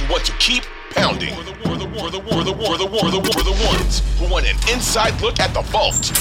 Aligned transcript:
Who 0.00 0.12
want 0.12 0.24
to 0.24 0.32
keep 0.38 0.64
pounding. 0.90 1.34
For 1.34 1.42
the 1.42 1.52
war, 1.68 1.76
the 1.76 1.86
war, 1.86 2.10
the 2.10 2.18
war, 2.18 2.44
the 2.44 2.52
war, 2.52 2.76
the 2.78 2.86
war, 2.86 3.10
the 3.10 3.18
war, 3.18 3.42
the 3.44 3.66
ones 3.66 4.02
who 4.18 4.26
want 4.28 4.46
an 4.46 4.56
inside 4.72 5.20
look 5.20 5.38
at 5.38 5.52
the 5.54 5.62
vault. 5.62 6.12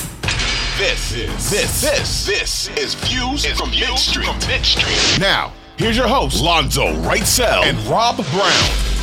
This, 0.77 1.11
this, 1.11 1.49
this, 1.49 1.81
this, 1.81 2.25
this 2.25 2.67
is 2.77 2.95
Views 2.95 3.45
from 3.45 3.69
Street. 3.97 4.25
From 4.25 4.37
Mid 4.47 4.65
Street. 4.65 5.19
Now, 5.19 5.53
here's 5.77 5.97
your 5.97 6.07
host, 6.07 6.41
Lonzo 6.41 6.93
Wrightsell 7.01 7.63
and 7.63 7.77
Rob 7.87 8.17
Brown. 8.17 9.00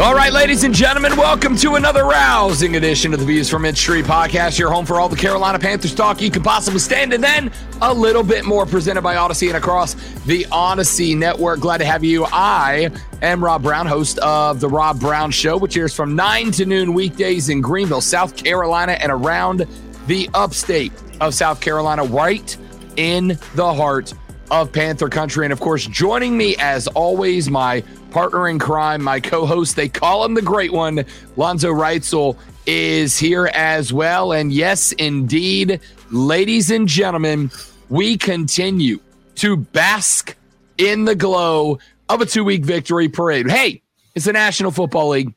All 0.00 0.14
right, 0.14 0.32
ladies 0.32 0.64
and 0.64 0.74
gentlemen, 0.74 1.14
welcome 1.14 1.54
to 1.56 1.74
another 1.74 2.04
rousing 2.04 2.76
edition 2.76 3.12
of 3.12 3.20
the 3.20 3.26
Views 3.26 3.50
from 3.50 3.62
Mid 3.62 3.76
Street 3.76 4.06
podcast. 4.06 4.58
Your 4.58 4.70
home 4.70 4.86
for 4.86 4.98
all 4.98 5.10
the 5.10 5.16
Carolina 5.16 5.58
Panthers 5.58 5.94
talk 5.94 6.22
you 6.22 6.30
could 6.30 6.42
possibly 6.42 6.80
stand, 6.80 7.12
and 7.12 7.22
then 7.22 7.52
a 7.82 7.92
little 7.92 8.22
bit 8.22 8.46
more 8.46 8.64
presented 8.64 9.02
by 9.02 9.16
Audacy 9.16 9.48
and 9.48 9.58
across 9.58 9.92
the 10.24 10.44
Audacy 10.44 11.14
Network. 11.14 11.60
Glad 11.60 11.78
to 11.78 11.84
have 11.84 12.02
you. 12.02 12.24
I 12.32 12.90
am 13.20 13.44
Rob 13.44 13.62
Brown, 13.62 13.86
host 13.86 14.18
of 14.20 14.60
the 14.60 14.68
Rob 14.68 14.98
Brown 14.98 15.32
Show, 15.32 15.58
which 15.58 15.76
airs 15.76 15.94
from 15.94 16.16
9 16.16 16.50
to 16.52 16.64
noon 16.64 16.94
weekdays 16.94 17.50
in 17.50 17.60
Greenville, 17.60 18.00
South 18.00 18.36
Carolina, 18.36 18.92
and 18.92 19.12
around 19.12 19.66
the 20.06 20.30
upstate 20.32 20.92
of 21.20 21.34
South 21.34 21.60
Carolina, 21.60 22.04
right 22.04 22.56
in 22.96 23.38
the 23.54 23.74
heart 23.74 24.14
of 24.50 24.72
Panther 24.72 25.08
Country. 25.08 25.46
And 25.46 25.52
of 25.52 25.60
course, 25.60 25.86
joining 25.86 26.36
me 26.36 26.56
as 26.58 26.86
always, 26.88 27.50
my 27.50 27.82
partner 28.10 28.48
in 28.48 28.58
crime, 28.58 29.02
my 29.02 29.20
co 29.20 29.46
host, 29.46 29.76
they 29.76 29.88
call 29.88 30.24
him 30.24 30.34
the 30.34 30.42
great 30.42 30.72
one, 30.72 31.04
Lonzo 31.36 31.72
Reitzel, 31.72 32.36
is 32.66 33.18
here 33.18 33.46
as 33.54 33.92
well. 33.92 34.32
And 34.32 34.52
yes, 34.52 34.92
indeed, 34.92 35.80
ladies 36.10 36.70
and 36.70 36.86
gentlemen, 36.86 37.50
we 37.88 38.16
continue 38.16 39.00
to 39.36 39.56
bask 39.56 40.36
in 40.78 41.04
the 41.04 41.14
glow 41.14 41.78
of 42.08 42.20
a 42.20 42.26
two 42.26 42.44
week 42.44 42.64
victory 42.64 43.08
parade. 43.08 43.50
Hey, 43.50 43.82
it's 44.14 44.24
the 44.24 44.32
National 44.32 44.70
Football 44.70 45.10
League. 45.10 45.34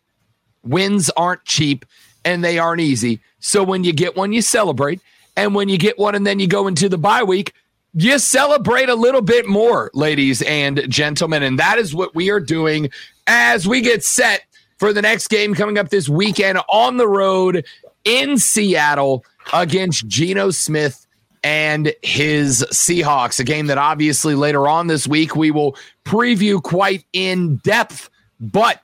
Wins 0.64 1.09
aren't 1.11 1.44
cheap 1.45 1.86
and 2.25 2.44
they 2.44 2.58
aren't 2.58 2.81
easy. 2.81 3.22
So 3.39 3.64
when 3.64 3.84
you 3.84 3.94
get 3.94 4.16
one, 4.16 4.34
you 4.34 4.41
celebrate. 4.41 5.01
And 5.35 5.56
when 5.56 5.68
you 5.68 5.78
get 5.78 5.97
one 5.97 6.16
and 6.16 6.25
then 6.25 6.40
you 6.40 6.47
go 6.47 6.68
into 6.68 6.88
the 6.88 6.97
bye 6.97 7.24
week, 7.24 7.53
you 7.94 8.18
celebrate 8.20 8.90
a 8.90 8.96
little 8.96 9.22
bit 9.22 9.48
more, 9.48 9.92
ladies 9.94 10.42
and 10.44 10.84
gentlemen. 10.90 11.44
And 11.44 11.59
that 11.59 11.78
is 11.78 11.94
what 11.94 12.16
we 12.16 12.30
are 12.30 12.40
doing 12.40 12.90
as 13.28 13.68
we 13.68 13.81
get 13.81 14.04
set 14.04 14.44
for 14.78 14.94
the 14.94 15.02
next 15.02 15.28
game 15.28 15.54
coming 15.54 15.78
up 15.78 15.90
this 15.90 16.09
weekend 16.09 16.59
on 16.70 16.98
the 16.98 17.08
road 17.08 17.66
in 18.04 18.38
Seattle 18.38 19.24
against 19.54 20.08
Geno 20.08 20.50
Smith 20.50 21.06
and 21.44 21.94
his 22.02 22.66
Seahawks. 22.72 23.40
A 23.40 23.44
game 23.44 23.68
that 23.68 23.78
obviously 23.78 24.34
later 24.36 24.68
on 24.68 24.88
this 24.88 25.08
week 25.08 25.36
we 25.36 25.52
will 25.52 25.78
preview 26.04 26.62
quite 26.62 27.06
in 27.14 27.58
depth, 27.58 28.10
but 28.40 28.81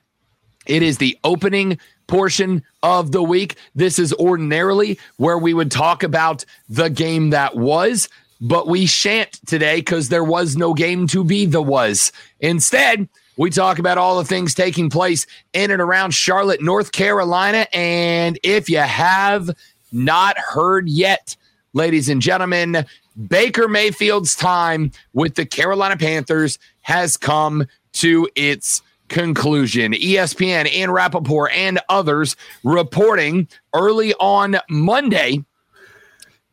it 0.66 0.82
is 0.82 0.98
the 0.98 1.18
opening 1.24 1.78
portion 2.06 2.62
of 2.82 3.12
the 3.12 3.22
week. 3.22 3.56
This 3.74 3.98
is 3.98 4.12
ordinarily 4.14 4.98
where 5.16 5.38
we 5.38 5.54
would 5.54 5.70
talk 5.70 6.02
about 6.02 6.44
the 6.68 6.90
game 6.90 7.30
that 7.30 7.56
was, 7.56 8.08
but 8.40 8.66
we 8.66 8.86
shan't 8.86 9.38
today 9.46 9.76
because 9.76 10.08
there 10.08 10.24
was 10.24 10.56
no 10.56 10.72
game 10.74 11.06
to 11.08 11.22
be 11.22 11.46
the 11.46 11.62
was. 11.62 12.12
Instead, 12.40 13.08
we 13.36 13.50
talk 13.50 13.78
about 13.78 13.98
all 13.98 14.18
the 14.18 14.24
things 14.24 14.54
taking 14.54 14.90
place 14.90 15.26
in 15.52 15.70
and 15.70 15.80
around 15.80 16.12
Charlotte, 16.12 16.62
North 16.62 16.92
Carolina. 16.92 17.66
And 17.72 18.38
if 18.42 18.68
you 18.68 18.78
have 18.78 19.50
not 19.92 20.38
heard 20.38 20.88
yet, 20.88 21.36
ladies 21.72 22.08
and 22.08 22.22
gentlemen, 22.22 22.86
Baker 23.28 23.68
Mayfield's 23.68 24.34
time 24.34 24.92
with 25.12 25.34
the 25.34 25.46
Carolina 25.46 25.96
Panthers 25.96 26.58
has 26.82 27.16
come 27.16 27.66
to 27.92 28.28
its 28.34 28.82
conclusion. 29.08 29.92
ESPN, 29.92 30.70
and 30.72 30.92
Rapoport, 30.94 31.52
and 31.52 31.80
others 31.88 32.36
reporting 32.62 33.48
early 33.74 34.14
on 34.14 34.56
Monday 34.68 35.44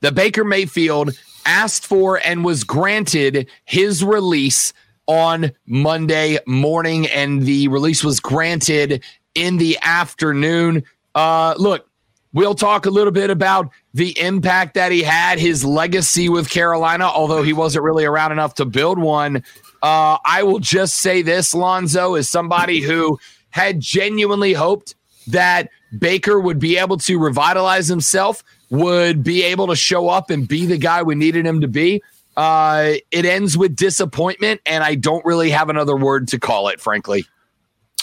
the 0.01 0.11
Baker 0.11 0.43
Mayfield 0.43 1.17
asked 1.47 1.87
for 1.87 2.21
and 2.23 2.45
was 2.45 2.63
granted 2.63 3.49
his 3.65 4.03
release 4.03 4.73
on 5.07 5.51
Monday 5.65 6.37
morning, 6.45 7.07
and 7.07 7.43
the 7.43 7.67
release 7.69 8.03
was 8.03 8.19
granted 8.19 9.03
in 9.33 9.57
the 9.57 9.77
afternoon. 9.81 10.83
Uh, 11.15 11.55
look, 11.57 11.89
we'll 12.33 12.53
talk 12.53 12.85
a 12.85 12.89
little 12.89 13.13
bit 13.13 13.29
about 13.29 13.69
the 13.93 14.19
impact 14.19 14.75
that 14.75 14.91
he 14.91 15.01
had, 15.01 15.39
his 15.39 15.63
legacy 15.63 16.29
with 16.29 16.49
Carolina, 16.49 17.05
although 17.05 17.41
he 17.41 17.53
wasn't 17.53 17.83
really 17.83 18.05
around 18.05 18.31
enough 18.31 18.53
to 18.55 18.65
build 18.65 18.99
one. 18.99 19.37
Uh, 19.81 20.17
I 20.25 20.43
will 20.43 20.59
just 20.59 20.95
say 20.95 21.21
this, 21.21 21.55
Lonzo, 21.55 22.15
is 22.15 22.27
somebody 22.27 22.81
who 22.81 23.17
had 23.49 23.79
genuinely 23.79 24.53
hoped 24.53 24.95
that 25.27 25.69
Baker 25.97 26.39
would 26.39 26.59
be 26.59 26.77
able 26.77 26.97
to 26.97 27.17
revitalize 27.17 27.87
himself, 27.87 28.43
would 28.69 29.23
be 29.23 29.43
able 29.43 29.67
to 29.67 29.75
show 29.75 30.09
up 30.09 30.29
and 30.29 30.47
be 30.47 30.65
the 30.65 30.77
guy 30.77 31.03
we 31.03 31.15
needed 31.15 31.45
him 31.45 31.61
to 31.61 31.67
be. 31.67 32.01
Uh, 32.35 32.93
it 33.09 33.25
ends 33.25 33.57
with 33.57 33.75
disappointment, 33.75 34.61
and 34.65 34.83
I 34.83 34.95
don't 34.95 35.25
really 35.25 35.49
have 35.49 35.69
another 35.69 35.95
word 35.95 36.27
to 36.29 36.39
call 36.39 36.67
it, 36.67 36.79
frankly. 36.79 37.25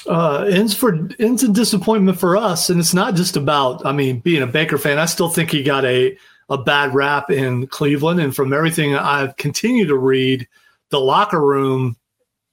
uh, 0.06 0.44
ends 0.50 0.74
for 0.74 1.08
ends 1.18 1.42
in 1.42 1.52
disappointment 1.52 2.18
for 2.18 2.36
us, 2.36 2.68
and 2.68 2.78
it's 2.80 2.94
not 2.94 3.14
just 3.14 3.36
about. 3.36 3.84
I 3.86 3.92
mean, 3.92 4.20
being 4.20 4.42
a 4.42 4.46
Baker 4.46 4.78
fan, 4.78 4.98
I 4.98 5.06
still 5.06 5.28
think 5.28 5.50
he 5.50 5.62
got 5.62 5.84
a 5.84 6.16
a 6.50 6.58
bad 6.58 6.94
rap 6.94 7.30
in 7.30 7.66
Cleveland, 7.68 8.20
and 8.20 8.34
from 8.34 8.52
everything 8.52 8.94
I've 8.94 9.36
continued 9.36 9.88
to 9.88 9.96
read, 9.96 10.46
the 10.90 11.00
locker 11.00 11.40
room 11.40 11.96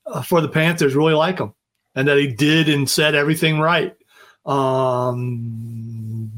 uh, 0.05 0.21
for 0.21 0.39
the 0.39 0.47
Panthers 0.47 0.95
really 0.95 1.13
like 1.13 1.39
him, 1.39 1.53
and 1.95 2.07
that 2.07 2.17
he 2.17 2.27
did 2.27 2.69
and 2.69 2.89
said 2.89 3.15
everything 3.15 3.59
right. 3.59 3.95
Um, 4.45 5.90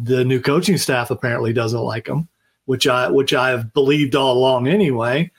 the 0.03 0.25
new 0.25 0.41
coaching 0.41 0.77
staff 0.77 1.11
apparently 1.11 1.53
doesn't 1.53 1.79
like 1.79 2.07
him, 2.07 2.27
which 2.65 2.87
I 2.87 3.09
which 3.09 3.33
I've 3.33 3.73
believed 3.73 4.15
all 4.15 4.37
along 4.37 4.67
anyway. 4.67 5.31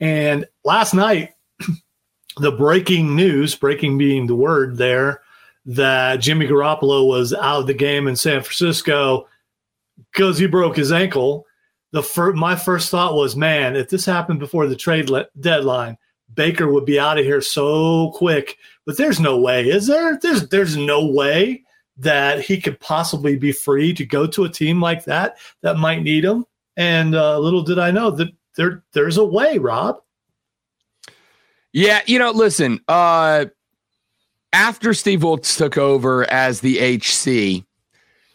And 0.00 0.44
last 0.64 0.94
night, 0.94 1.34
the 2.38 2.52
breaking 2.52 3.14
news, 3.14 3.54
breaking 3.54 3.98
being 3.98 4.26
the 4.26 4.36
word 4.36 4.76
there, 4.76 5.20
that 5.66 6.16
Jimmy 6.16 6.46
Garoppolo 6.46 7.06
was 7.06 7.32
out 7.32 7.60
of 7.60 7.66
the 7.66 7.74
game 7.74 8.08
in 8.08 8.16
San 8.16 8.42
Francisco 8.42 9.28
because 10.12 10.38
he 10.38 10.46
broke 10.46 10.76
his 10.76 10.92
ankle. 10.92 11.46
The 11.92 12.02
fir- 12.02 12.34
my 12.34 12.54
first 12.54 12.90
thought 12.90 13.14
was, 13.14 13.36
man, 13.36 13.76
if 13.76 13.88
this 13.88 14.04
happened 14.04 14.40
before 14.40 14.66
the 14.66 14.76
trade 14.76 15.08
le- 15.08 15.26
deadline, 15.40 15.96
Baker 16.34 16.70
would 16.70 16.84
be 16.84 16.98
out 16.98 17.18
of 17.18 17.24
here 17.24 17.40
so 17.40 18.10
quick. 18.14 18.58
But 18.84 18.96
there's 18.96 19.20
no 19.20 19.38
way, 19.38 19.68
is 19.68 19.86
there? 19.86 20.18
There's 20.18 20.48
there's 20.48 20.76
no 20.76 21.06
way 21.06 21.64
that 21.98 22.40
he 22.40 22.60
could 22.60 22.78
possibly 22.80 23.36
be 23.36 23.52
free 23.52 23.92
to 23.94 24.06
go 24.06 24.26
to 24.26 24.44
a 24.44 24.48
team 24.48 24.80
like 24.80 25.04
that 25.04 25.36
that 25.62 25.76
might 25.76 26.02
need 26.02 26.24
him. 26.24 26.44
And 26.76 27.14
uh, 27.14 27.38
little 27.38 27.62
did 27.62 27.78
I 27.78 27.90
know 27.90 28.10
that 28.12 28.28
there 28.56 28.84
there's 28.92 29.16
a 29.16 29.24
way, 29.24 29.58
Rob. 29.58 30.00
Yeah, 31.72 32.00
you 32.06 32.18
know, 32.18 32.30
listen, 32.30 32.80
uh 32.88 33.46
after 34.52 34.94
Steve 34.94 35.22
Wilks 35.22 35.56
took 35.56 35.76
over 35.76 36.28
as 36.30 36.60
the 36.60 36.78
HC, 36.78 37.64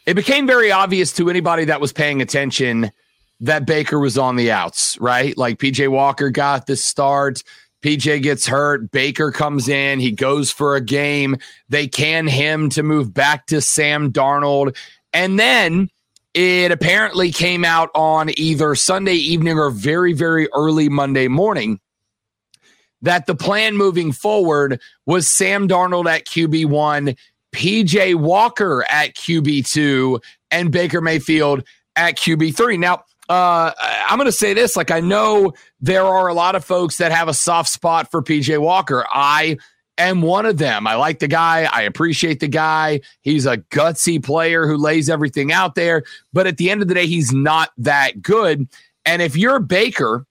it 0.06 0.14
became 0.14 0.46
very 0.46 0.70
obvious 0.70 1.12
to 1.14 1.28
anybody 1.28 1.64
that 1.64 1.80
was 1.80 1.92
paying 1.92 2.22
attention 2.22 2.92
that 3.40 3.66
Baker 3.66 3.98
was 3.98 4.16
on 4.16 4.36
the 4.36 4.52
outs, 4.52 4.98
right? 5.00 5.36
Like 5.36 5.58
PJ 5.58 5.88
Walker 5.88 6.30
got 6.30 6.66
the 6.66 6.76
start. 6.76 7.42
PJ 7.84 8.22
gets 8.22 8.46
hurt. 8.46 8.90
Baker 8.92 9.30
comes 9.30 9.68
in. 9.68 10.00
He 10.00 10.10
goes 10.10 10.50
for 10.50 10.74
a 10.74 10.80
game. 10.80 11.36
They 11.68 11.86
can 11.86 12.26
him 12.26 12.70
to 12.70 12.82
move 12.82 13.12
back 13.12 13.44
to 13.48 13.60
Sam 13.60 14.10
Darnold. 14.10 14.74
And 15.12 15.38
then 15.38 15.90
it 16.32 16.72
apparently 16.72 17.30
came 17.30 17.62
out 17.62 17.90
on 17.94 18.30
either 18.38 18.74
Sunday 18.74 19.16
evening 19.16 19.58
or 19.58 19.68
very, 19.68 20.14
very 20.14 20.48
early 20.54 20.88
Monday 20.88 21.28
morning 21.28 21.78
that 23.02 23.26
the 23.26 23.34
plan 23.34 23.76
moving 23.76 24.12
forward 24.12 24.80
was 25.04 25.28
Sam 25.28 25.68
Darnold 25.68 26.06
at 26.06 26.24
QB1, 26.24 27.18
PJ 27.54 28.14
Walker 28.14 28.82
at 28.90 29.14
QB2, 29.14 30.22
and 30.50 30.72
Baker 30.72 31.02
Mayfield 31.02 31.62
at 31.96 32.16
QB3. 32.16 32.78
Now, 32.78 33.04
uh, 33.28 33.72
I'm 34.08 34.18
going 34.18 34.26
to 34.26 34.32
say 34.32 34.54
this 34.54 34.76
like, 34.76 34.90
I 34.90 35.00
know 35.00 35.54
there 35.80 36.04
are 36.04 36.28
a 36.28 36.34
lot 36.34 36.54
of 36.54 36.64
folks 36.64 36.98
that 36.98 37.12
have 37.12 37.28
a 37.28 37.34
soft 37.34 37.70
spot 37.70 38.10
for 38.10 38.22
PJ 38.22 38.58
Walker. 38.58 39.06
I 39.12 39.56
am 39.96 40.22
one 40.22 40.46
of 40.46 40.58
them. 40.58 40.86
I 40.86 40.96
like 40.96 41.20
the 41.20 41.28
guy. 41.28 41.68
I 41.70 41.82
appreciate 41.82 42.40
the 42.40 42.48
guy. 42.48 43.00
He's 43.22 43.46
a 43.46 43.58
gutsy 43.58 44.22
player 44.22 44.66
who 44.66 44.76
lays 44.76 45.08
everything 45.08 45.52
out 45.52 45.74
there. 45.74 46.04
But 46.32 46.46
at 46.46 46.58
the 46.58 46.70
end 46.70 46.82
of 46.82 46.88
the 46.88 46.94
day, 46.94 47.06
he's 47.06 47.32
not 47.32 47.70
that 47.78 48.20
good. 48.20 48.68
And 49.06 49.22
if 49.22 49.36
you're 49.36 49.60
Baker 49.60 50.26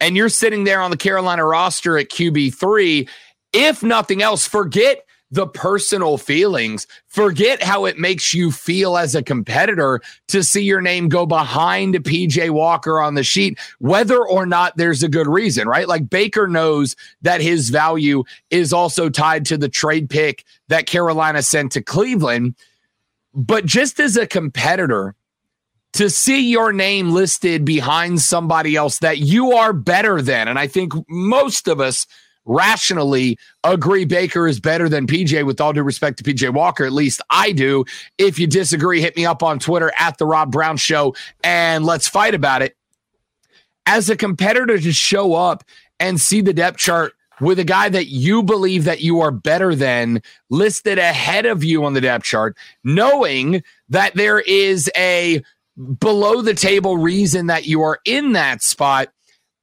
and 0.00 0.16
you're 0.16 0.28
sitting 0.28 0.64
there 0.64 0.80
on 0.80 0.90
the 0.90 0.96
Carolina 0.96 1.44
roster 1.44 1.98
at 1.98 2.10
QB3, 2.10 3.08
if 3.52 3.82
nothing 3.82 4.22
else, 4.22 4.46
forget 4.46 5.04
the 5.30 5.46
personal 5.46 6.18
feelings. 6.18 6.86
Forget 7.06 7.62
how 7.62 7.84
it 7.84 7.98
makes 7.98 8.32
you 8.32 8.50
feel 8.50 8.96
as 8.96 9.14
a 9.14 9.22
competitor 9.22 10.00
to 10.28 10.42
see 10.42 10.62
your 10.62 10.80
name 10.80 11.08
go 11.08 11.26
behind 11.26 11.94
PJ 11.94 12.50
Walker 12.50 13.00
on 13.00 13.14
the 13.14 13.22
sheet, 13.22 13.58
whether 13.78 14.18
or 14.24 14.46
not 14.46 14.76
there's 14.76 15.02
a 15.02 15.08
good 15.08 15.26
reason, 15.26 15.68
right? 15.68 15.88
Like 15.88 16.08
Baker 16.08 16.48
knows 16.48 16.96
that 17.22 17.40
his 17.40 17.70
value 17.70 18.24
is 18.50 18.72
also 18.72 19.08
tied 19.10 19.44
to 19.46 19.58
the 19.58 19.68
trade 19.68 20.08
pick 20.08 20.44
that 20.68 20.86
Carolina 20.86 21.42
sent 21.42 21.72
to 21.72 21.82
Cleveland. 21.82 22.54
But 23.34 23.66
just 23.66 24.00
as 24.00 24.16
a 24.16 24.26
competitor, 24.26 25.14
to 25.94 26.10
see 26.10 26.50
your 26.50 26.72
name 26.72 27.10
listed 27.10 27.64
behind 27.64 28.20
somebody 28.20 28.76
else 28.76 28.98
that 28.98 29.18
you 29.18 29.52
are 29.52 29.72
better 29.72 30.20
than, 30.20 30.46
and 30.48 30.58
I 30.58 30.66
think 30.66 30.92
most 31.08 31.66
of 31.66 31.80
us 31.80 32.06
rationally 32.48 33.38
agree 33.62 34.04
Baker 34.04 34.48
is 34.48 34.58
better 34.58 34.88
than 34.88 35.06
PJ 35.06 35.46
with 35.46 35.60
all 35.60 35.72
due 35.72 35.82
respect 35.82 36.18
to 36.18 36.24
PJ 36.24 36.52
Walker. 36.52 36.84
At 36.84 36.92
least 36.92 37.20
I 37.30 37.52
do. 37.52 37.84
If 38.16 38.38
you 38.38 38.48
disagree, 38.48 39.00
hit 39.00 39.16
me 39.16 39.24
up 39.24 39.42
on 39.42 39.60
Twitter 39.60 39.92
at 39.98 40.18
the 40.18 40.26
Rob 40.26 40.50
Brown 40.50 40.76
Show 40.76 41.14
and 41.44 41.84
let's 41.84 42.08
fight 42.08 42.34
about 42.34 42.62
it. 42.62 42.76
As 43.86 44.10
a 44.10 44.16
competitor 44.16 44.78
to 44.78 44.92
show 44.92 45.34
up 45.34 45.62
and 46.00 46.20
see 46.20 46.40
the 46.40 46.52
depth 46.52 46.78
chart 46.78 47.14
with 47.40 47.58
a 47.58 47.64
guy 47.64 47.88
that 47.88 48.08
you 48.08 48.42
believe 48.42 48.84
that 48.84 49.00
you 49.00 49.20
are 49.20 49.30
better 49.30 49.74
than 49.74 50.20
listed 50.50 50.98
ahead 50.98 51.46
of 51.46 51.62
you 51.62 51.84
on 51.84 51.94
the 51.94 52.00
depth 52.00 52.24
chart, 52.24 52.56
knowing 52.82 53.62
that 53.88 54.14
there 54.14 54.40
is 54.40 54.90
a 54.96 55.42
below 56.00 56.42
the 56.42 56.54
table 56.54 56.98
reason 56.98 57.46
that 57.46 57.66
you 57.66 57.82
are 57.82 58.00
in 58.04 58.32
that 58.32 58.62
spot, 58.62 59.08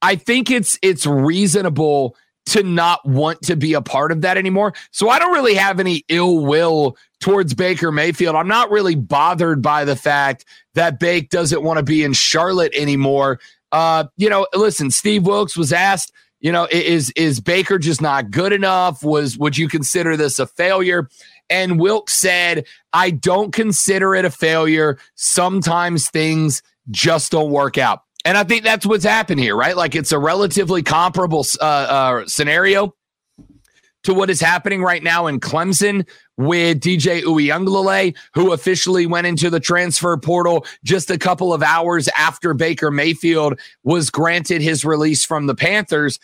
I 0.02 0.16
think 0.16 0.50
it's 0.50 0.78
it's 0.82 1.06
reasonable 1.06 2.16
to 2.46 2.62
not 2.62 3.04
want 3.06 3.42
to 3.42 3.56
be 3.56 3.74
a 3.74 3.82
part 3.82 4.12
of 4.12 4.20
that 4.22 4.36
anymore. 4.36 4.72
So 4.92 5.08
I 5.08 5.18
don't 5.18 5.32
really 5.32 5.54
have 5.54 5.80
any 5.80 6.04
ill 6.08 6.38
will 6.38 6.96
towards 7.20 7.54
Baker 7.54 7.90
Mayfield. 7.90 8.36
I'm 8.36 8.48
not 8.48 8.70
really 8.70 8.94
bothered 8.94 9.60
by 9.60 9.84
the 9.84 9.96
fact 9.96 10.44
that 10.74 11.00
Bake 11.00 11.28
doesn't 11.30 11.62
want 11.62 11.78
to 11.78 11.82
be 11.82 12.04
in 12.04 12.12
Charlotte 12.12 12.72
anymore. 12.74 13.40
Uh, 13.72 14.04
you 14.16 14.30
know, 14.30 14.46
listen, 14.54 14.90
Steve 14.90 15.26
Wilks 15.26 15.56
was 15.56 15.72
asked, 15.72 16.12
you 16.40 16.52
know, 16.52 16.68
is 16.70 17.10
is 17.16 17.40
Baker 17.40 17.78
just 17.78 18.00
not 18.00 18.30
good 18.30 18.52
enough? 18.52 19.02
Was 19.02 19.36
would 19.38 19.58
you 19.58 19.68
consider 19.68 20.16
this 20.16 20.38
a 20.38 20.46
failure? 20.46 21.08
And 21.50 21.80
Wilks 21.80 22.12
said, 22.12 22.66
I 22.92 23.10
don't 23.10 23.52
consider 23.52 24.14
it 24.14 24.24
a 24.24 24.30
failure. 24.30 24.98
Sometimes 25.14 26.10
things 26.10 26.62
just 26.90 27.32
don't 27.32 27.50
work 27.50 27.78
out. 27.78 28.02
And 28.26 28.36
I 28.36 28.42
think 28.42 28.64
that's 28.64 28.84
what's 28.84 29.04
happened 29.04 29.38
here, 29.38 29.54
right? 29.54 29.76
Like 29.76 29.94
it's 29.94 30.10
a 30.10 30.18
relatively 30.18 30.82
comparable 30.82 31.46
uh, 31.60 31.64
uh, 31.64 32.26
scenario 32.26 32.92
to 34.02 34.12
what 34.12 34.30
is 34.30 34.40
happening 34.40 34.82
right 34.82 35.00
now 35.00 35.28
in 35.28 35.38
Clemson 35.38 36.04
with 36.36 36.80
DJ 36.80 37.22
Uiagalelei, 37.22 38.16
who 38.34 38.52
officially 38.52 39.06
went 39.06 39.28
into 39.28 39.48
the 39.48 39.60
transfer 39.60 40.16
portal 40.16 40.66
just 40.82 41.08
a 41.08 41.18
couple 41.18 41.54
of 41.54 41.62
hours 41.62 42.08
after 42.18 42.52
Baker 42.52 42.90
Mayfield 42.90 43.60
was 43.84 44.10
granted 44.10 44.60
his 44.60 44.84
release 44.84 45.24
from 45.24 45.46
the 45.46 45.54
Panthers. 45.54 46.18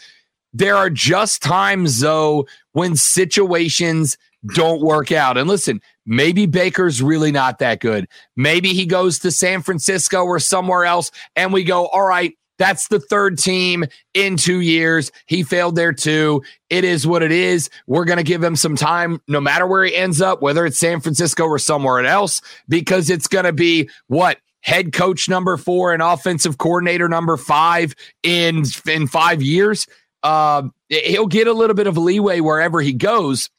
There 0.53 0.75
are 0.75 0.91
just 0.91 1.41
times, 1.41 2.01
though, 2.01 2.49
when 2.73 2.97
situations 2.97 4.19
don't 4.57 4.83
work 4.83 5.13
out. 5.13 5.39
And 5.39 5.49
listen, 5.49 5.81
maybe 6.07 6.47
Baker's 6.47 7.03
really 7.03 7.33
not 7.33 7.59
that 7.59 7.81
good. 7.81 8.09
Maybe 8.37 8.71
he 8.71 8.87
goes 8.87 9.19
to 9.21 9.31
San 9.31 9.63
Francisco 9.63 10.25
or 10.25 10.39
somewhere 10.39 10.85
else, 10.85 11.11
and 11.37 11.53
we 11.53 11.65
go, 11.65 11.87
all 11.87 12.07
right, 12.07 12.35
that's 12.59 12.89
the 12.89 13.01
third 13.01 13.39
team 13.39 13.85
in 14.15 14.37
two 14.37 14.61
years. 14.61 15.11
He 15.27 15.43
failed 15.43 15.75
there 15.75 15.93
too. 15.93 16.43
It 16.71 16.85
is 16.85 17.07
what 17.07 17.23
it 17.23 17.33
is. 17.33 17.71
We're 17.87 18.05
going 18.05 18.19
to 18.19 18.23
give 18.23 18.43
him 18.43 18.55
some 18.57 18.77
time, 18.77 19.21
no 19.27 19.41
matter 19.41 19.67
where 19.67 19.85
he 19.85 19.97
ends 19.97 20.21
up, 20.21 20.43
whether 20.43 20.65
it's 20.65 20.79
San 20.79 21.01
Francisco 21.01 21.45
or 21.45 21.59
somewhere 21.59 22.05
else, 22.05 22.41
because 22.69 23.11
it's 23.11 23.27
going 23.27 23.47
to 23.47 23.53
be 23.53 23.89
what? 24.07 24.39
Head 24.61 24.93
coach 24.93 25.29
number 25.29 25.57
four 25.57 25.93
and 25.93 26.01
offensive 26.01 26.57
coordinator 26.57 27.09
number 27.09 27.37
five 27.37 27.97
in 28.23 28.63
in 28.87 29.09
five 29.09 29.43
years. 29.43 29.89
Uh, 30.23 30.69
he'll 30.89 31.27
get 31.27 31.49
a 31.49 31.53
little 31.53 31.75
bit 31.75 31.89
of 31.89 31.99
leeway 31.99 32.39
wherever 32.39 32.81
he 32.81 32.93
goes. 32.93 33.51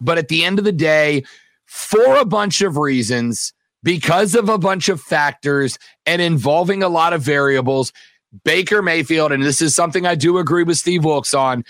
But 0.00 0.18
at 0.18 0.28
the 0.28 0.44
end 0.44 0.60
of 0.60 0.64
the 0.64 0.70
day, 0.70 1.24
for 1.70 2.16
a 2.16 2.24
bunch 2.24 2.62
of 2.62 2.76
reasons, 2.76 3.52
because 3.84 4.34
of 4.34 4.48
a 4.48 4.58
bunch 4.58 4.88
of 4.88 5.00
factors 5.00 5.78
and 6.04 6.20
involving 6.20 6.82
a 6.82 6.88
lot 6.88 7.12
of 7.12 7.22
variables, 7.22 7.92
Baker 8.42 8.82
Mayfield, 8.82 9.30
and 9.30 9.44
this 9.44 9.62
is 9.62 9.72
something 9.72 10.04
I 10.04 10.16
do 10.16 10.38
agree 10.38 10.64
with 10.64 10.78
Steve 10.78 11.04
Wilks 11.04 11.32
on, 11.32 11.64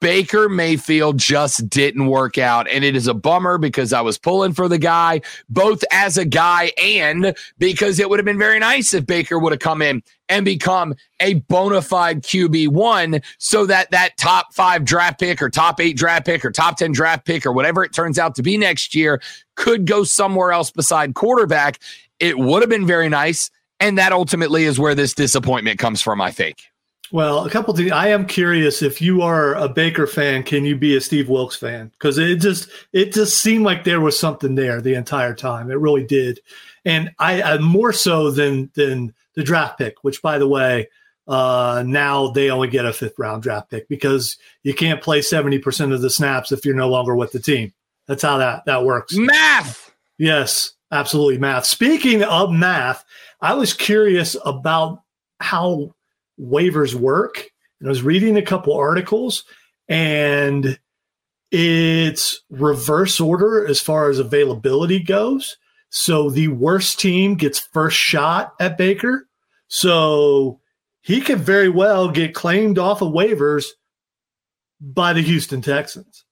Baker 0.00 0.48
Mayfield 0.48 1.18
just 1.18 1.68
didn't 1.68 2.06
work 2.06 2.38
out. 2.38 2.68
And 2.70 2.84
it 2.84 2.94
is 2.94 3.08
a 3.08 3.12
bummer 3.12 3.58
because 3.58 3.92
I 3.92 4.02
was 4.02 4.18
pulling 4.18 4.52
for 4.52 4.68
the 4.68 4.78
guy, 4.78 5.20
both 5.48 5.82
as 5.90 6.16
a 6.16 6.24
guy 6.24 6.70
and 6.80 7.36
because 7.58 7.98
it 7.98 8.08
would 8.08 8.20
have 8.20 8.24
been 8.24 8.38
very 8.38 8.60
nice 8.60 8.94
if 8.94 9.04
Baker 9.04 9.36
would 9.36 9.52
have 9.52 9.60
come 9.60 9.82
in 9.82 10.04
and 10.28 10.44
become 10.44 10.94
a 11.20 11.34
bona 11.34 11.82
fide 11.82 12.22
QB1 12.22 13.22
so 13.38 13.66
that 13.66 13.90
that 13.90 14.16
top 14.16 14.54
five 14.54 14.84
draft 14.84 15.20
pick 15.20 15.42
or 15.42 15.50
top 15.50 15.80
eight 15.80 15.96
draft 15.96 16.26
pick 16.26 16.44
or 16.44 16.50
top 16.50 16.76
10 16.76 16.92
draft 16.92 17.24
pick 17.24 17.44
or 17.46 17.52
whatever 17.52 17.84
it 17.84 17.92
turns 17.92 18.18
out 18.18 18.34
to 18.36 18.42
be 18.42 18.56
next 18.56 18.94
year 18.94 19.20
could 19.54 19.86
go 19.86 20.04
somewhere 20.04 20.52
else 20.52 20.70
beside 20.70 21.14
quarterback. 21.14 21.78
It 22.20 22.38
would 22.38 22.62
have 22.62 22.70
been 22.70 22.86
very 22.86 23.08
nice. 23.08 23.50
And 23.80 23.98
that 23.98 24.12
ultimately 24.12 24.64
is 24.64 24.78
where 24.78 24.94
this 24.94 25.14
disappointment 25.14 25.78
comes 25.78 26.00
from, 26.00 26.20
I 26.20 26.30
think. 26.30 26.58
Well, 27.12 27.44
a 27.44 27.50
couple 27.50 27.74
things. 27.76 27.92
I 27.92 28.08
am 28.08 28.26
curious 28.26 28.82
if 28.82 29.00
you 29.00 29.22
are 29.22 29.54
a 29.54 29.68
Baker 29.68 30.06
fan, 30.06 30.42
can 30.42 30.64
you 30.64 30.74
be 30.74 30.96
a 30.96 31.00
Steve 31.00 31.28
Wilks 31.28 31.54
fan? 31.54 31.90
Because 31.90 32.18
it 32.18 32.40
just 32.40 32.68
it 32.92 33.12
just 33.12 33.40
seemed 33.40 33.64
like 33.64 33.84
there 33.84 34.00
was 34.00 34.18
something 34.18 34.54
there 34.54 34.80
the 34.80 34.94
entire 34.94 35.34
time. 35.34 35.70
It 35.70 35.78
really 35.78 36.04
did, 36.04 36.40
and 36.84 37.10
I, 37.18 37.42
I 37.42 37.58
more 37.58 37.92
so 37.92 38.30
than 38.30 38.70
than 38.74 39.14
the 39.34 39.42
draft 39.42 39.78
pick. 39.78 39.96
Which, 40.02 40.22
by 40.22 40.38
the 40.38 40.48
way, 40.48 40.88
uh, 41.26 41.84
now 41.86 42.28
they 42.28 42.50
only 42.50 42.68
get 42.68 42.86
a 42.86 42.92
fifth 42.92 43.18
round 43.18 43.42
draft 43.42 43.70
pick 43.70 43.88
because 43.88 44.36
you 44.62 44.74
can't 44.74 45.02
play 45.02 45.22
seventy 45.22 45.58
percent 45.58 45.92
of 45.92 46.02
the 46.02 46.10
snaps 46.10 46.52
if 46.52 46.64
you're 46.64 46.74
no 46.74 46.88
longer 46.88 47.16
with 47.16 47.32
the 47.32 47.40
team. 47.40 47.72
That's 48.06 48.22
how 48.22 48.38
that 48.38 48.64
that 48.66 48.84
works. 48.84 49.14
Math. 49.16 49.92
Yes, 50.18 50.72
absolutely 50.92 51.38
math. 51.38 51.64
Speaking 51.64 52.22
of 52.22 52.52
math, 52.52 53.04
I 53.40 53.54
was 53.54 53.72
curious 53.72 54.36
about 54.44 55.02
how 55.40 55.94
waivers 56.40 56.94
work. 56.94 57.50
And 57.80 57.88
I 57.88 57.90
was 57.90 58.02
reading 58.02 58.36
a 58.36 58.42
couple 58.42 58.74
articles, 58.74 59.44
and 59.88 60.78
it's 61.50 62.40
reverse 62.50 63.20
order 63.20 63.66
as 63.66 63.80
far 63.80 64.08
as 64.08 64.18
availability 64.18 65.00
goes. 65.00 65.56
So 65.96 66.28
the 66.28 66.48
worst 66.48 66.98
team 66.98 67.36
gets 67.36 67.60
first 67.60 67.96
shot 67.96 68.54
at 68.58 68.76
Baker. 68.76 69.28
So 69.68 70.58
he 71.02 71.20
could 71.20 71.38
very 71.38 71.68
well 71.68 72.10
get 72.10 72.34
claimed 72.34 72.80
off 72.80 73.00
of 73.00 73.12
waivers 73.12 73.66
by 74.80 75.12
the 75.12 75.22
Houston 75.22 75.62
Texans. 75.62 76.24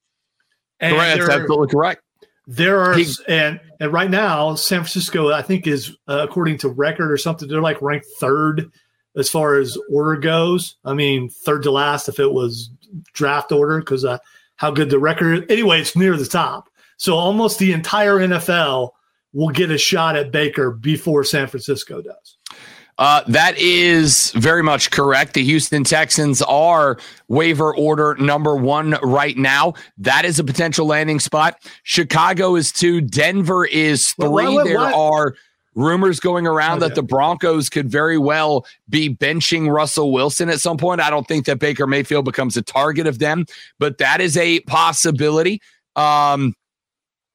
And 0.80 0.96
correct. 0.96 1.20
There, 1.20 1.30
absolutely 1.30 1.68
correct. 1.68 2.02
There 2.48 2.80
are 2.80 2.94
he, 2.94 3.06
and 3.28 3.60
and 3.78 3.92
right 3.92 4.10
now 4.10 4.56
San 4.56 4.80
Francisco, 4.80 5.30
I 5.30 5.42
think, 5.42 5.68
is 5.68 5.96
uh, 6.08 6.26
according 6.28 6.58
to 6.58 6.68
record 6.68 7.12
or 7.12 7.16
something, 7.16 7.48
they're 7.48 7.60
like 7.60 7.80
ranked 7.80 8.08
third 8.18 8.68
as 9.16 9.30
far 9.30 9.54
as 9.54 9.78
order 9.88 10.16
goes. 10.16 10.74
I 10.84 10.92
mean, 10.94 11.28
third 11.28 11.62
to 11.62 11.70
last 11.70 12.08
if 12.08 12.18
it 12.18 12.32
was 12.32 12.68
draft 13.12 13.52
order 13.52 13.78
because 13.78 14.04
uh, 14.04 14.18
how 14.56 14.72
good 14.72 14.90
the 14.90 14.98
record. 14.98 15.48
Anyway, 15.48 15.80
it's 15.80 15.94
near 15.94 16.16
the 16.16 16.26
top. 16.26 16.68
So 16.96 17.14
almost 17.14 17.60
the 17.60 17.72
entire 17.72 18.16
NFL 18.16 18.90
will 19.32 19.50
get 19.50 19.70
a 19.70 19.78
shot 19.78 20.16
at 20.16 20.30
Baker 20.30 20.70
before 20.70 21.24
San 21.24 21.46
Francisco 21.46 22.02
does. 22.02 22.36
Uh, 22.98 23.22
that 23.26 23.56
is 23.58 24.30
very 24.32 24.62
much 24.62 24.90
correct. 24.90 25.34
The 25.34 25.42
Houston 25.44 25.82
Texans 25.82 26.42
are 26.42 26.98
waiver 27.28 27.74
order 27.74 28.14
number 28.16 28.54
one 28.54 28.90
right 29.02 29.36
now. 29.36 29.74
That 29.98 30.24
is 30.24 30.38
a 30.38 30.44
potential 30.44 30.86
landing 30.86 31.18
spot. 31.18 31.56
Chicago 31.84 32.54
is 32.54 32.70
two. 32.70 33.00
Denver 33.00 33.64
is 33.64 34.12
three. 34.12 34.28
What, 34.28 34.52
what, 34.52 34.64
there 34.66 34.78
are 34.78 35.34
rumors 35.74 36.20
going 36.20 36.46
around 36.46 36.78
okay. 36.78 36.88
that 36.88 36.94
the 36.94 37.02
Broncos 37.02 37.70
could 37.70 37.90
very 37.90 38.18
well 38.18 38.66
be 38.90 39.14
benching 39.14 39.72
Russell 39.72 40.12
Wilson 40.12 40.50
at 40.50 40.60
some 40.60 40.76
point. 40.76 41.00
I 41.00 41.08
don't 41.08 41.26
think 41.26 41.46
that 41.46 41.58
Baker 41.58 41.86
Mayfield 41.86 42.26
becomes 42.26 42.58
a 42.58 42.62
target 42.62 43.06
of 43.06 43.18
them, 43.18 43.46
but 43.78 43.98
that 43.98 44.20
is 44.20 44.36
a 44.36 44.60
possibility. 44.60 45.62
Um, 45.96 46.54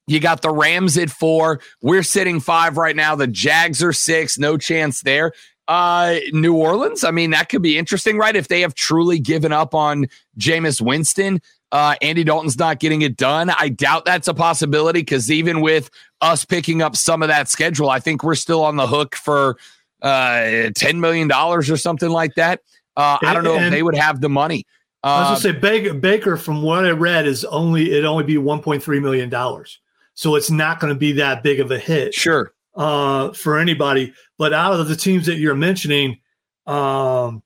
you 0.07 0.19
got 0.19 0.41
the 0.41 0.49
Rams 0.49 0.97
at 0.97 1.09
four. 1.09 1.59
We're 1.81 2.03
sitting 2.03 2.39
five 2.39 2.77
right 2.77 2.95
now. 2.95 3.15
The 3.15 3.27
Jags 3.27 3.83
are 3.83 3.93
six. 3.93 4.39
No 4.39 4.57
chance 4.57 5.01
there. 5.01 5.33
Uh, 5.67 6.15
New 6.31 6.55
Orleans, 6.55 7.03
I 7.03 7.11
mean, 7.11 7.31
that 7.31 7.49
could 7.49 7.61
be 7.61 7.77
interesting, 7.77 8.17
right? 8.17 8.35
If 8.35 8.47
they 8.47 8.61
have 8.61 8.73
truly 8.73 9.19
given 9.19 9.51
up 9.51 9.75
on 9.75 10.07
Jameis 10.39 10.79
Winston, 10.79 11.41
uh, 11.73 11.95
Andy 12.01 12.23
Dalton's 12.23 12.57
not 12.57 12.79
getting 12.79 13.01
it 13.01 13.17
done. 13.17 13.49
I 13.49 13.67
doubt 13.67 14.05
that's 14.05 14.29
a 14.29 14.33
possibility 14.33 15.01
because 15.01 15.29
even 15.29 15.59
with 15.59 15.89
us 16.21 16.45
picking 16.45 16.81
up 16.81 16.95
some 16.95 17.21
of 17.21 17.27
that 17.27 17.49
schedule, 17.49 17.89
I 17.89 17.99
think 17.99 18.23
we're 18.23 18.35
still 18.35 18.63
on 18.63 18.77
the 18.77 18.87
hook 18.87 19.15
for 19.15 19.57
uh, 20.01 20.71
$10 20.71 20.99
million 20.99 21.29
or 21.31 21.61
something 21.61 22.09
like 22.09 22.35
that. 22.35 22.61
Uh, 22.95 23.17
I 23.21 23.33
don't 23.33 23.43
know 23.43 23.57
and, 23.57 23.65
if 23.65 23.71
they 23.71 23.83
would 23.83 23.97
have 23.97 24.21
the 24.21 24.29
money. 24.29 24.65
I 25.03 25.31
was 25.31 25.41
going 25.41 25.53
to 25.53 25.59
say 25.59 25.61
Baker, 25.61 25.93
Baker, 25.93 26.37
from 26.37 26.61
what 26.61 26.85
I 26.85 26.91
read, 26.91 27.27
is 27.27 27.45
only 27.45 27.91
it 27.91 28.03
only 28.03 28.23
be 28.23 28.35
1.3 28.35 29.01
million 29.01 29.29
dollars. 29.29 29.79
So 30.17 30.33
it's 30.33 30.50
not 30.50 30.79
going 30.79 30.91
to 30.91 30.97
be 30.97 31.12
that 31.13 31.43
big 31.43 31.59
of 31.59 31.69
a 31.69 31.77
hit. 31.77 32.12
Sure. 32.12 32.51
Uh, 32.75 33.33
for 33.33 33.59
anybody. 33.59 34.13
But 34.39 34.51
out 34.51 34.79
of 34.79 34.88
the 34.88 34.95
teams 34.95 35.27
that 35.27 35.38
you're 35.38 35.55
mentioning, 35.55 36.19
um, 36.65 37.43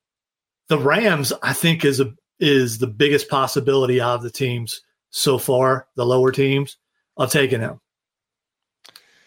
the 0.70 0.80
Rams, 0.80 1.34
I 1.44 1.51
think, 1.51 1.84
is 1.84 2.00
a 2.00 2.13
is 2.40 2.80
the 2.80 2.88
biggest 2.88 3.30
possibility 3.30 4.00
out 4.00 4.16
of 4.16 4.24
the 4.24 4.32
teams 4.32 4.82
so 5.10 5.38
far, 5.38 5.88
the 5.96 6.06
lower 6.06 6.32
teams, 6.32 6.78
of 7.18 7.30
taking 7.30 7.60
him. 7.60 7.82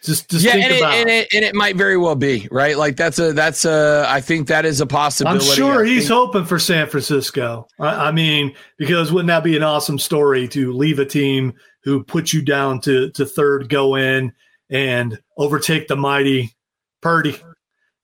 Just, 0.02 0.30
just 0.30 0.44
yeah, 0.44 0.52
and 0.56 0.72
it, 0.72 0.82
and, 0.82 1.10
it, 1.10 1.28
and 1.34 1.44
it 1.44 1.54
might 1.54 1.76
very 1.76 1.98
well 1.98 2.16
be 2.16 2.48
right. 2.50 2.78
Like 2.78 2.96
that's 2.96 3.18
a 3.18 3.34
that's 3.34 3.66
a 3.66 4.06
I 4.08 4.22
think 4.22 4.48
that 4.48 4.64
is 4.64 4.80
a 4.80 4.86
possibility. 4.86 5.46
I'm 5.50 5.56
sure 5.56 5.84
he's 5.84 6.08
hoping 6.08 6.46
for 6.46 6.58
San 6.58 6.86
Francisco. 6.88 7.68
I, 7.78 8.08
I, 8.08 8.10
mean, 8.10 8.54
because 8.78 9.12
wouldn't 9.12 9.28
that 9.28 9.44
be 9.44 9.56
an 9.56 9.62
awesome 9.62 9.98
story 9.98 10.48
to 10.48 10.72
leave 10.72 10.98
a 10.98 11.06
team 11.06 11.54
who 11.84 12.02
put 12.02 12.32
you 12.32 12.42
down 12.42 12.80
to 12.80 13.10
to 13.10 13.26
third, 13.26 13.68
go 13.68 13.94
in 13.94 14.32
and 14.70 15.20
overtake 15.36 15.86
the 15.86 15.96
mighty 15.96 16.54
Purdy, 17.02 17.36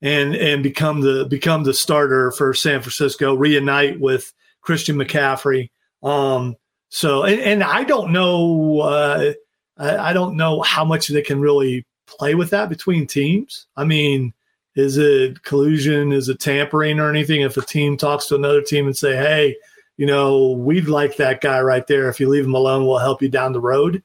and 0.03 0.35
and 0.35 0.63
become 0.63 1.01
the 1.01 1.25
become 1.25 1.65
the 1.65 1.75
starter 1.75 2.31
for 2.33 2.53
San 2.53 2.83
Francisco, 2.83 3.35
reunite 3.35 3.99
with 3.99 4.33
Christian 4.61 4.97
McCaffrey. 4.97 5.71
Um, 6.03 6.57
so 6.91 7.25
and, 7.25 7.41
and 7.41 7.65
I 7.65 7.85
don't 7.85 8.13
know 8.13 8.81
uh, 8.81 9.33
I, 9.79 10.11
I 10.11 10.13
don't 10.13 10.37
know 10.37 10.61
how 10.61 10.85
much 10.85 11.09
they 11.09 11.23
can 11.23 11.41
really 11.41 11.87
play 12.07 12.35
with 12.35 12.51
that 12.51 12.69
between 12.69 13.07
teams. 13.07 13.67
I 13.77 13.85
mean, 13.85 14.35
is 14.77 14.99
it 14.99 15.43
collusion? 15.43 16.13
Is 16.13 16.29
it 16.29 16.41
tampering 16.41 17.01
or 17.01 17.09
anything? 17.09 17.41
If 17.41 17.57
a 17.57 17.63
team 17.63 17.97
talks 17.97 18.27
to 18.27 18.35
another 18.35 18.61
team 18.61 18.87
and 18.87 18.97
say, 18.97 19.17
"Hey, 19.17 19.57
you 20.01 20.07
know, 20.07 20.53
we'd 20.53 20.89
like 20.89 21.17
that 21.17 21.43
guy 21.43 21.61
right 21.61 21.87
there. 21.87 22.09
If 22.09 22.21
you 22.21 22.31
leave 22.31 22.47
him 22.47 22.55
alone, 22.55 22.87
we'll 22.87 22.97
help 22.97 23.21
you 23.21 23.29
down 23.29 23.53
the 23.53 23.61
road. 23.61 24.03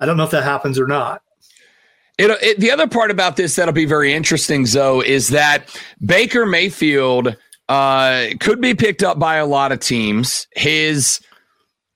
I 0.00 0.06
don't 0.06 0.16
know 0.16 0.24
if 0.24 0.30
that 0.30 0.44
happens 0.44 0.78
or 0.78 0.86
not. 0.86 1.20
It, 2.16 2.30
it, 2.42 2.58
the 2.58 2.70
other 2.70 2.86
part 2.88 3.10
about 3.10 3.36
this 3.36 3.54
that'll 3.54 3.74
be 3.74 3.84
very 3.84 4.14
interesting, 4.14 4.64
Zoe, 4.64 5.06
is 5.06 5.28
that 5.28 5.78
Baker 6.02 6.46
Mayfield 6.46 7.36
uh, 7.68 8.28
could 8.40 8.62
be 8.62 8.74
picked 8.74 9.02
up 9.02 9.18
by 9.18 9.36
a 9.36 9.44
lot 9.44 9.72
of 9.72 9.80
teams. 9.80 10.46
His 10.56 11.20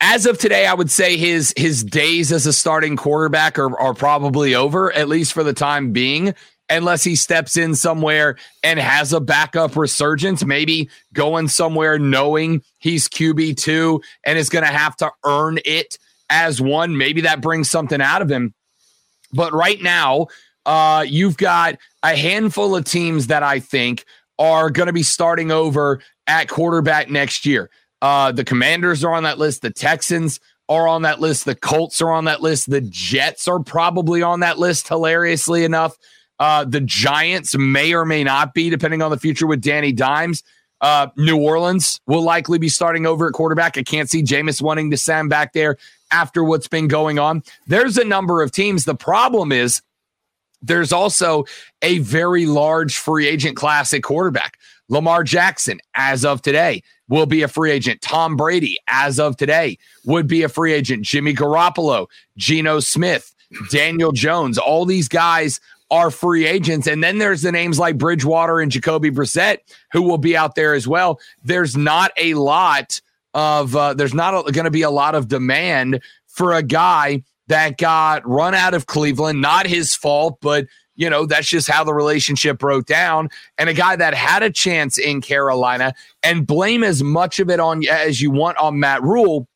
as 0.02 0.26
of 0.26 0.36
today, 0.36 0.66
I 0.66 0.74
would 0.74 0.90
say 0.90 1.16
his 1.16 1.54
his 1.56 1.82
days 1.82 2.30
as 2.30 2.44
a 2.44 2.52
starting 2.52 2.96
quarterback 2.96 3.58
are, 3.58 3.74
are 3.80 3.94
probably 3.94 4.54
over, 4.54 4.92
at 4.92 5.08
least 5.08 5.32
for 5.32 5.42
the 5.42 5.54
time 5.54 5.92
being 5.92 6.34
unless 6.70 7.04
he 7.04 7.16
steps 7.16 7.56
in 7.56 7.74
somewhere 7.74 8.36
and 8.62 8.78
has 8.78 9.12
a 9.12 9.20
backup 9.20 9.76
resurgence, 9.76 10.44
maybe 10.44 10.88
going 11.12 11.48
somewhere 11.48 11.98
knowing 11.98 12.62
he's 12.78 13.08
QB2 13.08 14.00
and 14.24 14.38
is 14.38 14.48
going 14.48 14.64
to 14.64 14.70
have 14.70 14.96
to 14.96 15.10
earn 15.24 15.58
it 15.64 15.98
as 16.30 16.60
one. 16.60 16.96
Maybe 16.96 17.22
that 17.22 17.40
brings 17.40 17.70
something 17.70 18.00
out 18.00 18.22
of 18.22 18.30
him. 18.30 18.54
But 19.32 19.52
right 19.52 19.80
now, 19.82 20.26
uh, 20.66 21.04
you've 21.06 21.36
got 21.36 21.76
a 22.02 22.14
handful 22.14 22.76
of 22.76 22.84
teams 22.84 23.28
that 23.28 23.42
I 23.42 23.60
think 23.60 24.04
are 24.38 24.70
going 24.70 24.86
to 24.86 24.92
be 24.92 25.02
starting 25.02 25.50
over 25.50 26.00
at 26.26 26.48
quarterback 26.48 27.10
next 27.10 27.46
year. 27.46 27.70
Uh, 28.00 28.30
the 28.32 28.44
Commanders 28.44 29.02
are 29.02 29.14
on 29.14 29.24
that 29.24 29.38
list. 29.38 29.62
The 29.62 29.70
Texans 29.70 30.40
are 30.68 30.86
on 30.86 31.02
that 31.02 31.20
list. 31.20 31.44
The 31.44 31.54
Colts 31.54 32.00
are 32.00 32.12
on 32.12 32.26
that 32.26 32.42
list. 32.42 32.70
The 32.70 32.82
Jets 32.82 33.48
are 33.48 33.60
probably 33.60 34.22
on 34.22 34.40
that 34.40 34.58
list, 34.58 34.88
hilariously 34.88 35.64
enough. 35.64 35.96
Uh, 36.38 36.64
the 36.64 36.80
Giants 36.80 37.56
may 37.56 37.92
or 37.94 38.04
may 38.04 38.22
not 38.24 38.54
be, 38.54 38.70
depending 38.70 39.02
on 39.02 39.10
the 39.10 39.18
future 39.18 39.46
with 39.46 39.60
Danny 39.60 39.92
Dimes. 39.92 40.42
Uh, 40.80 41.08
New 41.16 41.36
Orleans 41.36 42.00
will 42.06 42.22
likely 42.22 42.58
be 42.58 42.68
starting 42.68 43.06
over 43.06 43.26
at 43.26 43.32
quarterback. 43.32 43.76
I 43.76 43.82
can't 43.82 44.08
see 44.08 44.22
Jameis 44.22 44.62
wanting 44.62 44.90
to 44.92 44.96
stand 44.96 45.28
back 45.28 45.52
there 45.52 45.76
after 46.12 46.44
what's 46.44 46.68
been 46.68 46.86
going 46.86 47.18
on. 47.18 47.42
There's 47.66 47.98
a 47.98 48.04
number 48.04 48.42
of 48.42 48.52
teams. 48.52 48.84
The 48.84 48.94
problem 48.94 49.50
is 49.50 49.82
there's 50.62 50.92
also 50.92 51.44
a 51.82 51.98
very 51.98 52.46
large 52.46 52.96
free 52.96 53.26
agent 53.26 53.56
classic 53.56 54.02
quarterback. 54.04 54.58
Lamar 54.88 55.22
Jackson, 55.22 55.80
as 55.94 56.24
of 56.24 56.42
today, 56.42 56.82
will 57.08 57.26
be 57.26 57.42
a 57.42 57.48
free 57.48 57.70
agent. 57.70 58.00
Tom 58.00 58.36
Brady, 58.36 58.78
as 58.88 59.18
of 59.18 59.36
today, 59.36 59.78
would 60.04 60.26
be 60.26 60.42
a 60.42 60.48
free 60.48 60.72
agent. 60.72 61.02
Jimmy 61.02 61.34
Garoppolo, 61.34 62.06
Geno 62.36 62.80
Smith, 62.80 63.34
Daniel 63.70 64.12
Jones, 64.12 64.58
all 64.58 64.86
these 64.86 65.08
guys 65.08 65.60
are 65.90 66.10
free 66.10 66.46
agents. 66.46 66.86
And 66.86 67.02
then 67.02 67.18
there's 67.18 67.42
the 67.42 67.52
names 67.52 67.78
like 67.78 67.96
Bridgewater 67.98 68.60
and 68.60 68.70
Jacoby 68.70 69.10
Brissett 69.10 69.58
who 69.92 70.02
will 70.02 70.18
be 70.18 70.36
out 70.36 70.54
there 70.54 70.74
as 70.74 70.86
well. 70.86 71.20
There's 71.42 71.76
not 71.76 72.12
a 72.16 72.34
lot 72.34 73.00
of, 73.34 73.74
uh, 73.74 73.94
there's 73.94 74.14
not 74.14 74.52
going 74.52 74.64
to 74.64 74.70
be 74.70 74.82
a 74.82 74.90
lot 74.90 75.14
of 75.14 75.28
demand 75.28 76.02
for 76.26 76.54
a 76.54 76.62
guy 76.62 77.22
that 77.46 77.78
got 77.78 78.26
run 78.28 78.54
out 78.54 78.74
of 78.74 78.86
Cleveland. 78.86 79.40
Not 79.40 79.66
his 79.66 79.94
fault, 79.94 80.38
but 80.40 80.66
you 80.98 81.08
know, 81.08 81.26
that's 81.26 81.48
just 81.48 81.70
how 81.70 81.84
the 81.84 81.94
relationship 81.94 82.58
broke 82.58 82.84
down. 82.86 83.30
And 83.56 83.68
a 83.68 83.74
guy 83.74 83.94
that 83.94 84.14
had 84.14 84.42
a 84.42 84.50
chance 84.50 84.98
in 84.98 85.20
Carolina 85.20 85.94
and 86.24 86.44
blame 86.44 86.82
as 86.82 87.04
much 87.04 87.38
of 87.38 87.48
it 87.48 87.60
on 87.60 87.86
as 87.86 88.20
you 88.20 88.32
want 88.32 88.58
on 88.58 88.80
Matt 88.80 89.02
Rhule, 89.02 89.46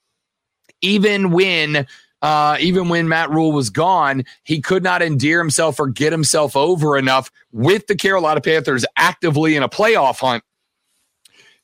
even 0.83 1.33
when 1.33 1.85
uh, 2.23 2.57
even 2.61 2.89
when 2.89 3.09
Matt 3.09 3.31
Rhule 3.31 3.53
was 3.53 3.69
gone, 3.69 4.25
he 4.45 4.61
could 4.61 4.83
not 4.83 5.03
endear 5.03 5.39
himself 5.39 5.79
or 5.79 5.89
get 5.89 6.13
himself 6.13 6.57
over 6.57 6.97
enough 6.97 7.31
with 7.51 7.89
the 7.89 7.97
Carolina 7.97 8.41
Panthers 8.41 8.85
actively 8.97 9.57
in 9.57 9.63
a 9.63 9.69
playoff 9.69 10.21
hunt 10.21 10.45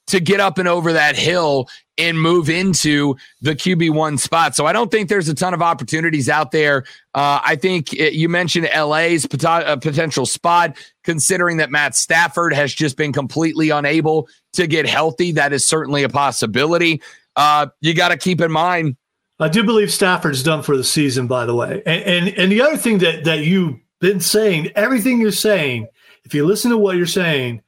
to 0.08 0.20
get 0.20 0.40
up 0.40 0.58
and 0.58 0.66
over 0.66 0.94
that 0.94 1.16
hill 1.16 1.68
and 1.96 2.20
move 2.20 2.48
into 2.48 3.16
the 3.40 3.54
QB1 3.54 4.18
spot. 4.18 4.56
So 4.56 4.66
I 4.66 4.72
don't 4.72 4.90
think 4.90 5.08
there's 5.08 5.28
a 5.28 5.34
ton 5.34 5.52
of 5.52 5.60
opportunities 5.60 6.28
out 6.28 6.50
there. 6.50 6.84
Uh, 7.14 7.40
I 7.44 7.56
think 7.56 7.92
it, 7.92 8.14
you 8.14 8.28
mentioned 8.28 8.68
LA's 8.74 9.26
pot- 9.26 9.66
uh, 9.66 9.76
potential 9.76 10.24
spot, 10.24 10.76
considering 11.04 11.58
that 11.58 11.70
Matt 11.70 11.94
Stafford 11.94 12.54
has 12.54 12.72
just 12.72 12.96
been 12.96 13.12
completely 13.12 13.70
unable 13.70 14.28
to 14.54 14.66
get 14.66 14.86
healthy. 14.86 15.32
That 15.32 15.52
is 15.52 15.66
certainly 15.66 16.04
a 16.04 16.08
possibility. 16.08 17.02
Uh, 17.36 17.66
you 17.80 17.94
got 17.94 18.08
to 18.08 18.16
keep 18.16 18.40
in 18.40 18.50
mind 18.50 18.96
I 19.40 19.48
do 19.48 19.62
believe 19.62 19.92
Stafford's 19.92 20.42
done 20.42 20.62
for 20.62 20.76
the 20.76 20.84
season, 20.84 21.26
by 21.26 21.46
the 21.46 21.54
way. 21.54 21.82
And, 21.86 22.02
and 22.04 22.38
and 22.38 22.52
the 22.52 22.60
other 22.60 22.76
thing 22.76 22.98
that 22.98 23.24
that 23.24 23.44
you've 23.44 23.76
been 24.00 24.20
saying, 24.20 24.70
everything 24.74 25.20
you're 25.20 25.32
saying, 25.32 25.88
if 26.24 26.34
you 26.34 26.44
listen 26.44 26.70
to 26.70 26.78
what 26.78 26.96
you're 26.96 27.06
saying, 27.06 27.62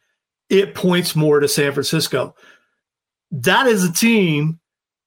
it 0.49 0.75
points 0.75 1.15
more 1.15 1.41
to 1.41 1.49
San 1.49 1.73
Francisco. 1.73 2.35
That 3.31 3.67
is 3.67 3.85
a 3.85 3.93
team 3.93 4.59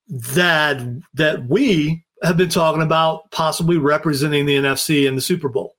that 0.08 0.82
that 1.16 1.48
we 1.48 2.06
have 2.22 2.38
been 2.38 2.50
talking 2.50 2.82
about 2.82 3.30
possibly 3.32 3.78
representing 3.78 4.46
the 4.46 4.56
NFC 4.56 5.06
in 5.06 5.16
the 5.16 5.22
Super 5.22 5.50
Bowl. 5.50 5.76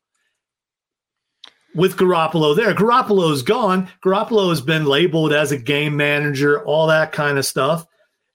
With 1.75 1.97
Garoppolo 1.97 2.55
there, 2.55 2.75
Garoppolo 2.75 3.33
is 3.33 3.43
gone. 3.43 3.89
Garoppolo 4.05 4.51
has 4.51 4.61
been 4.61 4.85
labeled 4.85 5.33
as 5.33 5.51
a 5.51 5.57
game 5.57 5.97
manager, 5.97 6.63
all 6.65 6.87
that 6.89 7.11
kind 7.11 7.39
of 7.39 7.47
stuff. 7.47 7.87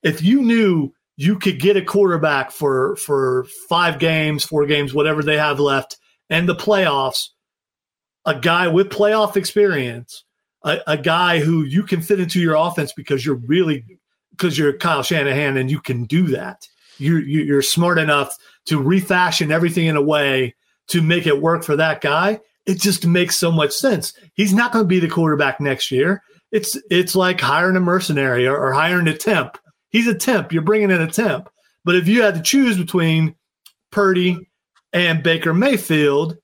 If 0.04 0.22
you 0.24 0.42
knew 0.42 0.94
you 1.20 1.38
could 1.38 1.60
get 1.60 1.76
a 1.76 1.82
quarterback 1.82 2.50
for 2.50 2.96
for 2.96 3.44
five 3.68 4.00
games, 4.00 4.46
four 4.46 4.66
games, 4.66 4.94
whatever 4.94 5.22
they 5.22 5.36
have 5.36 5.60
left, 5.60 5.98
and 6.30 6.48
the 6.48 6.56
playoffs, 6.56 7.28
a 8.26 8.40
guy 8.40 8.70
with 8.70 8.88
playoff 8.88 9.36
experience, 9.36 10.24
a, 10.64 10.80
a 10.88 10.98
guy 10.98 11.40
who 11.40 11.66
you 11.66 11.84
can 11.84 12.02
fit 12.02 12.22
into 12.22 12.40
your 12.40 12.56
offense 12.56 12.94
because 12.94 13.26
you're 13.26 13.36
really 13.36 13.84
because 14.32 14.58
you're 14.58 14.72
Kyle 14.78 15.04
Shanahan 15.04 15.58
and 15.58 15.70
you 15.70 15.82
can 15.82 16.06
do 16.06 16.28
that. 16.28 16.66
You're 17.00 17.20
you're 17.20 17.62
smart 17.64 17.98
enough 17.98 18.38
to 18.68 18.82
refashion 18.82 19.52
everything 19.52 19.88
in 19.88 19.98
a 19.98 20.02
way 20.02 20.56
to 20.88 21.02
make 21.02 21.28
it 21.28 21.42
work 21.42 21.66
for 21.66 21.76
that 21.76 22.00
guy. 22.00 22.40
it 22.66 22.80
just 22.80 23.06
makes 23.06 23.36
so 23.36 23.52
much 23.52 23.74
sense. 23.74 24.14
He's 24.36 24.54
not 24.54 24.72
going 24.72 24.86
to 24.86 24.88
be 24.88 25.02
the 25.02 25.10
quarterback 25.10 25.60
next 25.60 25.92
year. 25.92 26.24
It's 26.54 26.78
it's 26.90 27.14
like 27.14 27.42
hiring 27.42 27.76
a 27.76 27.82
mercenary 27.82 28.48
or, 28.48 28.58
or 28.58 28.72
hiring 28.72 29.10
a 29.10 29.18
temp. 29.18 29.58
He's 29.90 30.08
a 30.08 30.16
temp. 30.16 30.52
You're 30.52 30.62
bringing 30.62 30.92
in 30.92 31.02
a 31.02 31.10
temp. 31.10 31.50
But 31.84 31.96
if 31.96 32.08
you 32.08 32.22
had 32.22 32.36
to 32.36 32.42
choose 32.42 32.78
between 32.78 33.36
Purdy 33.92 34.50
and 34.94 35.24
Baker 35.24 35.54
Mayfield, 35.54 36.38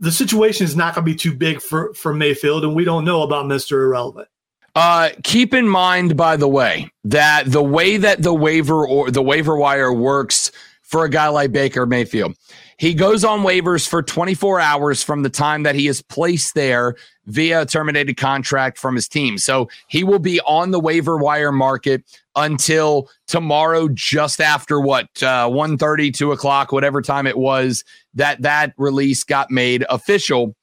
the 0.00 0.10
situation 0.10 0.64
is 0.64 0.74
not 0.74 0.94
going 0.94 1.04
to 1.04 1.12
be 1.12 1.16
too 1.16 1.34
big 1.34 1.60
for 1.60 1.92
for 1.94 2.14
Mayfield, 2.14 2.64
and 2.64 2.74
we 2.74 2.84
don't 2.84 3.04
know 3.04 3.22
about 3.22 3.46
Mister 3.46 3.84
Irrelevant. 3.84 4.28
Uh, 4.74 5.10
keep 5.24 5.52
in 5.52 5.68
mind, 5.68 6.16
by 6.16 6.36
the 6.36 6.48
way, 6.48 6.90
that 7.04 7.44
the 7.46 7.62
way 7.62 7.96
that 7.96 8.22
the 8.22 8.32
waiver 8.32 8.86
or 8.86 9.10
the 9.10 9.22
waiver 9.22 9.56
wire 9.56 9.92
works 9.92 10.50
for 10.82 11.04
a 11.04 11.10
guy 11.10 11.28
like 11.28 11.52
Baker 11.52 11.86
Mayfield, 11.86 12.34
he 12.80 12.94
goes 12.94 13.24
on 13.24 13.40
waivers 13.40 13.86
for 13.86 14.02
24 14.02 14.58
hours 14.58 15.02
from 15.02 15.22
the 15.22 15.28
time 15.28 15.64
that 15.64 15.74
he 15.74 15.86
is 15.86 16.00
placed 16.00 16.54
there 16.54 16.96
via 17.26 17.60
a 17.60 17.66
terminated 17.66 18.16
contract 18.16 18.78
from 18.78 18.94
his 18.94 19.06
team. 19.06 19.36
So 19.36 19.68
he 19.88 20.02
will 20.02 20.18
be 20.18 20.40
on 20.40 20.70
the 20.70 20.80
waiver 20.80 21.18
wire 21.18 21.52
market 21.52 22.02
until 22.36 23.10
tomorrow, 23.26 23.90
just 23.92 24.40
after 24.40 24.80
what 24.80 25.08
uh, 25.22 25.46
1.30, 25.50 26.14
2 26.14 26.32
o'clock, 26.32 26.72
whatever 26.72 27.02
time 27.02 27.26
it 27.26 27.36
was 27.36 27.84
that 28.14 28.40
that 28.40 28.72
release 28.78 29.24
got 29.24 29.50
made 29.50 29.84
official. 29.90 30.56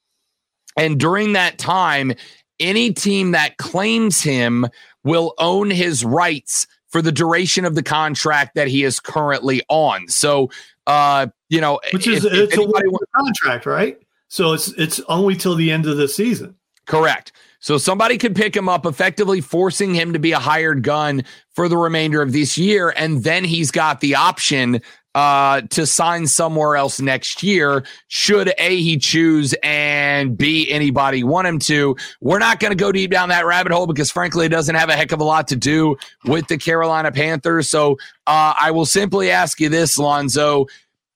And 0.76 1.00
during 1.00 1.34
that 1.34 1.60
time, 1.60 2.14
any 2.60 2.94
team 2.94 3.30
that 3.34 3.58
claims 3.58 4.24
him 4.24 4.66
will 5.04 5.36
own 5.38 5.70
his 5.70 6.04
rights 6.04 6.66
for 6.90 7.02
the 7.02 7.12
duration 7.12 7.66
of 7.66 7.76
the 7.76 7.84
contract 7.84 8.56
that 8.56 8.68
he 8.68 8.84
is 8.84 9.00
currently 9.00 9.62
on. 9.70 10.08
So 10.08 10.50
uh, 10.88 11.28
you 11.50 11.62
know, 11.62 11.80
which 11.92 12.08
is 12.08 12.26
if, 12.26 12.34
it's 12.34 12.54
if 12.54 12.60
a 12.60 12.64
wants- 12.64 13.04
contract, 13.16 13.66
right? 13.66 14.00
So 14.30 14.54
it's 14.54 14.70
it's 14.70 15.00
only 15.08 15.36
till 15.36 15.56
the 15.56 15.72
end 15.72 15.86
of 15.86 15.98
the 15.98 16.08
season. 16.08 16.56
Correct. 16.86 17.34
So 17.60 17.78
somebody 17.78 18.18
could 18.18 18.36
pick 18.36 18.56
him 18.56 18.70
up, 18.70 18.86
effectively 18.86 19.42
forcing 19.42 19.94
him 19.94 20.14
to 20.14 20.20
be 20.20 20.32
a 20.32 20.40
hired 20.40 20.84
gun 20.84 21.24
for 21.54 21.68
the 21.68 21.78
remainder 21.78 22.22
of 22.22 22.32
this 22.32 22.58
year, 22.58 22.94
and 22.96 23.24
then 23.24 23.44
he's 23.44 23.72
got 23.72 24.00
the 24.00 24.16
option 24.16 24.82
uh, 25.18 25.62
to 25.62 25.88
sign 25.88 26.28
somewhere 26.28 26.76
else 26.76 27.02
next 27.02 27.42
year. 27.42 27.84
Should 28.08 28.54
a 28.60 28.80
he 28.80 28.98
choose 28.98 29.56
and 29.64 30.38
b 30.38 30.70
anybody 30.70 31.24
want 31.24 31.48
him 31.48 31.58
to? 31.60 31.96
We're 32.22 32.38
not 32.38 32.60
going 32.60 32.70
to 32.70 32.78
go 32.78 32.92
deep 32.92 33.10
down 33.10 33.30
that 33.30 33.44
rabbit 33.44 33.72
hole 33.72 33.88
because 33.88 34.12
frankly, 34.12 34.46
it 34.46 34.50
doesn't 34.50 34.76
have 34.76 34.90
a 34.90 34.94
heck 34.94 35.12
of 35.12 35.20
a 35.20 35.24
lot 35.24 35.48
to 35.48 35.56
do 35.56 35.98
with 36.26 36.48
the 36.50 36.60
Carolina 36.60 37.12
Panthers. 37.12 37.68
So 37.68 37.94
uh, 38.28 38.54
I 38.60 38.70
will 38.70 38.86
simply 38.86 39.32
ask 39.32 39.60
you 39.60 39.70
this, 39.70 39.98
Lonzo 39.98 40.68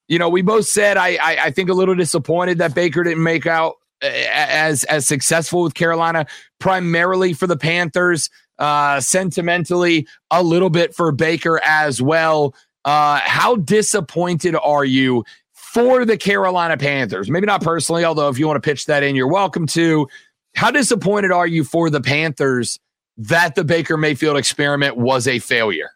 you 0.08 0.17
know, 0.17 0.29
we 0.29 0.41
both 0.41 0.65
said 0.65 0.98
I, 0.98 1.17
I, 1.22 1.38
I 1.43 1.51
think 1.51 1.70
a 1.70 1.74
little 1.74 1.96
disappointed 1.96 2.58
that 2.58 2.74
Baker 2.74 3.03
didn't 3.03 3.24
make 3.24 3.46
out 3.46 3.75
uh, 4.03 4.08
as 4.08 4.84
as 4.86 5.05
successful 5.05 5.62
with 5.62 5.75
Carolina, 5.75 6.25
primarily 6.60 7.34
for 7.34 7.46
the 7.46 7.55
Panthers, 7.55 8.31
uh, 8.58 9.00
sentimentally 9.00 10.08
a 10.31 10.41
little 10.41 10.72
bit 10.72 10.96
for 10.96 11.12
Baker 11.12 11.62
as 11.63 12.01
well. 12.01 12.55
Uh, 12.86 13.20
how 13.24 13.56
disappointed 13.56 14.56
are 14.56 14.86
you 14.86 15.24
for 15.54 16.06
the 16.06 16.18
Carolina 16.18 16.78
Panthers? 16.78 17.30
Maybe 17.30 17.46
not 17.46 17.62
personally, 17.62 18.04
although 18.06 18.30
if 18.30 18.40
you 18.40 18.48
want 18.48 18.62
to 18.62 18.68
pitch 18.68 18.86
that 18.88 19.04
in, 19.04 19.16
you're 19.16 19.28
welcome 19.28 19.68
to. 19.68 20.08
How 20.56 20.72
disappointed 20.72 21.32
are 21.32 21.48
you 21.48 21.64
for 21.64 21.90
the 21.90 22.02
Panthers 22.02 22.80
that 23.18 23.56
the 23.56 23.64
Baker 23.64 23.98
Mayfield 23.98 24.38
experiment 24.38 24.98
was 24.98 25.28
a 25.28 25.40
failure? 25.40 25.92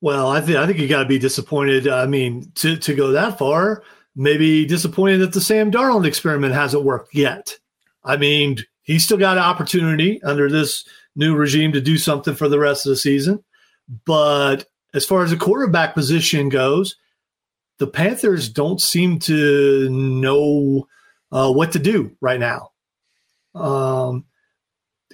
Well, 0.00 0.28
I 0.28 0.40
think 0.40 0.58
I 0.58 0.66
think 0.66 0.78
you 0.78 0.88
got 0.88 1.02
to 1.02 1.08
be 1.08 1.18
disappointed. 1.18 1.88
I 1.88 2.06
mean, 2.06 2.50
to 2.56 2.76
to 2.76 2.94
go 2.94 3.12
that 3.12 3.38
far, 3.38 3.82
maybe 4.14 4.66
disappointed 4.66 5.18
that 5.18 5.32
the 5.32 5.40
Sam 5.40 5.70
Darnold 5.70 6.06
experiment 6.06 6.54
hasn't 6.54 6.84
worked 6.84 7.14
yet. 7.14 7.58
I 8.04 8.16
mean, 8.16 8.58
he's 8.82 9.04
still 9.04 9.16
got 9.16 9.38
an 9.38 9.42
opportunity 9.42 10.22
under 10.22 10.50
this 10.50 10.84
new 11.16 11.34
regime 11.34 11.72
to 11.72 11.80
do 11.80 11.96
something 11.96 12.34
for 12.34 12.48
the 12.48 12.58
rest 12.58 12.86
of 12.86 12.90
the 12.90 12.96
season. 12.96 13.42
But 14.04 14.66
as 14.94 15.04
far 15.04 15.24
as 15.24 15.30
the 15.30 15.36
quarterback 15.36 15.94
position 15.94 16.48
goes, 16.48 16.96
the 17.78 17.86
Panthers 17.86 18.48
don't 18.48 18.80
seem 18.80 19.18
to 19.20 19.88
know 19.90 20.86
uh, 21.32 21.52
what 21.52 21.72
to 21.72 21.78
do 21.78 22.16
right 22.20 22.40
now. 22.40 22.70
Um, 23.54 24.24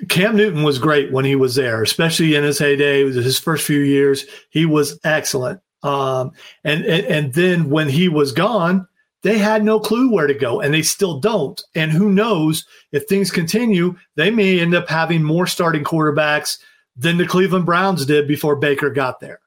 Cam 0.08 0.36
Newton 0.36 0.62
was 0.62 0.78
great 0.78 1.12
when 1.12 1.24
he 1.24 1.34
was 1.34 1.54
there, 1.54 1.82
especially 1.82 2.34
in 2.34 2.44
his 2.44 2.58
heyday. 2.58 3.04
his 3.10 3.38
first 3.38 3.66
few 3.66 3.80
years. 3.80 4.24
He 4.50 4.66
was 4.66 4.98
excellent. 5.04 5.60
Um, 5.82 6.32
and, 6.62 6.84
and 6.84 7.06
and 7.06 7.34
then 7.34 7.70
when 7.70 7.88
he 7.88 8.08
was 8.08 8.32
gone, 8.32 8.86
they 9.22 9.38
had 9.38 9.64
no 9.64 9.80
clue 9.80 10.12
where 10.12 10.26
to 10.26 10.34
go, 10.34 10.60
and 10.60 10.72
they 10.72 10.82
still 10.82 11.18
don't. 11.20 11.60
And 11.74 11.90
who 11.90 12.10
knows 12.10 12.66
if 12.92 13.04
things 13.06 13.30
continue, 13.30 13.96
they 14.16 14.30
may 14.30 14.60
end 14.60 14.74
up 14.74 14.88
having 14.88 15.22
more 15.22 15.46
starting 15.46 15.84
quarterbacks 15.84 16.58
than 16.96 17.16
the 17.16 17.26
Cleveland 17.26 17.66
Browns 17.66 18.04
did 18.04 18.28
before 18.28 18.56
Baker 18.56 18.90
got 18.90 19.20
there. 19.20 19.40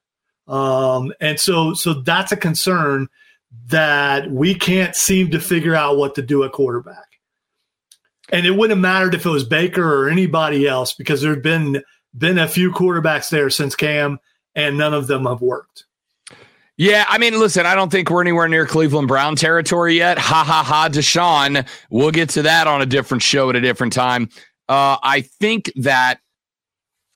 Um, 0.47 1.13
and 1.21 1.39
so 1.39 1.73
so 1.73 1.93
that's 1.93 2.31
a 2.31 2.37
concern 2.37 3.07
that 3.67 4.29
we 4.31 4.55
can't 4.55 4.95
seem 4.95 5.31
to 5.31 5.39
figure 5.39 5.75
out 5.75 5.97
what 5.97 6.15
to 6.15 6.21
do 6.21 6.43
at 6.43 6.51
quarterback. 6.51 7.19
And 8.31 8.45
it 8.45 8.51
wouldn't 8.51 8.77
have 8.77 8.81
mattered 8.81 9.15
if 9.15 9.25
it 9.25 9.29
was 9.29 9.43
Baker 9.43 9.83
or 9.83 10.09
anybody 10.09 10.67
else 10.67 10.93
because 10.93 11.21
there'd 11.21 11.43
been 11.43 11.83
been 12.17 12.37
a 12.37 12.47
few 12.47 12.71
quarterbacks 12.71 13.29
there 13.29 13.49
since 13.49 13.75
Cam, 13.75 14.19
and 14.55 14.77
none 14.77 14.93
of 14.93 15.07
them 15.07 15.25
have 15.25 15.41
worked. 15.41 15.85
Yeah, 16.75 17.05
I 17.07 17.19
mean, 17.19 17.39
listen, 17.39 17.67
I 17.67 17.75
don't 17.75 17.91
think 17.91 18.09
we're 18.09 18.21
anywhere 18.21 18.47
near 18.47 18.65
Cleveland 18.65 19.07
Brown 19.07 19.35
territory 19.35 19.95
yet. 19.95 20.17
Ha 20.17 20.43
ha 20.43 20.63
ha, 20.63 20.89
Deshaun. 20.89 21.67
We'll 21.91 22.11
get 22.11 22.29
to 22.29 22.41
that 22.43 22.65
on 22.65 22.81
a 22.81 22.85
different 22.85 23.21
show 23.21 23.49
at 23.49 23.55
a 23.55 23.61
different 23.61 23.93
time. 23.93 24.29
Uh, 24.67 24.97
I 25.03 25.21
think 25.21 25.71
that 25.75 26.19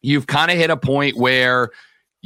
you've 0.02 0.28
kind 0.28 0.52
of 0.52 0.58
hit 0.58 0.70
a 0.70 0.78
point 0.78 1.18
where 1.18 1.72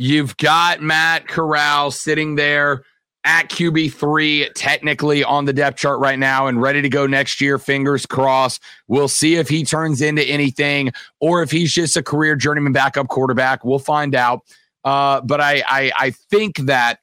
you've 0.01 0.35
got 0.37 0.81
Matt 0.81 1.27
Corral 1.27 1.91
sitting 1.91 2.33
there 2.33 2.83
at 3.23 3.49
QB3, 3.49 4.51
technically 4.55 5.23
on 5.23 5.45
the 5.45 5.53
depth 5.53 5.77
chart 5.77 5.99
right 5.99 6.17
now 6.17 6.47
and 6.47 6.59
ready 6.59 6.81
to 6.81 6.89
go 6.89 7.05
next 7.05 7.39
year. 7.39 7.59
Fingers 7.59 8.07
crossed. 8.07 8.63
We'll 8.87 9.07
see 9.07 9.35
if 9.35 9.47
he 9.47 9.63
turns 9.63 10.01
into 10.01 10.23
anything 10.23 10.91
or 11.19 11.43
if 11.43 11.51
he's 11.51 11.71
just 11.71 11.95
a 11.97 12.01
career 12.01 12.35
journeyman 12.35 12.73
backup 12.73 13.09
quarterback. 13.09 13.63
We'll 13.63 13.77
find 13.77 14.15
out. 14.15 14.41
Uh, 14.83 15.21
but 15.21 15.39
I, 15.39 15.63
I, 15.67 15.91
I 15.95 16.09
think 16.31 16.57
that 16.61 16.97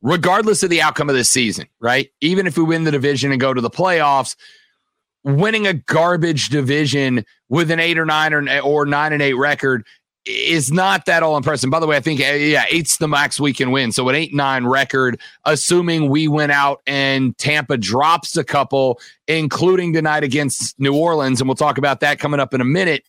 regardless 0.00 0.62
of 0.62 0.70
the 0.70 0.80
outcome 0.80 1.08
of 1.08 1.16
this 1.16 1.28
season, 1.28 1.66
right? 1.80 2.08
Even 2.20 2.46
if 2.46 2.56
we 2.56 2.62
win 2.62 2.84
the 2.84 2.92
division 2.92 3.32
and 3.32 3.40
go 3.40 3.52
to 3.52 3.60
the 3.60 3.70
playoffs, 3.70 4.36
winning 5.24 5.66
a 5.66 5.74
garbage 5.74 6.50
division 6.50 7.24
with 7.48 7.72
an 7.72 7.80
eight 7.80 7.98
or 7.98 8.06
nine 8.06 8.32
or, 8.32 8.60
or 8.60 8.86
nine 8.86 9.12
and 9.12 9.22
eight 9.22 9.34
record 9.34 9.84
is 10.26 10.72
not 10.72 11.04
that 11.06 11.22
all 11.22 11.36
impressive. 11.36 11.70
By 11.70 11.80
the 11.80 11.86
way, 11.86 11.96
I 11.96 12.00
think 12.00 12.20
eh, 12.20 12.34
yeah, 12.36 12.64
eight's 12.70 12.96
the 12.96 13.08
max 13.08 13.38
we 13.38 13.52
can 13.52 13.70
win. 13.70 13.92
So 13.92 14.08
an 14.08 14.14
eight 14.14 14.34
nine 14.34 14.66
record, 14.66 15.20
assuming 15.44 16.08
we 16.08 16.28
went 16.28 16.52
out 16.52 16.80
and 16.86 17.36
Tampa 17.38 17.76
drops 17.76 18.36
a 18.36 18.44
couple, 18.44 19.00
including 19.28 19.92
tonight 19.92 20.24
against 20.24 20.78
New 20.80 20.94
Orleans, 20.94 21.40
and 21.40 21.48
we'll 21.48 21.56
talk 21.56 21.78
about 21.78 22.00
that 22.00 22.18
coming 22.18 22.40
up 22.40 22.54
in 22.54 22.60
a 22.60 22.64
minute. 22.64 23.04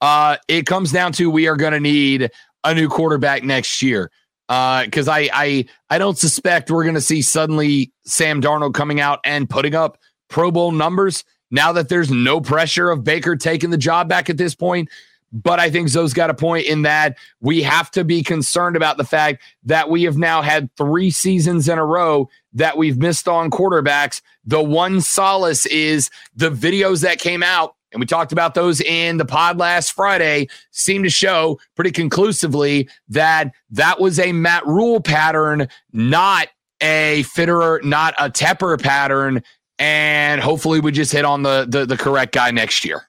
Uh, 0.00 0.36
it 0.48 0.66
comes 0.66 0.92
down 0.92 1.12
to 1.12 1.30
we 1.30 1.46
are 1.46 1.56
going 1.56 1.72
to 1.72 1.80
need 1.80 2.30
a 2.64 2.74
new 2.74 2.88
quarterback 2.88 3.44
next 3.44 3.82
year. 3.82 4.10
Because 4.48 5.08
uh, 5.08 5.12
I, 5.12 5.30
I 5.32 5.64
I 5.88 5.98
don't 5.98 6.18
suspect 6.18 6.70
we're 6.70 6.82
going 6.82 6.96
to 6.96 7.00
see 7.00 7.22
suddenly 7.22 7.92
Sam 8.04 8.42
Darnold 8.42 8.74
coming 8.74 9.00
out 9.00 9.20
and 9.24 9.48
putting 9.48 9.74
up 9.74 9.98
Pro 10.28 10.50
Bowl 10.50 10.72
numbers 10.72 11.24
now 11.50 11.72
that 11.72 11.88
there's 11.88 12.10
no 12.10 12.40
pressure 12.40 12.90
of 12.90 13.04
Baker 13.04 13.36
taking 13.36 13.70
the 13.70 13.78
job 13.78 14.08
back 14.08 14.28
at 14.28 14.36
this 14.36 14.54
point. 14.54 14.90
But 15.32 15.58
I 15.58 15.70
think 15.70 15.88
Zoe's 15.88 16.12
got 16.12 16.30
a 16.30 16.34
point 16.34 16.66
in 16.66 16.82
that 16.82 17.16
we 17.40 17.62
have 17.62 17.90
to 17.92 18.04
be 18.04 18.22
concerned 18.22 18.76
about 18.76 18.98
the 18.98 19.04
fact 19.04 19.42
that 19.64 19.88
we 19.88 20.02
have 20.02 20.18
now 20.18 20.42
had 20.42 20.68
three 20.76 21.10
seasons 21.10 21.68
in 21.68 21.78
a 21.78 21.86
row 21.86 22.28
that 22.52 22.76
we've 22.76 22.98
missed 22.98 23.26
on 23.28 23.50
quarterbacks. 23.50 24.20
The 24.44 24.62
one 24.62 25.00
solace 25.00 25.64
is 25.66 26.10
the 26.36 26.50
videos 26.50 27.02
that 27.02 27.18
came 27.18 27.42
out, 27.42 27.76
and 27.92 28.00
we 28.00 28.06
talked 28.06 28.32
about 28.32 28.54
those 28.54 28.82
in 28.82 29.16
the 29.16 29.24
pod 29.24 29.56
last 29.58 29.92
Friday, 29.92 30.48
seem 30.70 31.02
to 31.02 31.10
show 31.10 31.58
pretty 31.76 31.92
conclusively 31.92 32.88
that 33.08 33.52
that 33.70 34.00
was 34.00 34.18
a 34.18 34.32
Matt 34.32 34.66
Rhule 34.66 35.00
pattern, 35.00 35.68
not 35.92 36.48
a 36.82 37.22
Fitterer, 37.24 37.82
not 37.84 38.14
a 38.18 38.28
Tepper 38.28 38.80
pattern. 38.82 39.42
And 39.78 40.40
hopefully 40.40 40.80
we 40.80 40.92
just 40.92 41.12
hit 41.12 41.24
on 41.24 41.42
the, 41.42 41.66
the, 41.68 41.86
the 41.86 41.96
correct 41.96 42.34
guy 42.34 42.50
next 42.50 42.84
year. 42.84 43.08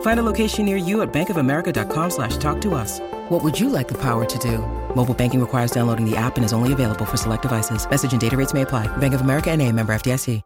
Find 0.00 0.18
a 0.18 0.22
location 0.24 0.64
near 0.64 0.78
you 0.78 1.02
at 1.02 1.12
bankofamerica.com 1.12 2.10
slash 2.10 2.38
talk 2.38 2.60
to 2.62 2.74
us. 2.74 3.00
What 3.28 3.44
would 3.44 3.60
you 3.60 3.68
like 3.68 3.88
the 3.88 3.98
power 3.98 4.24
to 4.24 4.38
do? 4.38 4.58
Mobile 4.94 5.14
banking 5.14 5.40
requires 5.40 5.70
downloading 5.70 6.08
the 6.08 6.16
app 6.16 6.36
and 6.36 6.44
is 6.44 6.54
only 6.54 6.72
available 6.72 7.04
for 7.04 7.18
select 7.18 7.42
devices. 7.42 7.88
Message 7.88 8.12
and 8.12 8.20
data 8.20 8.36
rates 8.36 8.54
may 8.54 8.62
apply. 8.62 8.88
Bank 8.96 9.14
of 9.14 9.20
America 9.20 9.50
and 9.50 9.60
a 9.60 9.70
member 9.70 9.94
FDIC. 9.94 10.42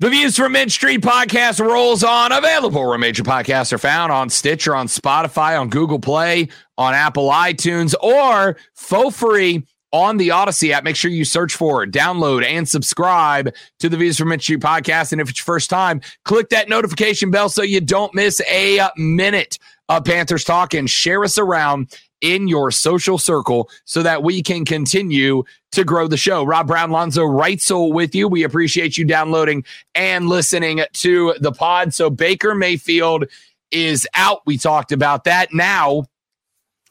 The 0.00 0.10
Views 0.10 0.36
from 0.36 0.50
Mid 0.50 0.72
Street 0.72 1.02
podcast 1.02 1.64
rolls 1.64 2.02
on. 2.02 2.32
Available 2.32 2.84
where 2.86 2.98
major 2.98 3.22
podcasts 3.22 3.72
are 3.72 3.78
found 3.78 4.10
on 4.10 4.28
Stitcher, 4.28 4.74
on 4.74 4.88
Spotify, 4.88 5.58
on 5.58 5.70
Google 5.70 6.00
Play, 6.00 6.48
on 6.76 6.94
Apple 6.94 7.30
iTunes, 7.30 7.94
or 8.02 8.56
for 8.74 9.12
free 9.12 9.64
on 9.94 10.16
the 10.16 10.30
Audacy 10.30 10.70
app. 10.70 10.82
Make 10.82 10.96
sure 10.96 11.08
you 11.08 11.24
search 11.24 11.54
for, 11.54 11.86
download, 11.86 12.44
and 12.44 12.68
subscribe 12.68 13.54
to 13.78 13.88
the 13.88 13.96
Views 13.96 14.18
from 14.18 14.28
Mid 14.30 14.40
podcast. 14.40 15.12
And 15.12 15.20
if 15.20 15.30
it's 15.30 15.38
your 15.38 15.44
first 15.44 15.70
time, 15.70 16.00
click 16.24 16.48
that 16.48 16.68
notification 16.68 17.30
bell 17.30 17.48
so 17.48 17.62
you 17.62 17.80
don't 17.80 18.12
miss 18.12 18.42
a 18.50 18.88
minute 18.96 19.56
of 19.88 20.04
Panthers 20.04 20.42
talk 20.42 20.74
and 20.74 20.90
share 20.90 21.22
us 21.22 21.38
around 21.38 21.96
in 22.20 22.48
your 22.48 22.72
social 22.72 23.18
circle 23.18 23.70
so 23.84 24.02
that 24.02 24.24
we 24.24 24.42
can 24.42 24.64
continue 24.64 25.44
to 25.70 25.84
grow 25.84 26.08
the 26.08 26.16
show. 26.16 26.42
Rob 26.42 26.66
Brown, 26.66 26.90
Lonzo 26.90 27.22
Reitzel 27.22 27.92
with 27.92 28.16
you. 28.16 28.26
We 28.26 28.42
appreciate 28.42 28.98
you 28.98 29.04
downloading 29.04 29.64
and 29.94 30.28
listening 30.28 30.80
to 30.92 31.34
the 31.38 31.52
pod. 31.52 31.94
So 31.94 32.10
Baker 32.10 32.56
Mayfield 32.56 33.26
is 33.70 34.08
out. 34.16 34.40
We 34.44 34.58
talked 34.58 34.90
about 34.90 35.22
that. 35.24 35.54
Now, 35.54 36.06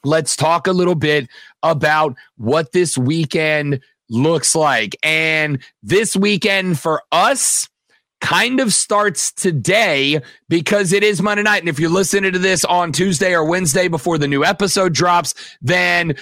let's 0.03 0.35
talk 0.35 0.67
a 0.67 0.71
little 0.71 0.95
bit 0.95 1.29
about 1.61 2.15
what 2.37 2.71
this 2.71 2.97
weekend 2.97 3.79
looks 4.09 4.55
like. 4.55 4.95
And 5.03 5.59
this 5.81 6.15
weekend 6.15 6.79
for 6.79 7.01
us, 7.11 7.69
kind 8.23 8.61
of 8.61 8.73
starts 8.73 9.33
today 9.33 10.21
because 10.47 10.93
it 10.93 11.03
is 11.03 11.21
Monday 11.21 11.43
night. 11.43 11.61
And 11.61 11.67
if 11.67 11.77
you're 11.77 11.89
listening 11.89 12.31
to 12.31 12.39
this 12.39 12.63
on 12.63 12.93
Tuesday 12.93 13.35
or 13.35 13.43
Wednesday 13.43 13.89
before 13.89 14.17
the 14.17 14.29
new 14.29 14.45
episode 14.45 14.93
drops, 14.93 15.35
then 15.61 16.15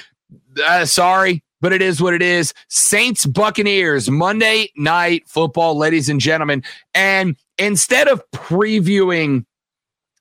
uh, 0.65 0.85
sorry, 0.85 1.43
but 1.61 1.73
it 1.73 1.81
is 1.81 2.01
what 2.01 2.15
it 2.15 2.23
is. 2.23 2.55
Saints 2.69 3.27
Buccaneers, 3.27 4.09
Monday 4.09 4.71
night 4.75 5.27
football, 5.27 5.77
ladies 5.77 6.09
and 6.09 6.19
gentlemen. 6.19 6.63
And 6.95 7.37
instead 7.59 8.07
of 8.07 8.23
previewing 8.31 9.45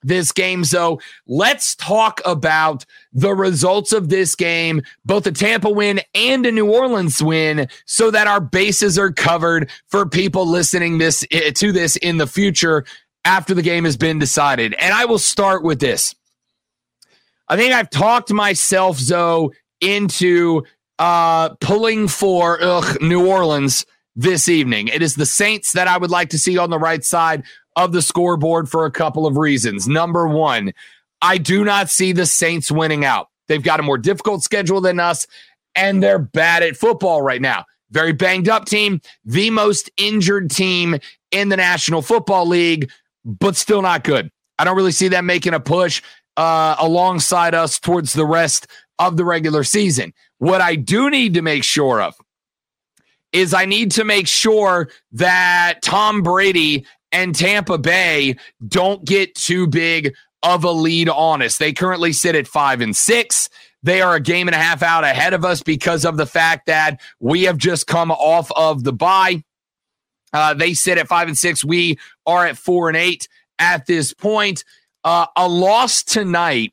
this 0.03 0.33
game. 0.33 0.65
So 0.65 1.01
let's 1.27 1.75
talk 1.75 2.21
about 2.25 2.85
the 3.13 3.35
results 3.35 3.93
of 3.93 4.09
this 4.09 4.35
game, 4.35 4.83
both 5.05 5.27
a 5.27 5.33
Tampa 5.33 5.71
win 5.71 6.01
and 6.15 6.47
a 6.47 6.53
New 6.53 6.71
Orleans 6.71 7.23
win, 7.23 7.69
so 7.87 8.11
that 8.11 8.27
our 8.27 8.41
bases 8.41 8.99
are 8.99 9.13
covered 9.13 9.71
for 9.89 10.07
people 10.07 10.47
listening 10.47 10.99
this 10.99 11.27
eh, 11.31 11.51
to 11.53 11.73
this 11.73 11.97
in 11.97 12.19
the 12.19 12.27
future 12.27 12.85
after 13.25 13.55
the 13.55 13.63
game 13.63 13.85
has 13.85 13.97
been 13.97 14.19
decided. 14.19 14.75
And 14.75 14.95
I 14.95 15.05
will 15.05 15.19
start 15.19 15.63
with 15.63 15.81
this. 15.81 16.15
I 17.49 17.57
think 17.57 17.75
I've 17.75 17.91
talked 17.91 18.33
myself, 18.33 18.97
Zoe, 18.97 19.51
into 19.81 20.63
uh, 20.99 21.51
pulling 21.57 22.09
for 22.09 22.63
ugh, 22.63 23.01
New 23.01 23.27
Orleans 23.27 23.85
this 24.15 24.49
evening. 24.49 24.89
It 24.89 25.03
is 25.03 25.15
the 25.15 25.27
Saints 25.27 25.73
that 25.73 25.89
I 25.89 25.99
would 25.99 26.11
like 26.11 26.31
to 26.31 26.39
see 26.39 26.59
on 26.59 26.71
the 26.71 26.79
right 26.79 27.03
side 27.03 27.43
of 27.77 27.93
the 27.93 28.03
scoreboard 28.03 28.69
for 28.69 28.85
a 28.85 28.91
couple 28.91 29.27
of 29.27 29.37
reasons. 29.37 29.89
Number 29.89 30.27
one, 30.27 30.73
I 31.23 31.39
do 31.39 31.65
not 31.65 31.91
see 31.91 32.13
the 32.13 32.27
Saints 32.27 32.71
winning 32.71 33.05
out. 33.05 33.29
They've 33.49 33.63
got 33.63 33.81
a 33.81 33.83
more 33.83 33.99
difficult 33.99 34.43
schedule 34.43 34.81
than 34.81 35.01
us, 35.01 35.27
and 35.75 36.03
they're 36.03 36.19
bad 36.19 36.63
at 36.63 36.77
football 36.77 37.23
right 37.23 37.41
now. 37.41 37.65
Very 37.91 38.13
banged 38.13 38.49
up 38.49 38.67
team, 38.67 39.01
the 39.25 39.51
most 39.51 39.91
injured 39.97 40.51
team 40.51 40.99
in 41.33 41.49
the 41.49 41.57
National 41.57 42.03
Football 42.03 42.47
League, 42.47 42.91
but 43.25 43.57
still 43.57 43.83
not 43.83 44.05
good. 44.05 44.31
I 44.59 44.65
don't 44.65 44.77
really 44.77 44.93
see 44.93 45.09
them 45.09 45.27
making 45.27 45.55
a 45.55 45.61
push 45.61 46.03
uh, 46.37 46.77
alongside 46.79 47.55
us 47.55 47.81
towards 47.81 48.13
the 48.13 48.27
rest 48.27 48.67
of 48.99 49.17
the 49.17 49.25
regular 49.25 49.65
season. 49.65 50.13
What 50.39 50.61
I 50.61 50.77
do 50.77 51.11
need 51.11 51.35
to 51.35 51.43
make 51.43 51.65
sure 51.65 52.01
of 52.01 52.15
is 53.33 53.55
I 53.55 53.65
need 53.65 53.93
to 53.93 54.05
make 54.05 54.27
sure 54.27 54.89
that 55.13 55.81
Tom 55.83 56.23
Brady 56.23 56.87
and 57.13 57.35
Tampa 57.35 57.79
Bay 57.79 58.37
don't 58.67 59.05
get 59.05 59.35
too 59.35 59.67
big 59.67 60.15
of 60.43 60.65
a 60.65 60.71
lead 60.71 61.09
on 61.09 61.43
us. 61.43 61.59
They 61.59 61.73
currently 61.73 62.13
sit 62.13 62.35
at 62.35 62.47
five 62.47 62.81
and 62.81 62.97
six. 62.97 63.49
They 63.83 64.03
are 64.03 64.15
a 64.15 64.21
game 64.21 64.49
and 64.49 64.55
a 64.55 64.59
half 64.59 64.83
out 64.83 65.05
ahead 65.05 65.33
of 65.33 65.45
us 65.45 65.63
because 65.63 66.05
of 66.05 66.17
the 66.17 66.27
fact 66.27 66.67
that 66.67 67.01
we 67.19 67.45
have 67.45 67.57
just 67.57 67.87
come 67.87 68.11
off 68.11 68.51
of 68.53 68.85
the 68.85 68.93
bye. 68.93 69.43
Uh, 70.33 70.55
they 70.55 70.75
sit 70.75 70.99
at 70.99 71.09
five 71.09 71.29
and 71.29 71.37
six. 71.37 71.65
We 71.65 71.99
are 72.27 72.47
at 72.47 72.57
four 72.57 72.89
and 72.89 72.97
eight 72.97 73.29
at 73.59 73.87
this 73.87 74.13
point. 74.13 74.65
Uh, 75.03 75.27
a 75.37 75.49
loss 75.49 76.03
tonight, 76.03 76.73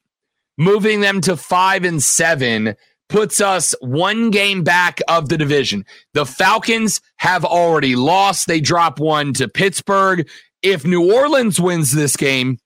moving 0.57 0.99
them 0.99 1.21
to 1.21 1.37
five 1.37 1.85
and 1.85 2.03
seven, 2.03 2.75
puts 3.09 3.41
us 3.41 3.73
one 3.79 4.31
game 4.31 4.63
back 4.63 4.99
of 5.07 5.29
the 5.29 5.37
division. 5.37 5.85
The 6.13 6.25
Falcons 6.25 7.01
have 7.17 7.45
already 7.45 7.95
lost. 7.95 8.47
They 8.47 8.59
drop 8.59 8.99
one 8.99 9.33
to 9.33 9.47
Pittsburgh. 9.47 10.27
If 10.61 10.85
New 10.85 11.13
Orleans 11.13 11.59
wins 11.59 11.91
this 11.91 12.15
game, 12.15 12.59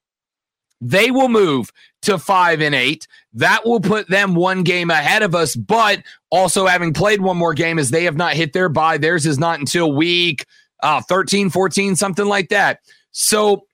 they 0.79 1.11
will 1.11 1.29
move 1.29 1.71
to 2.03 2.17
five 2.17 2.61
and 2.61 2.73
eight. 2.73 3.07
That 3.33 3.65
will 3.65 3.79
put 3.79 4.09
them 4.09 4.33
one 4.33 4.63
game 4.63 4.89
ahead 4.89 5.21
of 5.21 5.35
us, 5.35 5.55
but 5.55 6.01
also 6.31 6.65
having 6.65 6.93
played 6.93 7.21
one 7.21 7.37
more 7.37 7.53
game 7.53 7.77
as 7.77 7.91
they 7.91 8.05
have 8.05 8.17
not 8.17 8.33
hit 8.33 8.53
their 8.53 8.69
bye. 8.69 8.97
Theirs 8.97 9.25
is 9.25 9.37
not 9.37 9.59
until 9.59 9.91
week 9.91 10.45
uh, 10.81 11.01
13, 11.01 11.49
14, 11.49 11.95
something 11.95 12.25
like 12.25 12.49
that. 12.49 12.79
So, 13.11 13.65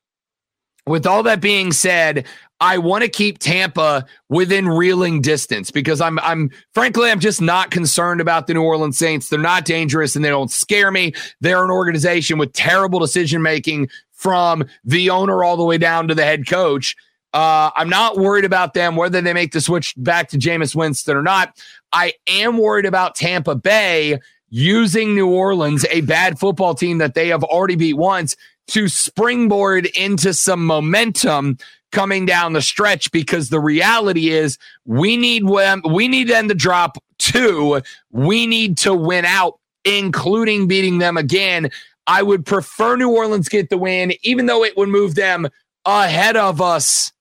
with 0.86 1.06
all 1.06 1.24
that 1.24 1.42
being 1.42 1.72
said, 1.72 2.26
I 2.60 2.80
want 2.80 3.04
to 3.04 3.10
keep 3.10 3.38
Tampa 3.38 4.06
within 4.30 4.68
reeling 4.68 5.22
distance 5.22 5.70
because 5.70 6.02
I'm 6.02 6.18
I'm 6.20 6.50
frankly 6.74 7.12
I'm 7.12 7.20
just 7.20 7.42
not 7.42 7.72
concerned 7.72 8.20
about 8.20 8.48
the 8.48 8.56
New 8.56 8.64
Orleans 8.64 8.98
Saints. 8.98 9.30
They're 9.30 9.40
not 9.40 9.66
dangerous 9.66 10.16
and 10.16 10.26
they 10.26 10.30
don't 10.30 10.52
scare 10.52 10.92
me. 10.92 11.14
They're 11.40 11.64
an 11.64 11.72
organization 11.72 12.38
with 12.38 12.54
terrible 12.54 13.00
decision 13.00 13.42
making 13.42 13.90
from 14.14 14.66
the 14.84 15.12
owner 15.12 15.44
all 15.44 15.58
the 15.58 15.64
way 15.64 15.78
down 15.78 16.08
to 16.08 16.16
the 16.16 16.24
head 16.24 16.48
coach. 16.48 16.96
Uh, 17.34 17.70
I'm 17.76 17.90
not 17.90 18.18
worried 18.18 18.46
about 18.46 18.74
them 18.74 18.96
whether 18.96 19.22
they 19.22 19.34
make 19.34 19.52
the 19.52 19.62
switch 19.62 19.94
back 19.98 20.30
to 20.30 20.38
Jameis 20.38 20.76
Winston 20.76 21.16
or 21.16 21.22
not. 21.22 21.62
I 21.92 22.14
am 22.26 22.58
worried 22.58 22.86
about 22.86 23.16
Tampa 23.16 23.54
Bay 23.54 24.18
using 24.50 25.14
New 25.14 25.30
Orleans, 25.30 25.86
a 25.92 26.02
bad 26.02 26.40
football 26.40 26.74
team 26.74 26.98
that 26.98 27.14
they 27.14 27.28
have 27.28 27.44
already 27.44 27.76
beat 27.76 27.96
once, 27.96 28.36
to 28.68 28.88
springboard 28.88 29.86
into 29.88 30.34
some 30.34 30.66
momentum 30.66 31.58
coming 31.92 32.26
down 32.26 32.54
the 32.54 32.62
stretch 32.62 33.12
because 33.12 33.50
the 33.50 33.60
reality 33.60 34.30
is 34.30 34.58
we 34.86 35.18
need 35.18 35.48
them 35.48 35.82
we 35.90 36.08
need 36.08 36.28
them 36.28 36.48
to 36.48 36.54
drop 36.54 36.98
two. 37.18 37.82
We 38.12 38.48
need 38.48 38.78
to 38.80 38.94
win 38.94 39.26
out 39.26 39.60
including 39.86 40.68
beating 40.68 40.98
them 40.98 41.18
again. 41.18 41.70
I 42.06 42.24
would 42.24 42.46
prefer 42.46 42.96
new 42.96 43.10
orleans 43.10 43.50
get 43.50 43.70
the 43.70 43.78
win 43.78 44.14
even 44.24 44.46
though 44.46 44.64
it 44.64 44.78
would 44.78 44.90
move 44.90 45.16
them 45.16 45.48
ahead 45.86 46.36
of 46.36 46.62
us 46.62 47.12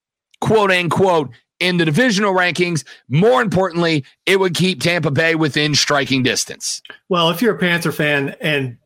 quote 0.40 0.70
unquote 0.70 1.30
in 1.58 1.78
the 1.78 1.84
divisional 1.84 2.34
rankings. 2.34 2.84
More 3.08 3.40
importantly 3.40 4.04
it 4.26 4.38
would 4.38 4.54
keep 4.54 4.80
tampa 4.80 5.10
bay 5.10 5.34
within 5.34 5.74
striking 5.74 6.22
distance. 6.22 6.82
Well, 7.08 7.30
if 7.30 7.40
you're 7.40 7.54
a 7.54 7.58
Panther 7.58 7.92
fan, 7.92 8.36
and 8.40 8.78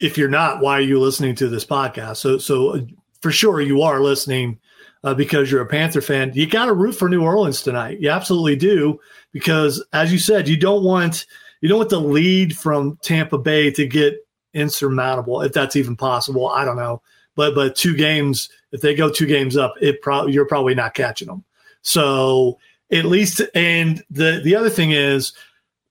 if 0.00 0.18
you're 0.18 0.28
not, 0.28 0.60
why 0.60 0.78
are 0.78 0.82
you 0.82 1.00
listening 1.00 1.36
to 1.36 1.48
this 1.48 1.64
podcast? 1.64 2.16
So, 2.16 2.38
so 2.38 2.76
uh, 2.76 2.80
for 3.20 3.30
sure 3.30 3.60
you 3.60 3.82
are 3.82 4.00
listening 4.00 4.58
uh, 5.04 5.14
because 5.14 5.50
you're 5.50 5.62
a 5.62 5.66
Panther 5.66 6.00
fan. 6.00 6.32
You 6.34 6.46
got 6.46 6.66
to 6.66 6.72
root 6.72 6.92
for 6.92 7.08
New 7.08 7.22
Orleans 7.22 7.62
tonight. 7.62 8.00
You 8.00 8.10
absolutely 8.10 8.56
do 8.56 9.00
because, 9.32 9.84
as 9.92 10.12
you 10.12 10.18
said, 10.18 10.48
you 10.48 10.56
don't 10.56 10.84
want 10.84 11.26
you 11.60 11.68
don't 11.68 11.78
want 11.78 11.90
the 11.90 12.00
lead 12.00 12.56
from 12.56 12.98
Tampa 13.02 13.38
Bay 13.38 13.70
to 13.72 13.86
get 13.86 14.16
insurmountable, 14.54 15.42
if 15.42 15.52
that's 15.52 15.76
even 15.76 15.96
possible. 15.96 16.48
I 16.48 16.64
don't 16.64 16.76
know, 16.76 17.02
but 17.34 17.54
but 17.54 17.76
two 17.76 17.96
games, 17.96 18.48
if 18.72 18.80
they 18.80 18.94
go 18.94 19.10
two 19.10 19.26
games 19.26 19.56
up, 19.56 19.74
it 19.80 20.00
you're 20.28 20.46
probably 20.46 20.74
not 20.74 20.94
catching 20.94 21.28
them. 21.28 21.44
So 21.82 22.58
at 22.90 23.04
least, 23.04 23.40
and 23.54 24.02
the 24.10 24.40
the 24.42 24.54
other 24.54 24.70
thing 24.70 24.92
is 24.92 25.32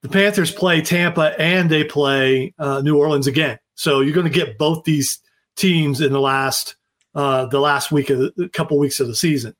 the 0.01 0.09
Panthers 0.09 0.51
play 0.51 0.81
Tampa 0.81 1.39
and 1.39 1.69
they 1.69 1.83
play 1.83 2.53
uh, 2.59 2.81
New 2.81 2.97
Orleans 2.97 3.27
again. 3.27 3.59
So 3.75 4.01
you're 4.01 4.13
going 4.13 4.27
to 4.27 4.33
get 4.33 4.57
both 4.57 4.83
these 4.83 5.19
teams 5.55 6.01
in 6.01 6.11
the 6.11 6.19
last 6.19 6.75
uh, 7.15 7.45
the 7.47 7.59
last 7.59 7.91
week 7.91 8.09
of 8.09 8.33
the 8.35 8.49
couple 8.49 8.77
weeks 8.77 8.99
of 8.99 9.07
the 9.07 9.15
season. 9.15 9.55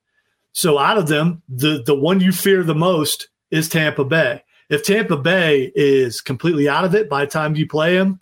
So 0.53 0.77
out 0.77 0.97
of 0.97 1.07
them, 1.07 1.41
the 1.47 1.83
the 1.85 1.95
one 1.95 2.19
you 2.19 2.31
fear 2.31 2.63
the 2.63 2.75
most 2.75 3.29
is 3.51 3.69
Tampa 3.69 4.03
Bay. 4.03 4.43
If 4.69 4.83
Tampa 4.83 5.17
Bay 5.17 5.71
is 5.75 6.21
completely 6.21 6.69
out 6.69 6.85
of 6.85 6.95
it 6.95 7.09
by 7.09 7.25
the 7.25 7.31
time 7.31 7.55
you 7.55 7.67
play 7.67 7.97
them, 7.97 8.19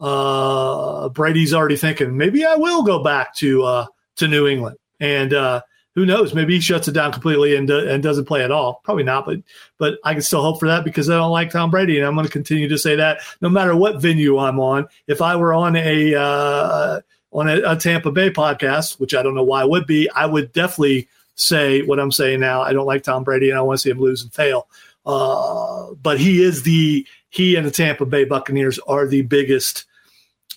uh, 0.00 1.08
Brady's 1.10 1.52
already 1.52 1.76
thinking 1.76 2.16
maybe 2.16 2.44
I 2.44 2.56
will 2.56 2.82
go 2.82 3.02
back 3.02 3.34
to 3.36 3.62
uh, 3.64 3.86
to 4.16 4.28
New 4.28 4.46
England, 4.46 4.76
and 4.98 5.32
uh, 5.32 5.62
who 5.94 6.06
knows? 6.06 6.34
Maybe 6.34 6.54
he 6.54 6.60
shuts 6.60 6.88
it 6.88 6.92
down 6.92 7.12
completely 7.12 7.56
and 7.56 7.68
and 7.68 8.02
doesn't 8.02 8.26
play 8.26 8.42
at 8.42 8.50
all. 8.50 8.80
Probably 8.84 9.04
not, 9.04 9.26
but 9.26 9.40
but 9.78 9.98
I 10.04 10.12
can 10.12 10.22
still 10.22 10.42
hope 10.42 10.60
for 10.60 10.68
that 10.68 10.84
because 10.84 11.10
I 11.10 11.16
don't 11.16 11.30
like 11.30 11.50
Tom 11.50 11.70
Brady, 11.70 11.98
and 11.98 12.06
I'm 12.06 12.14
going 12.14 12.26
to 12.26 12.32
continue 12.32 12.68
to 12.68 12.78
say 12.78 12.96
that 12.96 13.20
no 13.40 13.48
matter 13.48 13.74
what 13.74 14.00
venue 14.00 14.38
I'm 14.38 14.60
on. 14.60 14.86
If 15.06 15.20
I 15.20 15.36
were 15.36 15.52
on 15.52 15.76
a 15.76 16.14
uh, 16.14 17.00
on 17.32 17.48
a, 17.48 17.60
a 17.72 17.76
Tampa 17.76 18.10
Bay 18.10 18.30
podcast, 18.30 18.98
which 18.98 19.14
I 19.14 19.22
don't 19.22 19.34
know 19.34 19.44
why 19.44 19.62
I 19.62 19.64
would 19.64 19.86
be, 19.86 20.08
I 20.10 20.26
would 20.26 20.52
definitely 20.52 21.08
say 21.34 21.82
what 21.82 21.98
I'm 21.98 22.12
saying 22.12 22.40
now. 22.40 22.62
I 22.62 22.72
don't 22.72 22.86
like 22.86 23.02
Tom 23.02 23.24
Brady, 23.24 23.50
and 23.50 23.58
I 23.58 23.62
want 23.62 23.78
to 23.78 23.82
see 23.82 23.90
him 23.90 24.00
lose 24.00 24.22
and 24.22 24.32
fail. 24.32 24.68
Uh, 25.06 25.92
but 26.02 26.18
he 26.20 26.42
is 26.42 26.62
the 26.62 27.06
he 27.30 27.56
and 27.56 27.66
the 27.66 27.70
Tampa 27.70 28.04
Bay 28.04 28.24
Buccaneers 28.24 28.78
are 28.80 29.06
the 29.06 29.22
biggest 29.22 29.84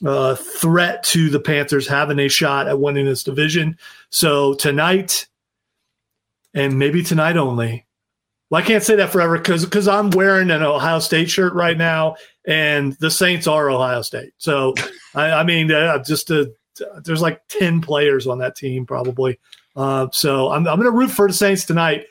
uh, 0.05 0.35
threat 0.35 1.03
to 1.03 1.29
the 1.29 1.39
Panthers 1.39 1.87
having 1.87 2.19
a 2.19 2.27
shot 2.27 2.67
at 2.67 2.79
winning 2.79 3.05
this 3.05 3.23
division. 3.23 3.77
So 4.09 4.53
tonight, 4.55 5.27
and 6.53 6.77
maybe 6.77 7.03
tonight 7.03 7.37
only. 7.37 7.85
Well, 8.49 8.61
I 8.61 8.65
can't 8.65 8.83
say 8.83 8.95
that 8.97 9.11
forever 9.11 9.37
because 9.37 9.65
because 9.65 9.87
I'm 9.87 10.09
wearing 10.11 10.51
an 10.51 10.61
Ohio 10.61 10.99
State 10.99 11.29
shirt 11.29 11.53
right 11.53 11.77
now, 11.77 12.17
and 12.45 12.93
the 12.93 13.09
Saints 13.09 13.47
are 13.47 13.69
Ohio 13.69 14.01
State. 14.01 14.33
So 14.37 14.75
I, 15.15 15.31
I 15.31 15.43
mean, 15.43 15.71
uh, 15.71 16.03
just 16.03 16.29
there's 17.03 17.21
like 17.21 17.41
ten 17.47 17.81
players 17.81 18.27
on 18.27 18.39
that 18.39 18.55
team 18.55 18.85
probably. 18.85 19.39
Uh, 19.75 20.07
so 20.11 20.51
I'm 20.51 20.67
I'm 20.67 20.79
going 20.79 20.91
to 20.91 20.97
root 20.97 21.11
for 21.11 21.27
the 21.27 21.33
Saints 21.33 21.65
tonight 21.65 22.05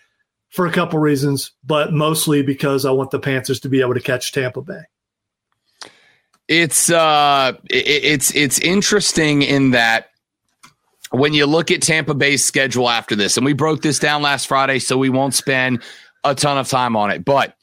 for 0.51 0.67
a 0.67 0.73
couple 0.73 0.99
reasons, 0.99 1.53
but 1.65 1.93
mostly 1.93 2.43
because 2.43 2.85
I 2.85 2.91
want 2.91 3.11
the 3.11 3.19
Panthers 3.19 3.61
to 3.61 3.69
be 3.69 3.81
able 3.81 3.95
to 3.95 4.01
catch 4.01 4.33
Tampa 4.33 4.61
Bay. 4.61 4.83
It's 6.49 6.91
uh, 6.91 7.53
it, 7.71 8.05
it's 8.05 8.35
it's 8.35 8.59
interesting 8.59 9.43
in 9.43 9.71
that 9.71 10.11
when 11.11 11.35
you 11.35 11.47
look 11.47 11.71
at 11.71 11.83
Tampa 11.83 12.15
Bay's 12.15 12.45
schedule 12.45 12.89
after 12.89 13.15
this, 13.15 13.37
and 13.37 13.47
we 13.47 13.53
broke 13.53 13.83
this 13.83 13.99
down 13.99 14.23
last 14.23 14.47
Friday, 14.47 14.79
so 14.79 14.99
we 14.99 15.09
won't 15.09 15.35
spend 15.35 15.83
a 16.25 16.35
ton 16.35 16.59
of 16.59 16.69
time 16.69 16.97
on 16.97 17.11
it, 17.11 17.25
but 17.25 17.57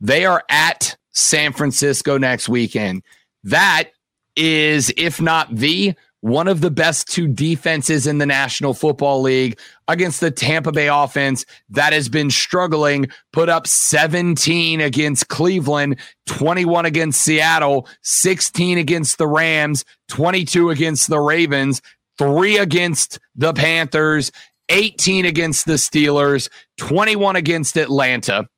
they 0.00 0.24
are 0.24 0.44
at 0.50 0.96
San 1.12 1.52
Francisco 1.52 2.18
next 2.18 2.48
weekend. 2.48 3.02
That 3.44 3.90
is, 4.36 4.92
if 4.96 5.20
not 5.20 5.54
the 5.54 5.94
one 6.24 6.48
of 6.48 6.62
the 6.62 6.70
best 6.70 7.06
two 7.06 7.28
defenses 7.28 8.06
in 8.06 8.16
the 8.16 8.24
National 8.24 8.72
Football 8.72 9.20
League 9.20 9.58
against 9.88 10.20
the 10.20 10.30
Tampa 10.30 10.72
Bay 10.72 10.88
offense 10.88 11.44
that 11.68 11.92
has 11.92 12.08
been 12.08 12.30
struggling, 12.30 13.08
put 13.30 13.50
up 13.50 13.66
17 13.66 14.80
against 14.80 15.28
Cleveland, 15.28 16.00
21 16.26 16.86
against 16.86 17.20
Seattle, 17.20 17.86
16 18.04 18.78
against 18.78 19.18
the 19.18 19.26
Rams, 19.26 19.84
22 20.08 20.70
against 20.70 21.10
the 21.10 21.20
Ravens, 21.20 21.82
three 22.16 22.56
against 22.56 23.18
the 23.34 23.52
Panthers, 23.52 24.32
18 24.70 25.26
against 25.26 25.66
the 25.66 25.74
Steelers, 25.74 26.48
21 26.78 27.36
against 27.36 27.76
Atlanta. 27.76 28.48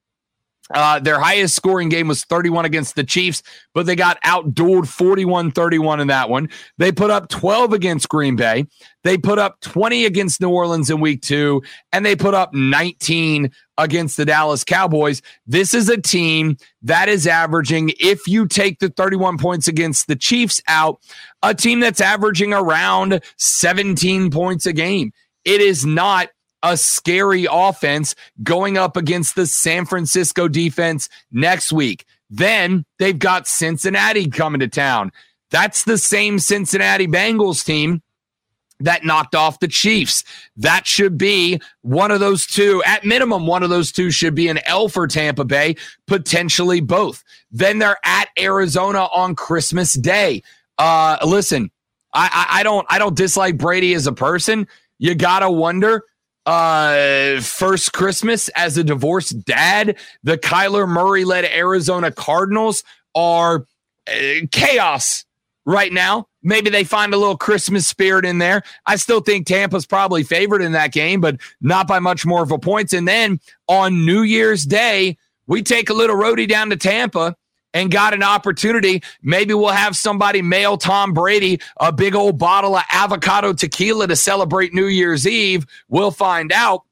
Uh, 0.74 0.98
their 0.98 1.20
highest 1.20 1.54
scoring 1.54 1.88
game 1.88 2.08
was 2.08 2.24
31 2.24 2.64
against 2.64 2.96
the 2.96 3.04
Chiefs, 3.04 3.42
but 3.72 3.86
they 3.86 3.94
got 3.94 4.20
outdueled 4.22 4.88
41 4.88 5.52
31 5.52 6.00
in 6.00 6.08
that 6.08 6.28
one. 6.28 6.48
They 6.78 6.90
put 6.90 7.10
up 7.10 7.28
12 7.28 7.72
against 7.72 8.08
Green 8.08 8.34
Bay. 8.34 8.66
They 9.04 9.16
put 9.16 9.38
up 9.38 9.60
20 9.60 10.06
against 10.06 10.40
New 10.40 10.50
Orleans 10.50 10.90
in 10.90 11.00
week 11.00 11.22
two, 11.22 11.62
and 11.92 12.04
they 12.04 12.16
put 12.16 12.34
up 12.34 12.52
19 12.52 13.52
against 13.78 14.16
the 14.16 14.24
Dallas 14.24 14.64
Cowboys. 14.64 15.22
This 15.46 15.72
is 15.72 15.88
a 15.88 16.00
team 16.00 16.56
that 16.82 17.08
is 17.08 17.28
averaging, 17.28 17.92
if 18.00 18.26
you 18.26 18.48
take 18.48 18.80
the 18.80 18.88
31 18.88 19.38
points 19.38 19.68
against 19.68 20.08
the 20.08 20.16
Chiefs 20.16 20.60
out, 20.66 20.98
a 21.42 21.54
team 21.54 21.78
that's 21.78 22.00
averaging 22.00 22.52
around 22.52 23.20
17 23.36 24.30
points 24.32 24.66
a 24.66 24.72
game. 24.72 25.12
It 25.44 25.60
is 25.60 25.86
not 25.86 26.30
a 26.66 26.76
scary 26.76 27.46
offense 27.48 28.16
going 28.42 28.76
up 28.76 28.96
against 28.96 29.36
the 29.36 29.46
San 29.46 29.86
Francisco 29.86 30.48
defense 30.48 31.08
next 31.30 31.72
week. 31.72 32.04
Then 32.28 32.84
they've 32.98 33.18
got 33.18 33.46
Cincinnati 33.46 34.28
coming 34.28 34.58
to 34.60 34.68
town. 34.68 35.12
That's 35.50 35.84
the 35.84 35.96
same 35.96 36.40
Cincinnati 36.40 37.06
Bengals 37.06 37.64
team 37.64 38.02
that 38.80 39.04
knocked 39.04 39.36
off 39.36 39.60
the 39.60 39.68
Chiefs. 39.68 40.24
That 40.56 40.88
should 40.88 41.16
be 41.16 41.60
one 41.82 42.10
of 42.10 42.18
those 42.18 42.46
two. 42.46 42.82
At 42.84 43.04
minimum, 43.04 43.46
one 43.46 43.62
of 43.62 43.70
those 43.70 43.92
two 43.92 44.10
should 44.10 44.34
be 44.34 44.48
an 44.48 44.58
L 44.66 44.88
for 44.88 45.06
Tampa 45.06 45.44
Bay, 45.44 45.76
potentially 46.08 46.80
both. 46.80 47.22
Then 47.52 47.78
they're 47.78 47.96
at 48.04 48.28
Arizona 48.36 49.06
on 49.14 49.36
Christmas 49.36 49.94
Day. 49.94 50.42
Uh, 50.78 51.16
listen, 51.24 51.70
I, 52.12 52.28
I, 52.50 52.60
I 52.60 52.62
don't 52.64 52.86
I 52.90 52.98
don't 52.98 53.16
dislike 53.16 53.56
Brady 53.56 53.94
as 53.94 54.08
a 54.08 54.12
person. 54.12 54.66
You 54.98 55.14
gotta 55.14 55.50
wonder 55.50 56.02
uh, 56.46 57.40
first 57.40 57.92
Christmas 57.92 58.48
as 58.50 58.78
a 58.78 58.84
divorced 58.84 59.44
dad. 59.44 59.96
The 60.22 60.38
Kyler 60.38 60.88
Murray 60.88 61.24
led 61.24 61.44
Arizona 61.44 62.10
Cardinals 62.10 62.84
are 63.14 63.66
uh, 64.08 64.46
chaos 64.52 65.24
right 65.64 65.92
now. 65.92 66.28
Maybe 66.42 66.70
they 66.70 66.84
find 66.84 67.12
a 67.12 67.16
little 67.16 67.36
Christmas 67.36 67.86
spirit 67.88 68.24
in 68.24 68.38
there. 68.38 68.62
I 68.86 68.96
still 68.96 69.20
think 69.20 69.46
Tampa's 69.46 69.84
probably 69.84 70.22
favored 70.22 70.62
in 70.62 70.72
that 70.72 70.92
game, 70.92 71.20
but 71.20 71.40
not 71.60 71.88
by 71.88 71.98
much 71.98 72.24
more 72.24 72.44
of 72.44 72.52
a 72.52 72.58
points. 72.58 72.92
And 72.92 73.08
then 73.08 73.40
on 73.68 74.06
New 74.06 74.22
Year's 74.22 74.64
Day, 74.64 75.18
we 75.48 75.62
take 75.62 75.90
a 75.90 75.94
little 75.94 76.16
roadie 76.16 76.48
down 76.48 76.70
to 76.70 76.76
Tampa 76.76 77.34
and 77.76 77.90
got 77.90 78.14
an 78.14 78.22
opportunity. 78.22 79.02
Maybe 79.22 79.52
we'll 79.52 79.68
have 79.68 79.96
somebody 79.96 80.40
mail 80.40 80.78
Tom 80.78 81.12
Brady 81.12 81.60
a 81.78 81.92
big 81.92 82.14
old 82.14 82.38
bottle 82.38 82.74
of 82.74 82.82
avocado 82.90 83.52
tequila 83.52 84.06
to 84.06 84.16
celebrate 84.16 84.72
New 84.72 84.86
Year's 84.86 85.26
Eve. 85.26 85.66
We'll 85.86 86.10
find 86.10 86.52
out. 86.52 86.84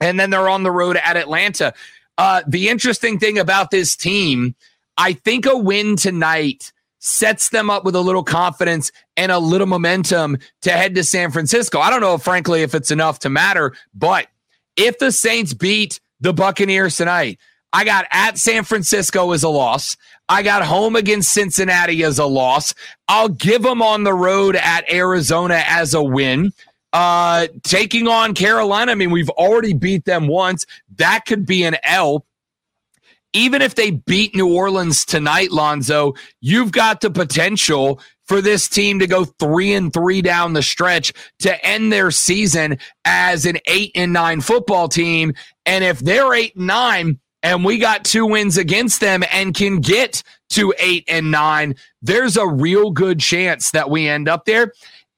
And 0.00 0.18
then 0.18 0.30
they're 0.30 0.48
on 0.48 0.62
the 0.62 0.70
road 0.70 0.96
at 0.96 1.18
Atlanta. 1.18 1.74
Uh, 2.16 2.42
the 2.46 2.70
interesting 2.70 3.18
thing 3.18 3.38
about 3.38 3.70
this 3.70 3.94
team, 3.94 4.54
I 4.96 5.12
think 5.12 5.44
a 5.44 5.56
win 5.56 5.96
tonight 5.96 6.72
sets 6.98 7.50
them 7.50 7.68
up 7.68 7.84
with 7.84 7.94
a 7.94 8.00
little 8.00 8.24
confidence 8.24 8.92
and 9.18 9.30
a 9.30 9.38
little 9.38 9.66
momentum 9.66 10.38
to 10.62 10.70
head 10.70 10.94
to 10.94 11.04
San 11.04 11.30
Francisco. 11.30 11.78
I 11.78 11.90
don't 11.90 12.00
know, 12.00 12.16
frankly, 12.16 12.62
if 12.62 12.74
it's 12.74 12.90
enough 12.90 13.18
to 13.18 13.28
matter, 13.28 13.74
but 13.94 14.28
if 14.76 14.98
the 14.98 15.12
Saints 15.12 15.52
beat 15.52 16.00
the 16.20 16.32
Buccaneers 16.32 16.96
tonight, 16.96 17.38
I 17.72 17.84
got 17.84 18.06
at 18.10 18.38
San 18.38 18.64
Francisco 18.64 19.32
as 19.32 19.42
a 19.42 19.48
loss. 19.48 19.96
I 20.28 20.42
got 20.42 20.64
home 20.64 20.96
against 20.96 21.32
Cincinnati 21.32 22.02
as 22.02 22.18
a 22.18 22.26
loss. 22.26 22.74
I'll 23.08 23.28
give 23.28 23.62
them 23.62 23.82
on 23.82 24.04
the 24.04 24.14
road 24.14 24.56
at 24.56 24.90
Arizona 24.90 25.62
as 25.66 25.94
a 25.94 26.02
win. 26.02 26.52
Uh, 26.92 27.46
taking 27.62 28.08
on 28.08 28.34
Carolina, 28.34 28.92
I 28.92 28.94
mean, 28.94 29.10
we've 29.10 29.30
already 29.30 29.74
beat 29.74 30.04
them 30.04 30.26
once. 30.26 30.64
That 30.96 31.26
could 31.26 31.44
be 31.46 31.64
an 31.64 31.76
L. 31.84 32.24
Even 33.32 33.60
if 33.60 33.74
they 33.74 33.90
beat 33.90 34.34
New 34.34 34.54
Orleans 34.54 35.04
tonight, 35.04 35.52
Lonzo, 35.52 36.14
you've 36.40 36.72
got 36.72 37.02
the 37.02 37.10
potential 37.10 38.00
for 38.24 38.40
this 38.40 38.68
team 38.68 38.98
to 38.98 39.06
go 39.06 39.24
three 39.24 39.74
and 39.74 39.92
three 39.92 40.22
down 40.22 40.54
the 40.54 40.62
stretch 40.62 41.12
to 41.40 41.64
end 41.64 41.92
their 41.92 42.10
season 42.10 42.78
as 43.04 43.46
an 43.46 43.58
eight 43.66 43.92
and 43.94 44.12
nine 44.12 44.40
football 44.40 44.88
team. 44.88 45.34
And 45.66 45.84
if 45.84 45.98
they're 45.98 46.32
eight 46.34 46.56
and 46.56 46.66
nine, 46.66 47.20
and 47.46 47.64
we 47.64 47.78
got 47.78 48.04
two 48.04 48.26
wins 48.26 48.56
against 48.56 49.00
them 49.00 49.22
and 49.30 49.54
can 49.54 49.78
get 49.78 50.24
to 50.50 50.74
eight 50.80 51.04
and 51.06 51.30
nine, 51.30 51.76
there's 52.02 52.36
a 52.36 52.44
real 52.44 52.90
good 52.90 53.20
chance 53.20 53.70
that 53.70 53.88
we 53.88 54.08
end 54.08 54.28
up 54.28 54.46
there. 54.46 54.72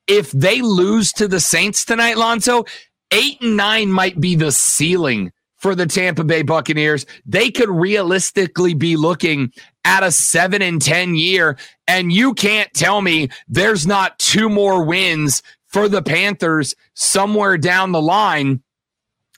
If 0.07 0.31
they 0.33 0.61
lose 0.61 1.11
to 1.14 1.27
the 1.27 1.41
Saints 1.41 1.87
tonight, 1.87 2.19
Lonzo, 2.19 2.67
eight 3.12 3.41
and 3.41 3.57
nine 3.57 3.91
might 3.91 4.21
be 4.21 4.35
the 4.35 4.53
ceiling 4.53 5.33
for 5.57 5.75
the 5.75 5.87
Tampa 5.87 6.23
Bay 6.23 6.43
Buccaneers. 6.43 7.07
They 7.25 7.51
could 7.51 7.71
realistically 7.71 8.75
be 8.75 8.97
looking 8.97 9.51
at 9.87 10.03
a 10.03 10.12
seven 10.12 10.61
and 10.61 10.83
10 10.83 11.14
year. 11.14 11.57
And 11.87 12.12
you 12.12 12.35
can't 12.35 12.71
tell 12.75 13.01
me 13.01 13.31
there's 13.49 13.87
not 13.87 14.19
two 14.19 14.51
more 14.51 14.85
wins 14.85 15.43
for 15.67 15.88
the 15.88 16.03
Panthers 16.03 16.75
somewhere 16.93 17.57
down 17.57 17.93
the 17.93 18.03
line 18.03 18.62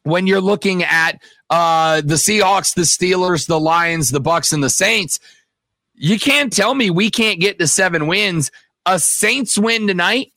when 0.03 0.27
you're 0.27 0.41
looking 0.41 0.83
at 0.83 1.21
uh, 1.51 2.01
the 2.01 2.15
Seahawks, 2.15 2.75
the 2.75 2.83
Steelers, 2.83 3.47
the 3.47 3.61
Lions, 3.61 4.11
the 4.11 4.21
Bucs, 4.21 4.53
and 4.53 4.63
the 4.63 4.71
Saints. 4.71 5.21
You 5.95 6.19
can't 6.19 6.53
tell 6.53 6.75
me 6.75 6.91
we 6.91 7.11
can't 7.11 7.41
get 7.41 7.59
to 7.59 7.67
seven 7.67 8.07
wins. 8.07 8.51
A 8.87 8.99
Saints 8.99 9.59
win 9.59 9.87
tonight 9.87 10.33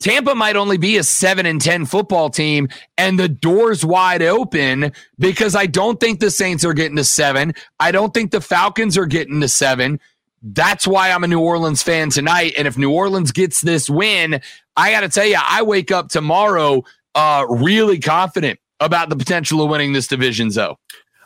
Tampa 0.00 0.34
might 0.34 0.56
only 0.56 0.76
be 0.76 0.98
a 0.98 1.02
7 1.02 1.46
and 1.46 1.60
10 1.60 1.86
football 1.86 2.28
team 2.28 2.68
and 2.98 3.18
the 3.18 3.28
door's 3.28 3.86
wide 3.86 4.22
open 4.22 4.92
because 5.18 5.56
I 5.56 5.64
don't 5.64 5.98
think 5.98 6.20
the 6.20 6.30
Saints 6.30 6.64
are 6.64 6.74
getting 6.74 6.96
to 6.96 7.04
7. 7.04 7.54
I 7.80 7.90
don't 7.90 8.12
think 8.12 8.30
the 8.30 8.40
Falcons 8.42 8.98
are 8.98 9.06
getting 9.06 9.40
to 9.40 9.48
7. 9.48 9.98
That's 10.42 10.86
why 10.86 11.10
I'm 11.10 11.24
a 11.24 11.28
New 11.28 11.40
Orleans 11.40 11.82
fan 11.82 12.10
tonight 12.10 12.52
and 12.58 12.68
if 12.68 12.76
New 12.76 12.92
Orleans 12.92 13.32
gets 13.32 13.62
this 13.62 13.88
win, 13.88 14.42
I 14.76 14.90
got 14.90 15.00
to 15.00 15.08
tell 15.08 15.24
you 15.24 15.38
I 15.40 15.62
wake 15.62 15.90
up 15.90 16.08
tomorrow 16.08 16.84
uh 17.14 17.46
really 17.48 17.98
confident 17.98 18.58
about 18.80 19.08
the 19.08 19.16
potential 19.16 19.62
of 19.62 19.70
winning 19.70 19.92
this 19.92 20.06
division 20.06 20.48
though. 20.48 20.78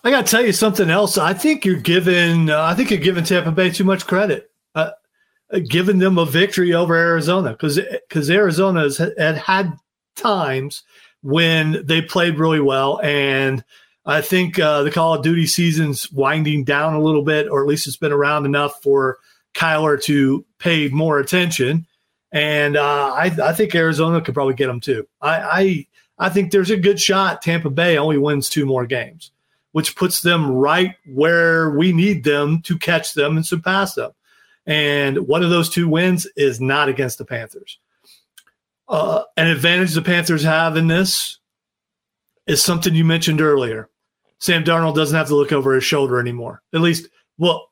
I 0.04 0.10
got 0.10 0.26
to 0.26 0.30
tell 0.30 0.44
you 0.44 0.52
something 0.52 0.90
else. 0.90 1.18
I 1.18 1.34
think 1.34 1.64
you're 1.64 1.76
giving 1.76 2.50
uh, 2.50 2.62
I 2.62 2.74
think 2.74 2.90
you're 2.90 3.00
giving 3.00 3.24
Tampa 3.24 3.50
Bay 3.50 3.70
too 3.70 3.84
much 3.84 4.06
credit. 4.06 4.50
Uh, 4.74 4.90
giving 5.68 5.98
them 5.98 6.18
a 6.18 6.26
victory 6.26 6.74
over 6.74 6.94
Arizona 6.94 7.50
because 7.50 7.80
because 8.08 8.30
Arizona 8.30 8.82
has 8.82 8.98
had 8.98 9.38
had 9.38 9.72
times 10.16 10.82
when 11.22 11.84
they 11.84 12.02
played 12.02 12.38
really 12.38 12.60
well, 12.60 13.00
and 13.02 13.64
I 14.06 14.20
think 14.20 14.58
uh, 14.58 14.82
the 14.82 14.90
Call 14.90 15.14
of 15.14 15.22
Duty 15.22 15.46
season's 15.46 16.10
winding 16.12 16.64
down 16.64 16.94
a 16.94 17.00
little 17.00 17.22
bit, 17.22 17.48
or 17.48 17.60
at 17.60 17.68
least 17.68 17.86
it's 17.86 17.96
been 17.96 18.12
around 18.12 18.46
enough 18.46 18.80
for 18.82 19.18
Kyler 19.54 20.02
to 20.04 20.44
pay 20.58 20.88
more 20.88 21.18
attention. 21.18 21.86
And 22.30 22.76
uh, 22.76 23.12
I, 23.14 23.36
I 23.42 23.52
think 23.52 23.74
Arizona 23.74 24.20
could 24.20 24.34
probably 24.34 24.54
get 24.54 24.66
them 24.66 24.80
too. 24.80 25.06
I, 25.20 25.40
I 25.40 25.86
I 26.18 26.28
think 26.28 26.50
there's 26.50 26.70
a 26.70 26.76
good 26.76 27.00
shot 27.00 27.42
Tampa 27.42 27.70
Bay 27.70 27.96
only 27.96 28.18
wins 28.18 28.48
two 28.48 28.66
more 28.66 28.86
games, 28.86 29.30
which 29.72 29.96
puts 29.96 30.20
them 30.20 30.50
right 30.50 30.96
where 31.06 31.70
we 31.70 31.92
need 31.92 32.24
them 32.24 32.62
to 32.62 32.78
catch 32.78 33.14
them 33.14 33.36
and 33.36 33.46
surpass 33.46 33.94
them. 33.94 34.12
And 34.66 35.26
one 35.26 35.42
of 35.42 35.50
those 35.50 35.70
two 35.70 35.88
wins 35.88 36.26
is 36.36 36.60
not 36.60 36.88
against 36.88 37.18
the 37.18 37.24
Panthers. 37.24 37.78
Uh, 38.88 39.22
an 39.36 39.46
advantage 39.46 39.94
the 39.94 40.02
Panthers 40.02 40.42
have 40.42 40.76
in 40.76 40.88
this 40.88 41.38
is 42.46 42.62
something 42.62 42.94
you 42.94 43.04
mentioned 43.04 43.40
earlier. 43.40 43.88
Sam 44.38 44.64
Darnold 44.64 44.94
doesn't 44.94 45.16
have 45.16 45.28
to 45.28 45.36
look 45.36 45.52
over 45.52 45.74
his 45.74 45.84
shoulder 45.84 46.18
anymore. 46.18 46.62
At 46.72 46.80
least, 46.80 47.08
well, 47.38 47.70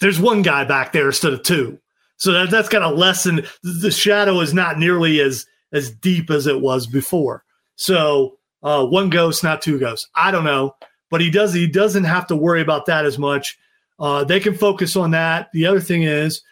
there's 0.00 0.20
one 0.20 0.42
guy 0.42 0.64
back 0.64 0.92
there 0.92 1.06
instead 1.06 1.32
of 1.32 1.42
two. 1.42 1.78
So 2.16 2.32
that, 2.32 2.50
that's 2.50 2.68
got 2.68 2.82
a 2.82 2.88
lessen. 2.88 3.44
The 3.62 3.90
shadow 3.90 4.40
is 4.40 4.54
not 4.54 4.78
nearly 4.78 5.20
as 5.20 5.46
as 5.72 5.90
deep 5.90 6.30
as 6.30 6.46
it 6.46 6.60
was 6.60 6.86
before. 6.86 7.44
So 7.76 8.38
uh, 8.62 8.86
one 8.86 9.10
ghost, 9.10 9.42
not 9.42 9.62
two 9.62 9.78
ghosts. 9.78 10.08
I 10.14 10.30
don't 10.30 10.44
know, 10.44 10.74
but 11.10 11.20
he 11.20 11.30
does. 11.30 11.52
He 11.52 11.66
doesn't 11.66 12.04
have 12.04 12.26
to 12.28 12.36
worry 12.36 12.60
about 12.60 12.86
that 12.86 13.04
as 13.04 13.18
much. 13.18 13.58
Uh, 13.98 14.24
they 14.24 14.40
can 14.40 14.54
focus 14.54 14.96
on 14.96 15.12
that. 15.12 15.50
The 15.52 15.66
other 15.66 15.80
thing 15.80 16.02
is, 16.02 16.42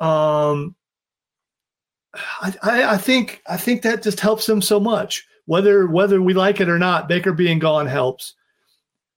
um, 0.00 0.74
I, 2.14 2.54
I, 2.62 2.84
I 2.94 2.98
think 2.98 3.42
I 3.48 3.56
think 3.56 3.82
that 3.82 4.02
just 4.02 4.20
helps 4.20 4.46
them 4.46 4.62
so 4.62 4.80
much. 4.80 5.26
Whether 5.46 5.86
whether 5.86 6.22
we 6.22 6.34
like 6.34 6.60
it 6.60 6.68
or 6.68 6.78
not, 6.78 7.08
Baker 7.08 7.32
being 7.32 7.58
gone 7.58 7.86
helps. 7.86 8.34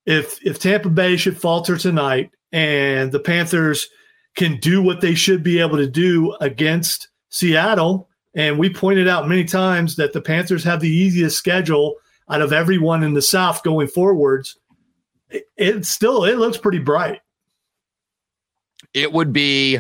If 0.06 0.44
if 0.46 0.60
Tampa 0.60 0.90
Bay 0.90 1.18
should 1.18 1.38
falter 1.38 1.78
tonight 1.78 2.32
and 2.52 3.12
the 3.12 3.20
Panthers 3.20 3.90
can 4.36 4.60
do 4.60 4.82
what 4.82 5.02
they 5.02 5.16
should 5.16 5.44
be 5.44 5.60
able 5.60 5.78
to 5.78 5.88
do 5.88 6.36
against 6.40 7.10
Seattle, 7.30 8.07
and 8.38 8.58
we 8.58 8.70
pointed 8.74 9.10
out 9.10 9.28
many 9.28 9.44
times 9.44 9.98
that 9.98 10.14
the 10.14 10.22
Panthers 10.22 10.64
have 10.64 10.80
the 10.80 10.90
easiest 10.90 11.38
schedule 11.38 11.96
out 12.30 12.42
of 12.42 12.54
everyone 12.54 13.04
in 13.04 13.14
the 13.14 13.22
South 13.22 13.64
going 13.64 13.88
forwards. 13.88 14.58
It, 15.30 15.44
it 15.58 15.86
still 15.86 16.24
it 16.24 16.38
looks 16.38 16.58
pretty 16.58 16.80
bright 16.80 17.20
it 18.94 19.14
would 19.14 19.32
be 19.32 19.80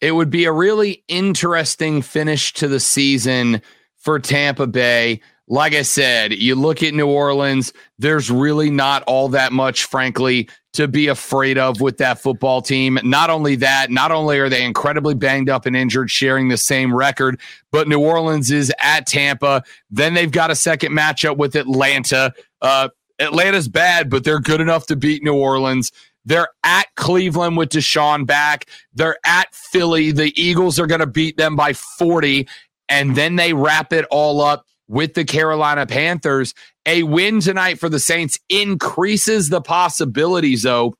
it 0.00 0.12
would 0.12 0.30
be 0.30 0.44
a 0.44 0.52
really 0.52 1.04
interesting 1.08 2.02
finish 2.02 2.52
to 2.54 2.68
the 2.68 2.80
season 2.80 3.60
for 3.96 4.18
Tampa 4.18 4.66
Bay. 4.66 5.20
Like 5.50 5.74
I 5.74 5.82
said, 5.82 6.34
you 6.34 6.54
look 6.54 6.82
at 6.82 6.92
New 6.92 7.08
Orleans, 7.08 7.72
there's 7.98 8.30
really 8.30 8.70
not 8.70 9.02
all 9.04 9.28
that 9.30 9.50
much, 9.50 9.84
frankly, 9.86 10.48
to 10.74 10.86
be 10.86 11.08
afraid 11.08 11.56
of 11.56 11.80
with 11.80 11.96
that 11.98 12.20
football 12.20 12.60
team. 12.60 12.98
Not 13.02 13.30
only 13.30 13.56
that, 13.56 13.90
not 13.90 14.12
only 14.12 14.38
are 14.38 14.50
they 14.50 14.62
incredibly 14.62 15.14
banged 15.14 15.48
up 15.48 15.64
and 15.64 15.74
injured, 15.74 16.10
sharing 16.10 16.48
the 16.48 16.58
same 16.58 16.94
record, 16.94 17.40
but 17.72 17.88
New 17.88 18.00
Orleans 18.00 18.50
is 18.50 18.70
at 18.78 19.06
Tampa. 19.06 19.62
Then 19.90 20.12
they've 20.12 20.30
got 20.30 20.50
a 20.50 20.54
second 20.54 20.92
matchup 20.92 21.38
with 21.38 21.56
Atlanta. 21.56 22.34
Uh, 22.60 22.90
Atlanta's 23.18 23.68
bad, 23.68 24.10
but 24.10 24.24
they're 24.24 24.40
good 24.40 24.60
enough 24.60 24.86
to 24.88 24.96
beat 24.96 25.24
New 25.24 25.34
Orleans. 25.34 25.92
They're 26.24 26.48
at 26.62 26.86
Cleveland 26.94 27.56
with 27.56 27.70
Deshaun 27.70 28.26
back. 28.26 28.66
They're 28.92 29.18
at 29.24 29.54
Philly. 29.54 30.12
The 30.12 30.38
Eagles 30.40 30.78
are 30.78 30.86
going 30.86 31.00
to 31.00 31.06
beat 31.06 31.38
them 31.38 31.56
by 31.56 31.72
40. 31.72 32.46
And 32.90 33.16
then 33.16 33.36
they 33.36 33.54
wrap 33.54 33.94
it 33.94 34.04
all 34.10 34.42
up 34.42 34.66
with 34.88 35.14
the 35.14 35.24
Carolina 35.24 35.86
Panthers. 35.86 36.54
A 36.86 37.02
win 37.02 37.40
tonight 37.40 37.78
for 37.78 37.88
the 37.88 38.00
Saints 38.00 38.38
increases 38.48 39.50
the 39.50 39.60
possibilities, 39.60 40.62
though, 40.62 40.94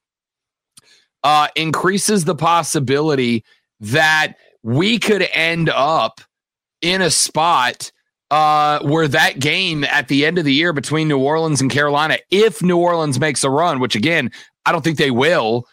uh, 1.25 1.49
increases 1.57 2.25
the 2.25 2.35
possibility 2.35 3.45
that 3.81 4.35
we 4.63 4.99
could 4.99 5.27
end 5.33 5.69
up 5.71 6.21
in 6.83 7.01
a 7.03 7.11
spot 7.11 7.91
uh, 8.31 8.81
where 8.81 9.09
that 9.09 9.39
game 9.39 9.85
at 9.85 10.09
the 10.09 10.27
end 10.27 10.39
of 10.39 10.45
the 10.45 10.53
year 10.53 10.73
between 10.73 11.09
New 11.09 11.19
Orleans 11.19 11.61
and 11.61 11.71
Carolina, 11.71 12.19
if 12.31 12.63
New 12.63 12.77
Orleans 12.77 13.19
makes 13.19 13.43
a 13.43 13.51
run, 13.51 13.81
which 13.81 13.97
again, 13.97 14.31
I 14.67 14.73
don't 14.73 14.85
think 14.85 14.99
they 14.99 15.11
will. 15.11 15.67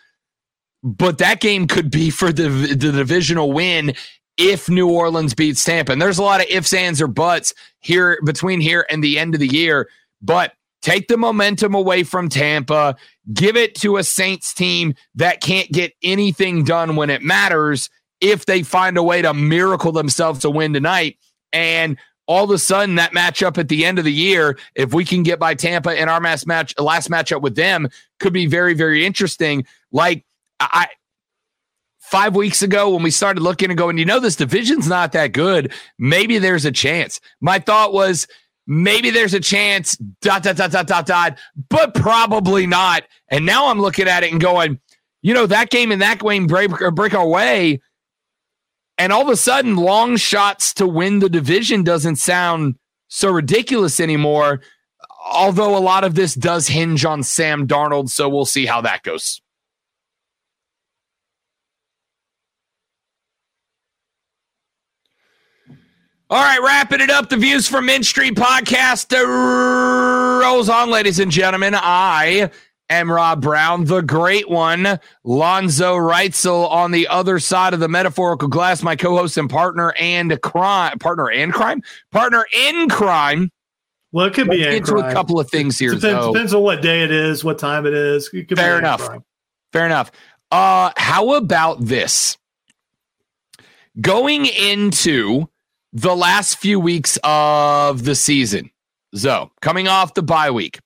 But 0.81 1.17
that 1.17 1.41
game 1.41 1.67
could 1.67 1.89
be 1.89 2.11
for 2.11 2.31
the, 2.31 2.47
the 2.47 2.91
divisional 2.91 3.51
win 3.51 3.95
if 4.37 4.69
New 4.69 4.89
Orleans 4.89 5.33
beats 5.33 5.63
Tampa. 5.63 5.91
And 5.91 6.01
there's 6.01 6.17
a 6.17 6.23
lot 6.23 6.41
of 6.41 6.47
ifs, 6.49 6.73
ands, 6.73 7.01
or 7.01 7.07
buts 7.07 7.53
here 7.79 8.19
between 8.25 8.59
here 8.59 8.85
and 8.89 9.03
the 9.03 9.17
end 9.17 9.33
of 9.33 9.39
the 9.39 9.47
year. 9.47 9.89
But 10.21 10.53
take 10.81 11.07
the 11.07 11.17
momentum 11.17 11.73
away 11.73 12.03
from 12.03 12.29
Tampa, 12.29 12.95
give 13.33 13.55
it 13.55 13.75
to 13.75 13.97
a 13.97 14.03
Saints 14.03 14.53
team 14.53 14.93
that 15.15 15.41
can't 15.41 15.71
get 15.71 15.93
anything 16.03 16.63
done 16.63 16.95
when 16.95 17.09
it 17.09 17.21
matters 17.21 17.89
if 18.21 18.45
they 18.45 18.63
find 18.63 18.97
a 18.97 19.03
way 19.03 19.21
to 19.21 19.33
miracle 19.33 19.91
themselves 19.91 20.39
to 20.39 20.49
win 20.49 20.73
tonight. 20.73 21.17
And 21.53 21.97
all 22.27 22.45
of 22.45 22.49
a 22.51 22.57
sudden 22.57 22.95
that 22.95 23.13
matchup 23.13 23.57
at 23.57 23.67
the 23.67 23.85
end 23.85 23.99
of 23.99 24.05
the 24.05 24.11
year, 24.11 24.57
if 24.75 24.93
we 24.93 25.05
can 25.05 25.23
get 25.23 25.39
by 25.39 25.53
Tampa 25.53 25.99
in 25.99 26.09
our 26.09 26.19
mass 26.19 26.45
match, 26.45 26.73
last 26.79 27.09
matchup 27.09 27.41
with 27.41 27.55
them, 27.55 27.87
could 28.19 28.33
be 28.33 28.47
very, 28.47 28.73
very 28.73 29.05
interesting. 29.05 29.65
Like 29.91 30.25
I 30.59 30.87
five 32.15 32.33
weeks 32.33 32.61
ago 32.61 32.91
when 32.91 33.03
we 33.03 33.11
started 33.11 33.41
looking 33.41 33.69
and 33.69 33.77
going, 33.77 33.97
you 33.97 34.05
know, 34.05 34.21
this 34.21 34.37
division's 34.37 34.87
not 34.87 35.11
that 35.11 35.33
good. 35.33 35.73
Maybe 35.99 36.37
there's 36.37 36.63
a 36.63 36.71
chance. 36.71 37.19
My 37.41 37.59
thought 37.59 37.91
was 37.91 38.25
maybe 38.65 39.09
there's 39.09 39.33
a 39.33 39.41
chance, 39.41 39.97
dot, 40.21 40.43
dot, 40.43 40.55
dot, 40.55 40.71
dot, 40.71 40.87
dot, 40.87 41.05
dot, 41.05 41.37
but 41.69 41.93
probably 41.93 42.67
not. 42.67 43.03
And 43.27 43.45
now 43.45 43.67
I'm 43.67 43.81
looking 43.81 44.07
at 44.07 44.23
it 44.23 44.31
and 44.31 44.39
going, 44.39 44.79
you 45.23 45.33
know, 45.33 45.45
that 45.45 45.69
game 45.71 45.91
and 45.91 46.01
that 46.01 46.19
game 46.19 46.47
break, 46.47 46.71
break 46.93 47.13
our 47.13 47.27
way 47.27 47.81
and 48.97 49.11
all 49.11 49.23
of 49.23 49.29
a 49.29 49.35
sudden, 49.35 49.75
long 49.75 50.15
shots 50.15 50.73
to 50.75 50.87
win 50.87 51.19
the 51.19 51.29
division 51.29 51.83
doesn't 51.83 52.15
sound 52.15 52.75
so 53.09 53.29
ridiculous 53.29 53.99
anymore. 53.99 54.61
Although 55.29 55.77
a 55.77 55.79
lot 55.79 56.03
of 56.03 56.15
this 56.15 56.33
does 56.33 56.67
hinge 56.67 57.03
on 57.03 57.23
Sam 57.23 57.67
Darnold. 57.67 58.09
So 58.09 58.29
we'll 58.29 58.45
see 58.45 58.65
how 58.65 58.81
that 58.81 59.03
goes. 59.03 59.41
All 66.27 66.41
right, 66.41 66.59
wrapping 66.59 67.01
it 67.01 67.11
up. 67.11 67.29
The 67.29 67.37
Views 67.37 67.67
from 67.67 67.85
Mint 67.85 68.03
Street 68.03 68.33
podcast 68.33 69.13
rolls 70.41 70.69
on, 70.69 70.89
ladies 70.89 71.19
and 71.19 71.31
gentlemen. 71.31 71.75
I 71.75 72.49
am 72.89 73.11
Rob 73.11 73.43
Brown, 73.43 73.85
the 73.85 74.01
great 74.01 74.49
one, 74.49 74.99
Lonzo 75.23 75.93
Writesel 75.93 76.67
on 76.71 76.89
the 76.89 77.07
other 77.09 77.37
side 77.37 77.75
of 77.75 77.79
the 77.79 77.87
metaphorical 77.87 78.47
glass, 78.47 78.81
my 78.81 78.95
co-host 78.95 79.37
and 79.37 79.47
partner 79.47 79.93
and 79.99 80.41
crime 80.41 80.97
partner 80.97 81.29
and 81.29 81.53
crime 81.53 81.83
partner 82.11 82.43
in 82.51 82.89
crime. 82.89 83.51
Well, 84.11 84.25
it 84.25 84.33
could 84.33 84.47
Let's 84.47 84.61
be 84.61 84.77
into 84.77 84.95
a 84.95 85.13
couple 85.13 85.39
of 85.39 85.47
things 85.51 85.77
here. 85.77 85.93
Depends, 85.93 86.25
depends, 86.25 86.55
on 86.55 86.63
what 86.63 86.81
day 86.81 87.03
it 87.03 87.11
is, 87.11 87.43
what 87.43 87.59
time 87.59 87.85
it 87.85 87.93
is. 87.93 88.31
It 88.33 88.49
Fair 88.55 88.79
enough. 88.79 89.07
Fair 89.71 89.85
enough. 89.85 90.11
Uh, 90.49 90.91
how 90.97 91.35
about 91.35 91.81
this? 91.81 92.35
Going 94.01 94.47
into 94.47 95.49
the 95.95 96.15
last 96.15 96.57
few 96.57 96.77
weeks 96.77 97.17
of 97.23 98.03
the 98.03 98.15
season, 98.15 98.69
so 99.13 99.49
coming 99.61 99.87
off 99.87 100.13
the 100.13 100.21
bye 100.21 100.51
week, 100.51 100.79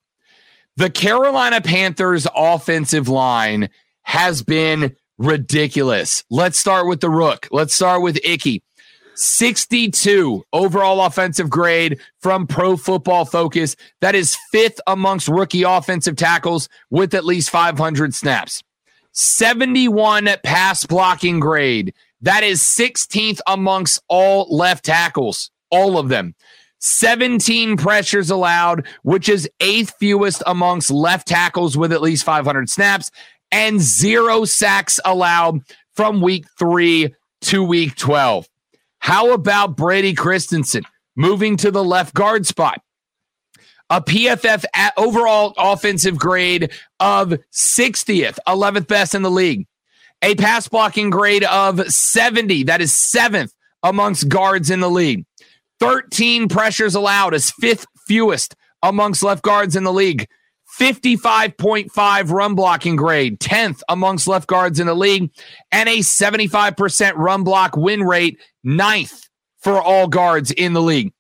the 0.77 0.91
Carolina 0.91 1.61
Panthers 1.61 2.27
offensive 2.35 3.09
line 3.09 3.69
has 4.03 4.43
been 4.43 4.95
ridiculous. 5.17 6.23
Let's 6.29 6.59
start 6.59 6.87
with 6.87 7.01
the 7.01 7.09
rook. 7.09 7.47
Let's 7.51 7.73
start 7.73 8.03
with 8.03 8.19
Icky. 8.23 8.61
62 9.15 10.45
overall 10.53 11.03
offensive 11.03 11.49
grade 11.49 11.99
from 12.21 12.45
Pro 12.45 12.77
Football 12.77 13.25
Focus. 13.25 13.75
That 14.01 14.13
is 14.13 14.37
fifth 14.51 14.79
amongst 14.85 15.27
rookie 15.27 15.63
offensive 15.63 16.17
tackles 16.17 16.69
with 16.91 17.15
at 17.15 17.25
least 17.25 17.49
500 17.49 18.13
snaps. 18.13 18.63
71 19.11 20.29
pass 20.43 20.85
blocking 20.85 21.39
grade. 21.39 21.95
That 22.21 22.43
is 22.43 22.61
16th 22.61 23.39
amongst 23.47 24.01
all 24.07 24.47
left 24.55 24.85
tackles 24.85 25.51
all 25.71 25.97
of 25.97 26.09
them. 26.09 26.35
17 26.79 27.77
pressures 27.77 28.29
allowed, 28.29 28.87
which 29.03 29.27
is 29.27 29.49
eighth 29.59 29.93
fewest 29.99 30.41
amongst 30.45 30.91
left 30.91 31.27
tackles 31.27 31.77
with 31.77 31.91
at 31.91 32.01
least 32.01 32.23
500 32.23 32.69
snaps, 32.69 33.11
and 33.51 33.81
zero 33.81 34.45
sacks 34.45 34.99
allowed 35.03 35.59
from 35.93 36.21
week 36.21 36.45
three 36.57 37.13
to 37.41 37.63
week 37.63 37.95
12. 37.95 38.47
How 38.99 39.33
about 39.33 39.75
Brady 39.75 40.13
Christensen 40.13 40.83
moving 41.15 41.57
to 41.57 41.71
the 41.71 41.83
left 41.83 42.13
guard 42.13 42.45
spot? 42.45 42.81
A 43.89 44.01
PFF 44.01 44.65
overall 44.97 45.53
offensive 45.57 46.17
grade 46.17 46.71
of 46.99 47.33
60th, 47.51 48.37
11th 48.47 48.87
best 48.87 49.15
in 49.15 49.23
the 49.23 49.31
league. 49.31 49.65
A 50.21 50.35
pass 50.35 50.67
blocking 50.67 51.09
grade 51.09 51.45
of 51.45 51.79
70, 51.87 52.63
that 52.63 52.81
is 52.81 52.93
seventh 52.93 53.53
amongst 53.83 54.27
guards 54.27 54.69
in 54.69 54.81
the 54.81 54.89
league. 54.89 55.25
13 55.79 56.49
pressures 56.49 56.95
allowed 56.95 57.33
is 57.33 57.51
fifth 57.51 57.85
fewest 58.05 58.55
amongst 58.83 59.23
left 59.23 59.41
guards 59.41 59.75
in 59.75 59.83
the 59.83 59.93
league. 59.93 60.27
55.5 60.77 62.31
run 62.31 62.55
blocking 62.55 62.95
grade, 62.95 63.39
10th 63.39 63.81
amongst 63.89 64.27
left 64.27 64.47
guards 64.47 64.79
in 64.79 64.87
the 64.87 64.93
league, 64.93 65.31
and 65.71 65.89
a 65.89 65.99
75% 65.99 67.13
run 67.15 67.43
block 67.43 67.75
win 67.75 68.03
rate, 68.03 68.39
ninth 68.63 69.27
for 69.61 69.81
all 69.81 70.07
guards 70.07 70.51
in 70.51 70.73
the 70.73 70.81
league. 70.81 71.11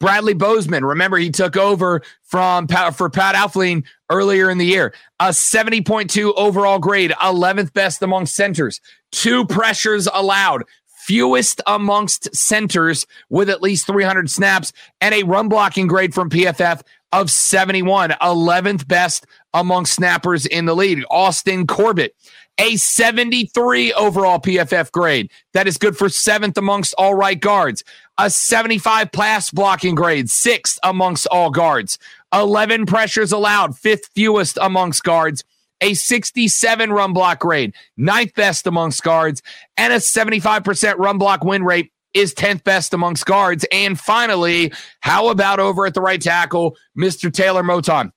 Bradley 0.00 0.34
Bozeman, 0.34 0.84
remember 0.84 1.16
he 1.16 1.30
took 1.30 1.56
over 1.56 2.02
from 2.22 2.66
for 2.66 3.08
Pat 3.10 3.34
Elflein 3.34 3.84
earlier 4.10 4.50
in 4.50 4.58
the 4.58 4.66
year. 4.66 4.94
A 5.20 5.28
70.2 5.28 6.34
overall 6.36 6.78
grade, 6.78 7.12
11th 7.12 7.72
best 7.72 8.02
among 8.02 8.26
centers. 8.26 8.80
Two 9.12 9.46
pressures 9.46 10.08
allowed, 10.12 10.64
fewest 10.86 11.60
amongst 11.66 12.34
centers 12.34 13.06
with 13.28 13.48
at 13.48 13.62
least 13.62 13.86
300 13.86 14.30
snaps, 14.30 14.72
and 15.00 15.14
a 15.14 15.22
run 15.22 15.48
blocking 15.48 15.86
grade 15.86 16.14
from 16.14 16.30
PFF 16.30 16.82
of 17.12 17.30
71, 17.30 18.10
11th 18.10 18.88
best 18.88 19.26
among 19.52 19.86
snappers 19.86 20.46
in 20.46 20.64
the 20.64 20.74
league. 20.74 21.04
Austin 21.10 21.66
Corbett, 21.66 22.16
a 22.58 22.76
73 22.76 23.92
overall 23.94 24.38
PFF 24.38 24.92
grade. 24.92 25.30
That 25.52 25.66
is 25.66 25.76
good 25.78 25.96
for 25.96 26.08
seventh 26.08 26.56
amongst 26.56 26.94
all 26.96 27.14
right 27.14 27.40
guards. 27.40 27.84
A 28.18 28.30
75 28.30 29.10
pass 29.12 29.50
blocking 29.50 29.94
grade, 29.94 30.30
sixth 30.30 30.78
amongst 30.82 31.26
all 31.28 31.50
guards. 31.50 31.98
11 32.32 32.86
pressures 32.86 33.32
allowed, 33.32 33.76
fifth 33.76 34.10
fewest 34.14 34.58
amongst 34.60 35.02
guards 35.02 35.44
a 35.80 35.92
67 35.94 36.90
run 36.90 37.12
block 37.12 37.40
grade, 37.40 37.74
ninth 37.96 38.34
best 38.34 38.66
amongst 38.66 39.02
guards, 39.02 39.42
and 39.76 39.92
a 39.92 39.96
75% 39.96 40.96
run 40.98 41.18
block 41.18 41.44
win 41.44 41.62
rate 41.62 41.92
is 42.14 42.32
10th 42.32 42.64
best 42.64 42.94
amongst 42.94 43.26
guards. 43.26 43.66
And 43.70 43.98
finally, 43.98 44.72
how 45.00 45.28
about 45.28 45.60
over 45.60 45.84
at 45.84 45.94
the 45.94 46.00
right 46.00 46.20
tackle, 46.20 46.76
Mr. 46.96 47.32
Taylor 47.32 47.62
Moton? 47.62 48.12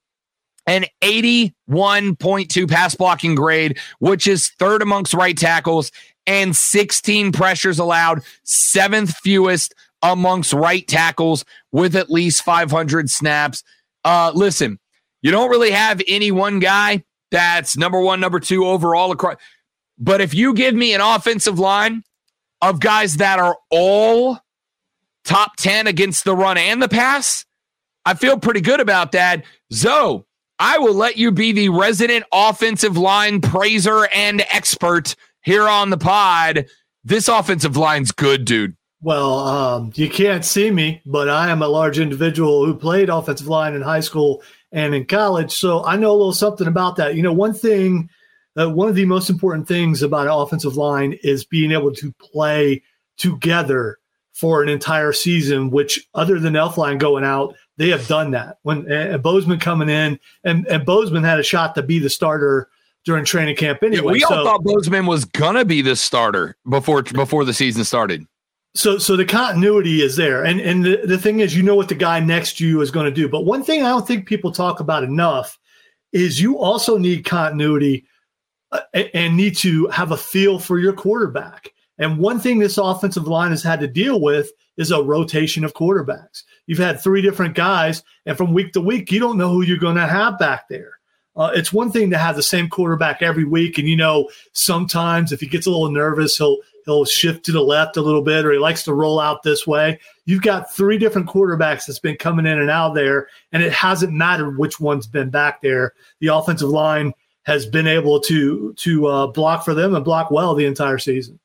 An 0.68 0.86
81.2 1.01 2.70
pass 2.70 2.93
blocking 2.93 3.36
grade, 3.36 3.80
which 3.99 4.28
is 4.28 4.49
third 4.59 4.82
amongst 4.82 5.13
right 5.13 5.38
tackles, 5.38 5.91
and 6.26 6.55
16 6.55 7.32
pressures 7.32 7.80
allowed, 7.80 8.22
seventh 8.43 9.15
fewest 9.15 9.74
amongst 10.01 10.53
right 10.53 10.88
tackles 10.88 11.45
with 11.72 11.95
at 11.95 12.09
least 12.09 12.43
500 12.43 13.09
snaps. 13.09 13.63
Uh, 14.03 14.32
listen, 14.36 14.78
you 15.22 15.32
don't 15.32 15.49
really 15.49 15.72
have 15.72 16.01
any 16.07 16.32
one 16.32 16.59
guy 16.59 17.03
that's 17.32 17.78
number 17.78 17.99
one, 17.99 18.20
number 18.20 18.39
two 18.39 18.65
overall 18.65 19.11
across. 19.11 19.38
But 19.97 20.22
if 20.22 20.34
you 20.34 20.53
give 20.53 20.76
me 20.76 20.93
an 20.93 21.01
offensive 21.01 21.59
line 21.59 22.03
of 22.61 22.80
guys 22.80 23.18
that 23.18 23.39
are 23.39 23.57
all 23.70 24.39
top 25.26 25.55
10 25.57 25.88
against 25.88 26.24
the 26.24 26.36
run 26.36 26.57
and 26.57 26.82
the 26.82 26.88
pass, 26.88 27.45
I 28.05 28.13
feel 28.13 28.39
pretty 28.39 28.61
good 28.61 28.80
about 28.80 29.11
that. 29.13 29.43
Zoe, 29.74 30.24
I 30.60 30.80
will 30.80 30.93
let 30.93 31.18
you 31.18 31.32
be 31.32 31.51
the 31.51 31.70
resident 31.70 32.26
offensive 32.32 32.97
line 32.97 33.41
praiser 33.41 34.08
and 34.08 34.41
expert 34.51 35.16
here 35.41 35.68
on 35.68 35.89
the 35.89 35.97
pod. 35.97 36.66
This 37.03 37.28
offensive 37.28 37.78
line's 37.78 38.12
good, 38.12 38.45
dude. 38.45 38.76
Well, 39.01 39.39
um, 39.39 39.91
you 39.95 40.10
can't 40.10 40.43
see 40.43 40.72
me, 40.72 41.01
but 41.05 41.30
I 41.30 41.51
am 41.51 41.62
a 41.62 41.68
large 41.68 41.99
individual 41.99 42.66
who 42.66 42.76
played 42.76 43.10
offensive 43.10 43.47
line 43.47 43.76
in 43.76 43.82
high 43.84 43.99
school 43.99 44.41
and 44.72 44.95
in 44.95 45.05
college. 45.05 45.51
So 45.51 45.86
I 45.86 45.95
know 45.95 46.12
a 46.12 46.18
little 46.18 46.34
something 46.34 46.68
about 46.68 46.95
that. 46.95 47.16
You 47.16 47.22
know, 47.22 47.34
one 47.34 47.53
thing, 47.53 48.10
uh, 48.60 48.70
one 48.70 48.89
of 48.89 48.95
the 48.95 49.05
most 49.05 49.30
important 49.30 49.68
things 49.68 50.01
about 50.01 50.26
an 50.26 50.34
offensive 50.34 50.76
line 50.76 51.18
is 51.24 51.45
being 51.45 51.72
able 51.72 51.93
to 51.93 52.12
play 52.14 52.82
together 53.18 53.99
for 54.34 54.64
an 54.64 54.70
entire 54.70 55.14
season, 55.14 55.70
which 55.70 56.08
other 56.16 56.39
than 56.39 56.53
Elflein 56.53 56.97
going 56.97 57.24
out, 57.24 57.55
they 57.78 57.89
have 57.89 58.07
done 58.07 58.32
that. 58.32 58.57
When 58.63 58.91
uh, 58.91 59.17
Bozeman 59.17 59.59
coming 59.59 59.89
in, 59.89 60.19
and, 60.43 60.67
and 60.67 60.86
Bozeman 60.86 61.23
had 61.23 61.39
a 61.39 61.43
shot 61.43 61.75
to 61.75 61.84
be 61.84 61.99
the 61.99 62.09
starter 62.09 62.69
during 63.05 63.23
training 63.23 63.55
camp 63.55 63.84
anyway. 63.84 63.97
Yeah, 63.97 64.11
we 64.11 64.23
all 64.23 64.32
so, 64.32 64.43
thought 64.43 64.63
Bozeman 64.63 65.05
was 65.05 65.25
gonna 65.25 65.65
be 65.65 65.82
the 65.82 65.95
starter 65.95 66.57
before 66.69 67.03
before 67.03 67.45
the 67.45 67.53
season 67.53 67.84
started 67.84 68.25
so 68.78 68.97
so 68.97 69.15
the 69.15 69.25
continuity 69.25 70.01
is 70.01 70.15
there 70.15 70.45
and 70.45 70.59
and 70.59 70.86
the, 70.86 71.01
the 71.05 71.17
thing 71.17 71.39
is 71.39 71.55
you 71.55 71.63
know 71.63 71.75
what 71.75 71.89
the 71.89 71.95
guy 71.95 72.19
next 72.19 72.57
to 72.57 72.67
you 72.67 72.80
is 72.82 72.91
going 72.91 73.05
to 73.05 73.11
do 73.11 73.28
but 73.28 73.45
one 73.45 73.63
thing 73.63 73.82
i 73.82 73.89
don't 73.89 74.07
think 74.07 74.28
people 74.28 74.51
talk 74.51 74.80
about 74.80 75.03
enough 75.03 75.57
is 76.13 76.39
you 76.39 76.59
also 76.59 76.97
need 76.97 77.25
continuity 77.25 78.05
uh, 78.71 78.82
and 79.13 79.36
need 79.36 79.55
to 79.57 79.88
have 79.88 80.11
a 80.11 80.17
feel 80.17 80.59
for 80.59 80.78
your 80.78 80.93
quarterback 80.93 81.71
and 81.97 82.19
one 82.19 82.39
thing 82.39 82.59
this 82.59 82.78
offensive 82.78 83.28
line 83.28 83.49
has 83.49 83.63
had 83.63 83.80
to 83.80 83.88
deal 83.88 84.21
with 84.21 84.51
is 84.78 84.91
a 84.91 85.01
rotation 85.01 85.63
of 85.63 85.73
quarterbacks 85.73 86.43
you've 86.68 86.78
had 86.78 87.01
three 87.01 87.22
different 87.22 87.55
guys 87.55 88.03
and 88.26 88.38
from 88.38 88.53
week 88.53 88.72
to 88.74 88.82
week 88.82 89.11
you 89.11 89.20
don't 89.20 89.38
know 89.38 89.49
who 89.49 89.63
you're 89.63 89.78
going 89.78 89.95
to 89.95 90.07
have 90.07 90.38
back 90.38 90.68
there 90.70 90.99
uh, 91.36 91.51
it's 91.53 91.74
one 91.74 91.91
thing 91.91 92.11
to 92.11 92.18
have 92.18 92.36
the 92.36 92.43
same 92.43 92.70
quarterback 92.70 93.22
every 93.22 93.43
week 93.43 93.78
and 93.78 93.89
you 93.89 93.95
know 93.95 94.30
sometimes 94.53 95.32
if 95.32 95.39
he 95.39 95.47
gets 95.47 95.65
a 95.65 95.72
little 95.72 95.91
nervous 95.91 96.38
he'll 96.38 96.57
he'll 96.88 97.05
shift 97.05 97.45
to 97.45 97.51
the 97.51 97.61
left 97.61 97.97
a 97.97 98.01
little 98.01 98.22
bit 98.22 98.45
or 98.45 98.51
he 98.53 98.57
likes 98.57 98.84
to 98.84 98.93
roll 98.93 99.20
out 99.20 99.43
this 99.43 99.68
way. 99.68 99.99
You've 100.26 100.41
got 100.41 100.74
three 100.74 100.97
different 100.97 101.28
quarterbacks 101.28 101.86
that's 101.86 101.99
been 101.99 102.15
coming 102.15 102.45
in 102.45 102.59
and 102.59 102.72
out 102.72 102.95
there, 102.95 103.28
and 103.51 103.61
it 103.61 103.74
hasn't 103.74 104.13
mattered 104.13 104.57
which 104.57 104.80
one's 104.80 105.05
been 105.05 105.30
back 105.30 105.61
there. 105.61 105.93
The 106.22 106.28
offensive 106.28 106.70
line 106.70 107.13
has 107.43 107.65
been 107.65 107.88
able 107.88 108.22
to 108.22 108.74
to 108.74 109.07
uh, 109.07 109.28
block 109.28 109.65
for 109.65 109.74
them 109.74 109.93
and 109.93 110.03
block 110.03 110.32
well 110.32 110.55
the 110.55 110.65
entire 110.65 110.97
season. 110.97 111.39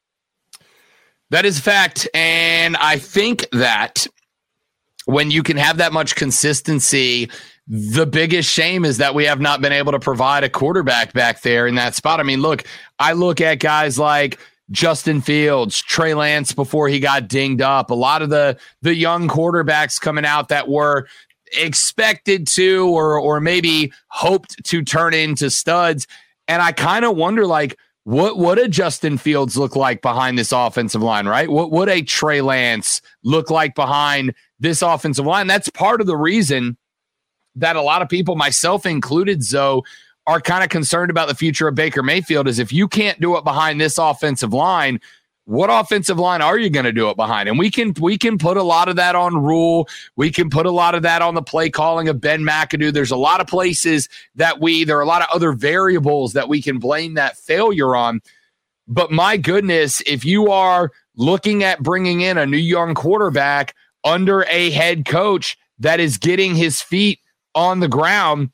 That 1.30 1.44
is 1.44 1.58
fact, 1.58 2.08
and 2.14 2.76
I 2.76 2.98
think 2.98 3.48
that 3.50 4.06
when 5.06 5.30
you 5.30 5.42
can 5.42 5.56
have 5.56 5.78
that 5.78 5.92
much 5.92 6.14
consistency 6.14 7.28
the 7.68 8.06
biggest 8.06 8.50
shame 8.50 8.84
is 8.84 8.98
that 8.98 9.14
we 9.14 9.24
have 9.24 9.40
not 9.40 9.60
been 9.60 9.72
able 9.72 9.92
to 9.92 10.00
provide 10.00 10.44
a 10.44 10.48
quarterback 10.48 11.12
back 11.12 11.42
there 11.42 11.66
in 11.66 11.76
that 11.76 11.94
spot. 11.94 12.20
I 12.20 12.22
mean, 12.24 12.40
look, 12.40 12.64
I 12.98 13.12
look 13.12 13.40
at 13.40 13.60
guys 13.60 13.98
like 13.98 14.40
Justin 14.70 15.20
Fields, 15.20 15.80
Trey 15.80 16.14
Lance 16.14 16.52
before 16.52 16.88
he 16.88 16.98
got 16.98 17.28
dinged 17.28 17.62
up. 17.62 17.90
A 17.90 17.94
lot 17.94 18.22
of 18.22 18.30
the 18.30 18.58
the 18.82 18.94
young 18.94 19.28
quarterbacks 19.28 20.00
coming 20.00 20.24
out 20.24 20.48
that 20.48 20.68
were 20.68 21.06
expected 21.56 22.46
to 22.48 22.88
or 22.88 23.18
or 23.18 23.40
maybe 23.40 23.92
hoped 24.08 24.64
to 24.64 24.82
turn 24.82 25.14
into 25.14 25.50
studs. 25.50 26.06
And 26.48 26.60
I 26.60 26.72
kind 26.72 27.04
of 27.04 27.16
wonder 27.16 27.46
like 27.46 27.78
what 28.04 28.36
would 28.38 28.58
a 28.58 28.68
Justin 28.68 29.16
Fields 29.16 29.56
look 29.56 29.76
like 29.76 30.02
behind 30.02 30.36
this 30.36 30.52
offensive 30.52 31.02
line, 31.02 31.26
right? 31.26 31.48
What 31.48 31.70
would 31.70 31.88
a 31.88 32.02
Trey 32.02 32.40
Lance 32.40 33.00
look 33.22 33.50
like 33.50 33.74
behind 33.74 34.34
this 34.58 34.82
offensive 34.82 35.24
line? 35.24 35.46
That's 35.46 35.68
part 35.68 36.00
of 36.00 36.06
the 36.06 36.16
reason 36.16 36.76
that 37.54 37.76
a 37.76 37.82
lot 37.82 38.02
of 38.02 38.08
people, 38.08 38.34
myself 38.34 38.86
included, 38.86 39.42
Zoe, 39.42 39.82
are 40.26 40.40
kind 40.40 40.64
of 40.64 40.70
concerned 40.70 41.10
about 41.10 41.28
the 41.28 41.34
future 41.34 41.68
of 41.68 41.74
Baker 41.74 42.02
Mayfield 42.02 42.48
is 42.48 42.58
if 42.58 42.72
you 42.72 42.88
can't 42.88 43.20
do 43.20 43.36
it 43.36 43.44
behind 43.44 43.80
this 43.80 43.98
offensive 43.98 44.52
line, 44.52 45.00
what 45.44 45.70
offensive 45.70 46.18
line 46.18 46.40
are 46.40 46.58
you 46.58 46.70
going 46.70 46.84
to 46.84 46.92
do 46.92 47.10
it 47.10 47.16
behind? 47.16 47.48
And 47.48 47.58
we 47.58 47.70
can 47.70 47.94
we 48.00 48.16
can 48.16 48.38
put 48.38 48.56
a 48.56 48.62
lot 48.62 48.88
of 48.88 48.96
that 48.96 49.16
on 49.16 49.42
Rhule. 49.42 49.88
We 50.16 50.30
can 50.30 50.50
put 50.50 50.66
a 50.66 50.70
lot 50.70 50.94
of 50.94 51.02
that 51.02 51.22
on 51.22 51.34
the 51.34 51.42
play 51.42 51.68
calling 51.68 52.08
of 52.08 52.20
Ben 52.20 52.42
McAdoo. 52.42 52.92
There's 52.92 53.10
a 53.10 53.16
lot 53.16 53.40
of 53.40 53.46
places 53.46 54.08
that 54.36 54.60
we 54.60 54.84
there 54.84 54.98
are 54.98 55.02
a 55.02 55.06
lot 55.06 55.22
of 55.22 55.28
other 55.34 55.52
variables 55.52 56.34
that 56.34 56.48
we 56.48 56.62
can 56.62 56.78
blame 56.78 57.14
that 57.14 57.36
failure 57.36 57.96
on. 57.96 58.20
But 58.86 59.10
my 59.10 59.36
goodness, 59.36 60.00
if 60.06 60.24
you 60.24 60.50
are 60.50 60.90
looking 61.16 61.64
at 61.64 61.82
bringing 61.82 62.20
in 62.20 62.38
a 62.38 62.46
new 62.46 62.56
young 62.56 62.94
quarterback 62.94 63.74
under 64.04 64.44
a 64.48 64.70
head 64.70 65.04
coach 65.04 65.56
that 65.78 66.00
is 66.00 66.18
getting 66.18 66.54
his 66.54 66.80
feet 66.80 67.18
on 67.54 67.80
the 67.80 67.88
ground, 67.88 68.50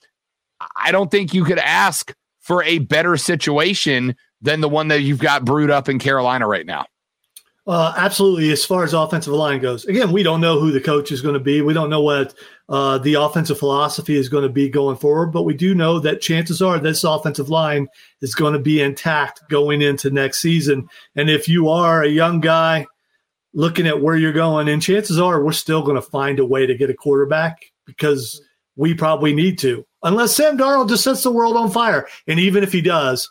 I 0.77 0.91
don't 0.91 1.11
think 1.11 1.35
you 1.35 1.45
could 1.45 1.59
ask 1.59 2.15
for 2.41 2.63
a 2.65 2.79
better 2.79 3.17
situation 3.17 4.17
than 4.41 4.61
the 4.61 4.69
one 4.69 4.89
that 4.89 5.03
you've 5.03 5.19
got 5.19 5.45
brewed 5.45 5.71
up 5.71 5.89
in 5.89 5.99
Carolina 5.99 6.47
right 6.47 6.67
now. 6.67 6.87
Uh, 7.69 7.93
absolutely. 7.99 8.51
As 8.51 8.65
far 8.65 8.83
as 8.83 8.95
offensive 8.95 9.35
line 9.35 9.61
goes, 9.61 9.85
again, 9.85 10.11
we 10.11 10.23
don't 10.23 10.41
know 10.41 10.59
who 10.59 10.73
the 10.73 10.81
coach 10.81 11.13
is 11.13 11.21
going 11.21 11.35
to 11.35 11.41
be. 11.41 11.61
We 11.61 11.75
don't 11.75 11.91
know 11.91 12.01
what 12.01 12.33
uh, 12.71 12.97
the 12.97 13.15
offensive 13.15 13.59
philosophy 13.59 14.17
is 14.17 14.31
going 14.31 14.45
to 14.45 14.49
be 14.49 14.71
going 14.71 14.97
forward, 14.97 15.33
but 15.33 15.43
we 15.43 15.53
do 15.53 15.75
know 15.75 15.99
that 15.99 16.23
chances 16.23 16.63
are 16.63 16.79
this 16.79 17.05
offensive 17.05 17.51
line 17.51 17.89
is 18.23 18.35
going 18.35 18.55
to 18.55 18.59
be 18.59 18.81
intact 18.81 19.43
going 19.51 19.83
into 19.83 20.09
next 20.09 20.41
season. 20.41 20.89
And 21.15 21.29
if 21.29 21.47
you 21.47 21.69
are 21.69 22.03
a 22.03 22.09
young 22.09 22.41
guy 22.41 22.87
looking 23.53 23.87
at 23.87 24.01
where 24.01 24.17
you're 24.17 24.33
going, 24.33 24.71
and 24.71 24.81
chances 24.81 25.19
are 25.19 25.45
we're 25.45 25.53
still 25.53 25.83
going 25.83 25.97
to 25.97 26.03
find 26.03 26.39
a 26.39 26.47
way 26.47 26.65
to 26.65 26.75
get 26.75 26.89
a 26.89 26.95
quarterback 26.95 27.67
because 27.85 28.41
we 28.77 28.95
probably 28.95 29.35
need 29.35 29.59
to, 29.59 29.85
unless 30.03 30.35
Sam 30.35 30.57
Darnold 30.57 30.89
just 30.89 31.05
sets 31.05 31.23
the 31.23 31.31
world 31.31 31.57
on 31.57 31.71
fire. 31.71 32.07
And 32.27 32.41
even 32.41 32.63
if 32.63 32.73
he 32.73 32.81
does, 32.81 33.31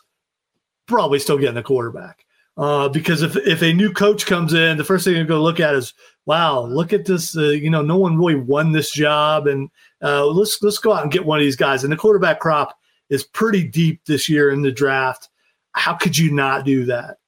probably 0.88 1.18
still 1.18 1.38
getting 1.38 1.58
a 1.58 1.62
quarterback. 1.62 2.24
Uh, 2.56 2.88
because 2.88 3.22
if 3.22 3.36
if 3.36 3.62
a 3.62 3.72
new 3.72 3.92
coach 3.92 4.26
comes 4.26 4.52
in, 4.52 4.76
the 4.76 4.84
first 4.84 5.04
thing 5.04 5.14
you're 5.14 5.24
going 5.24 5.38
to 5.38 5.44
look 5.44 5.60
at 5.60 5.76
is, 5.76 5.94
wow, 6.26 6.62
look 6.62 6.92
at 6.92 7.04
this. 7.04 7.36
Uh, 7.36 7.50
you 7.50 7.70
know, 7.70 7.82
no 7.82 7.96
one 7.96 8.18
really 8.18 8.34
won 8.34 8.72
this 8.72 8.90
job, 8.90 9.46
and 9.46 9.70
uh, 10.02 10.26
let's 10.26 10.60
let's 10.60 10.78
go 10.78 10.92
out 10.92 11.04
and 11.04 11.12
get 11.12 11.24
one 11.24 11.38
of 11.38 11.44
these 11.44 11.54
guys. 11.54 11.84
And 11.84 11.92
the 11.92 11.96
quarterback 11.96 12.40
crop 12.40 12.76
is 13.10 13.22
pretty 13.22 13.62
deep 13.62 14.04
this 14.06 14.28
year 14.28 14.50
in 14.50 14.62
the 14.62 14.72
draft. 14.72 15.28
How 15.72 15.94
could 15.94 16.18
you 16.18 16.32
not 16.32 16.64
do 16.64 16.84
that? 16.86 17.18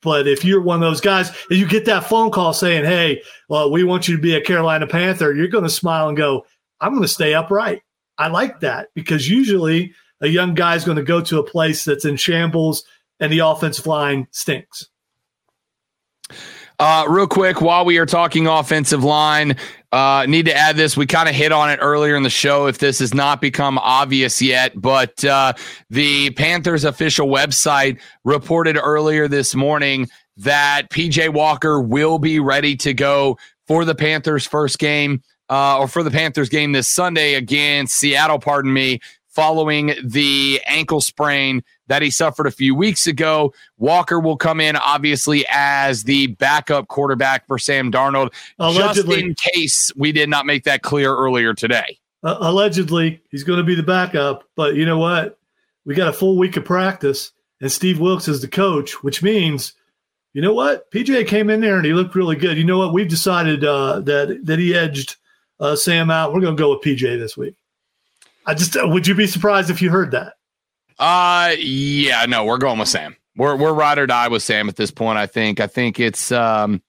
But 0.00 0.26
if 0.26 0.46
you're 0.46 0.62
one 0.62 0.82
of 0.82 0.88
those 0.88 1.02
guys 1.02 1.28
and 1.50 1.58
you 1.58 1.68
get 1.68 1.84
that 1.84 2.04
phone 2.04 2.30
call 2.30 2.54
saying, 2.54 2.86
"Hey, 2.86 3.22
well, 3.50 3.70
we 3.70 3.84
want 3.84 4.08
you 4.08 4.16
to 4.16 4.22
be 4.22 4.34
a 4.34 4.40
Carolina 4.40 4.86
Panther," 4.86 5.34
you're 5.34 5.48
going 5.48 5.64
to 5.64 5.70
smile 5.70 6.08
and 6.08 6.16
go, 6.16 6.46
"I'm 6.80 6.92
going 6.92 7.02
to 7.02 7.08
stay 7.08 7.34
upright." 7.34 7.82
I 8.16 8.28
like 8.28 8.60
that 8.60 8.88
because 8.94 9.28
usually 9.28 9.92
a 10.22 10.28
young 10.28 10.54
guy 10.54 10.74
is 10.76 10.84
going 10.84 10.96
to 10.96 11.02
go 11.02 11.20
to 11.20 11.38
a 11.38 11.44
place 11.44 11.84
that's 11.84 12.06
in 12.06 12.16
shambles 12.16 12.84
and 13.20 13.32
the 13.32 13.40
offensive 13.40 13.86
line 13.86 14.26
stinks. 14.30 14.88
Uh, 16.80 17.04
real 17.10 17.26
quick, 17.26 17.60
while 17.60 17.84
we 17.84 17.98
are 17.98 18.06
talking 18.06 18.46
offensive 18.46 19.04
line, 19.04 19.54
uh, 19.92 20.24
need 20.26 20.46
to 20.46 20.54
add 20.54 20.76
this. 20.76 20.96
We 20.96 21.04
kind 21.04 21.28
of 21.28 21.34
hit 21.34 21.52
on 21.52 21.68
it 21.68 21.78
earlier 21.82 22.16
in 22.16 22.22
the 22.22 22.30
show. 22.30 22.68
If 22.68 22.78
this 22.78 23.00
has 23.00 23.12
not 23.12 23.42
become 23.42 23.76
obvious 23.76 24.40
yet, 24.40 24.80
but 24.80 25.22
uh, 25.22 25.52
the 25.90 26.30
Panthers 26.30 26.84
official 26.84 27.28
website 27.28 28.00
reported 28.24 28.78
earlier 28.82 29.28
this 29.28 29.54
morning 29.54 30.08
that 30.38 30.88
PJ 30.88 31.34
Walker 31.34 31.82
will 31.82 32.18
be 32.18 32.40
ready 32.40 32.76
to 32.76 32.94
go 32.94 33.36
for 33.66 33.84
the 33.84 33.94
Panthers' 33.94 34.46
first 34.46 34.78
game, 34.78 35.22
uh, 35.50 35.78
or 35.80 35.86
for 35.86 36.02
the 36.02 36.10
Panthers 36.10 36.48
game 36.48 36.72
this 36.72 36.88
Sunday 36.88 37.34
against 37.34 37.94
Seattle. 37.96 38.38
Pardon 38.38 38.72
me, 38.72 39.00
following 39.30 39.94
the 40.04 40.60
ankle 40.66 41.00
sprain 41.00 41.62
that 41.86 42.02
he 42.02 42.10
suffered 42.10 42.46
a 42.46 42.50
few 42.50 42.74
weeks 42.74 43.06
ago. 43.06 43.52
Walker 43.78 44.20
will 44.20 44.36
come 44.36 44.60
in, 44.60 44.76
obviously, 44.76 45.44
as 45.50 46.04
the 46.04 46.28
backup 46.28 46.88
quarterback 46.88 47.46
for 47.46 47.58
Sam 47.58 47.90
Darnold, 47.90 48.32
allegedly, 48.58 49.16
just 49.16 49.26
in 49.26 49.52
case 49.52 49.92
we 49.96 50.12
did 50.12 50.28
not 50.28 50.46
make 50.46 50.64
that 50.64 50.82
clear 50.82 51.14
earlier 51.14 51.54
today. 51.54 51.98
Uh, 52.22 52.36
allegedly, 52.40 53.22
he's 53.30 53.44
going 53.44 53.58
to 53.58 53.64
be 53.64 53.74
the 53.74 53.82
backup, 53.82 54.44
but 54.56 54.74
you 54.74 54.84
know 54.84 54.98
what? 54.98 55.38
We 55.86 55.94
got 55.94 56.08
a 56.08 56.12
full 56.12 56.36
week 56.36 56.56
of 56.56 56.64
practice, 56.64 57.32
and 57.60 57.72
Steve 57.72 57.98
Wilks 57.98 58.28
is 58.28 58.42
the 58.42 58.48
coach, 58.48 59.02
which 59.02 59.22
means, 59.22 59.72
you 60.34 60.42
know 60.42 60.52
what? 60.52 60.90
PJ 60.90 61.26
came 61.26 61.48
in 61.48 61.60
there 61.60 61.76
and 61.76 61.86
he 61.86 61.92
looked 61.92 62.14
really 62.14 62.36
good. 62.36 62.58
You 62.58 62.64
know 62.64 62.78
what? 62.78 62.92
We've 62.92 63.08
decided 63.08 63.64
uh, 63.64 64.00
that 64.00 64.40
that 64.44 64.58
he 64.58 64.74
edged 64.74 65.16
uh, 65.58 65.76
Sam 65.76 66.10
out. 66.10 66.32
We're 66.32 66.40
going 66.40 66.56
to 66.56 66.62
go 66.62 66.70
with 66.70 66.82
PJ 66.82 67.18
this 67.18 67.36
week. 67.36 67.56
I 68.50 68.54
just 68.54 68.76
would 68.82 69.06
you 69.06 69.14
be 69.14 69.28
surprised 69.28 69.70
if 69.70 69.80
you 69.80 69.90
heard 69.90 70.10
that? 70.10 70.34
Uh, 70.98 71.54
yeah, 71.56 72.26
no, 72.26 72.44
we're 72.44 72.58
going 72.58 72.80
with 72.80 72.88
Sam. 72.88 73.14
We're 73.36 73.54
we're 73.54 73.72
ride 73.72 74.00
or 74.00 74.08
die 74.08 74.26
with 74.26 74.42
Sam 74.42 74.68
at 74.68 74.74
this 74.74 74.90
point. 74.90 75.18
I 75.18 75.26
think. 75.28 75.60
I 75.60 75.68
think 75.68 76.00
it's 76.00 76.32
um, 76.32 76.82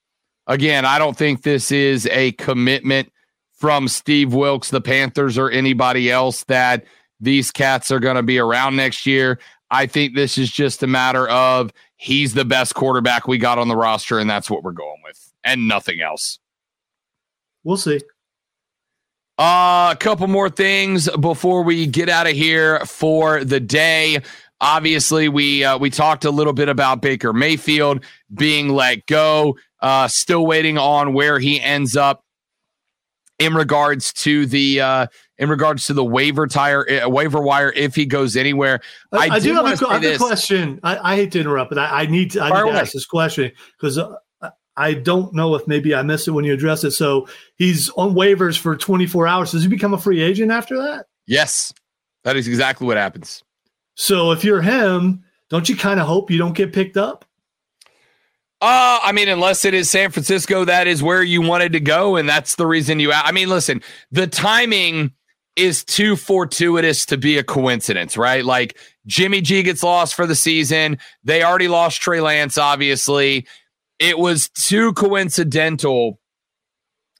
again. 0.48 0.84
I 0.84 0.98
don't 0.98 1.16
think 1.16 1.42
this 1.42 1.70
is 1.70 2.08
a 2.08 2.32
commitment 2.32 3.12
from 3.52 3.86
Steve 3.86 4.34
Wilks, 4.34 4.70
the 4.70 4.80
Panthers, 4.80 5.38
or 5.38 5.50
anybody 5.50 6.10
else 6.10 6.42
that 6.44 6.84
these 7.20 7.52
cats 7.52 7.92
are 7.92 8.00
going 8.00 8.16
to 8.16 8.24
be 8.24 8.40
around 8.40 8.74
next 8.74 9.06
year. 9.06 9.38
I 9.70 9.86
think 9.86 10.16
this 10.16 10.38
is 10.38 10.50
just 10.50 10.82
a 10.82 10.88
matter 10.88 11.28
of 11.28 11.72
he's 11.94 12.34
the 12.34 12.44
best 12.44 12.74
quarterback 12.74 13.28
we 13.28 13.38
got 13.38 13.60
on 13.60 13.68
the 13.68 13.76
roster, 13.76 14.18
and 14.18 14.28
that's 14.28 14.50
what 14.50 14.64
we're 14.64 14.72
going 14.72 15.00
with, 15.04 15.32
and 15.44 15.68
nothing 15.68 16.00
else. 16.00 16.40
We'll 17.62 17.76
see. 17.76 18.00
Uh, 19.38 19.90
a 19.92 19.96
couple 19.98 20.28
more 20.28 20.50
things 20.50 21.08
before 21.20 21.62
we 21.62 21.86
get 21.86 22.08
out 22.08 22.26
of 22.26 22.34
here 22.34 22.80
for 22.80 23.44
the 23.44 23.60
day. 23.60 24.20
Obviously, 24.60 25.28
we 25.28 25.64
uh, 25.64 25.78
we 25.78 25.90
talked 25.90 26.24
a 26.24 26.30
little 26.30 26.52
bit 26.52 26.68
about 26.68 27.02
Baker 27.02 27.32
Mayfield 27.32 28.04
being 28.32 28.68
let 28.68 29.06
go. 29.06 29.56
Uh, 29.80 30.06
still 30.06 30.46
waiting 30.46 30.78
on 30.78 31.12
where 31.14 31.38
he 31.38 31.60
ends 31.60 31.96
up 31.96 32.24
in 33.38 33.54
regards 33.54 34.12
to 34.12 34.46
the 34.46 34.80
uh, 34.80 35.06
in 35.38 35.48
regards 35.48 35.86
to 35.86 35.94
the 35.94 36.04
waiver 36.04 36.46
tire 36.46 36.86
uh, 36.88 37.08
waiver 37.08 37.40
wire 37.40 37.72
if 37.74 37.96
he 37.96 38.06
goes 38.06 38.36
anywhere. 38.36 38.80
I, 39.10 39.16
I, 39.16 39.34
I 39.34 39.38
do 39.40 39.54
have, 39.54 39.64
a, 39.64 39.88
have 39.88 40.04
a, 40.04 40.16
question. 40.18 40.78
I, 40.84 41.12
I, 41.12 41.16
hate 41.16 41.32
to 41.32 41.40
interrupt, 41.40 41.70
but 41.70 41.78
I, 41.78 42.06
need 42.06 42.32
to, 42.32 42.42
I 42.42 42.62
need 42.64 42.70
to 42.70 42.78
ask 42.78 42.92
this 42.92 43.06
question 43.06 43.50
because 43.76 43.98
uh, 43.98 44.14
I 44.76 44.94
don't 44.94 45.34
know 45.34 45.54
if 45.54 45.66
maybe 45.66 45.94
I 45.94 46.02
missed 46.02 46.28
it 46.28 46.32
when 46.32 46.44
you 46.44 46.54
addressed 46.54 46.84
it. 46.84 46.92
So 46.92 47.28
he's 47.56 47.90
on 47.90 48.14
waivers 48.14 48.58
for 48.58 48.76
24 48.76 49.26
hours. 49.26 49.52
Does 49.52 49.62
he 49.62 49.68
become 49.68 49.94
a 49.94 49.98
free 49.98 50.20
agent 50.20 50.50
after 50.50 50.76
that? 50.78 51.06
Yes, 51.26 51.72
that 52.24 52.36
is 52.36 52.48
exactly 52.48 52.86
what 52.86 52.96
happens. 52.96 53.42
So 53.94 54.32
if 54.32 54.44
you're 54.44 54.62
him, 54.62 55.24
don't 55.50 55.68
you 55.68 55.76
kind 55.76 56.00
of 56.00 56.06
hope 56.06 56.30
you 56.30 56.38
don't 56.38 56.56
get 56.56 56.72
picked 56.72 56.96
up? 56.96 57.24
Uh, 58.60 59.00
I 59.02 59.12
mean, 59.12 59.28
unless 59.28 59.64
it 59.64 59.74
is 59.74 59.90
San 59.90 60.10
Francisco, 60.10 60.64
that 60.64 60.86
is 60.86 61.02
where 61.02 61.22
you 61.22 61.42
wanted 61.42 61.72
to 61.72 61.80
go, 61.80 62.14
and 62.14 62.28
that's 62.28 62.54
the 62.54 62.66
reason 62.66 63.00
you. 63.00 63.12
I 63.12 63.32
mean, 63.32 63.48
listen, 63.48 63.82
the 64.12 64.28
timing 64.28 65.12
is 65.56 65.84
too 65.84 66.16
fortuitous 66.16 67.04
to 67.06 67.18
be 67.18 67.36
a 67.38 67.42
coincidence, 67.42 68.16
right? 68.16 68.44
Like 68.44 68.78
Jimmy 69.04 69.40
G 69.40 69.64
gets 69.64 69.82
lost 69.82 70.14
for 70.14 70.26
the 70.26 70.36
season. 70.36 70.98
They 71.24 71.42
already 71.42 71.68
lost 71.68 72.00
Trey 72.00 72.20
Lance, 72.20 72.56
obviously 72.56 73.46
it 74.02 74.18
was 74.18 74.48
too 74.48 74.92
coincidental 74.94 76.18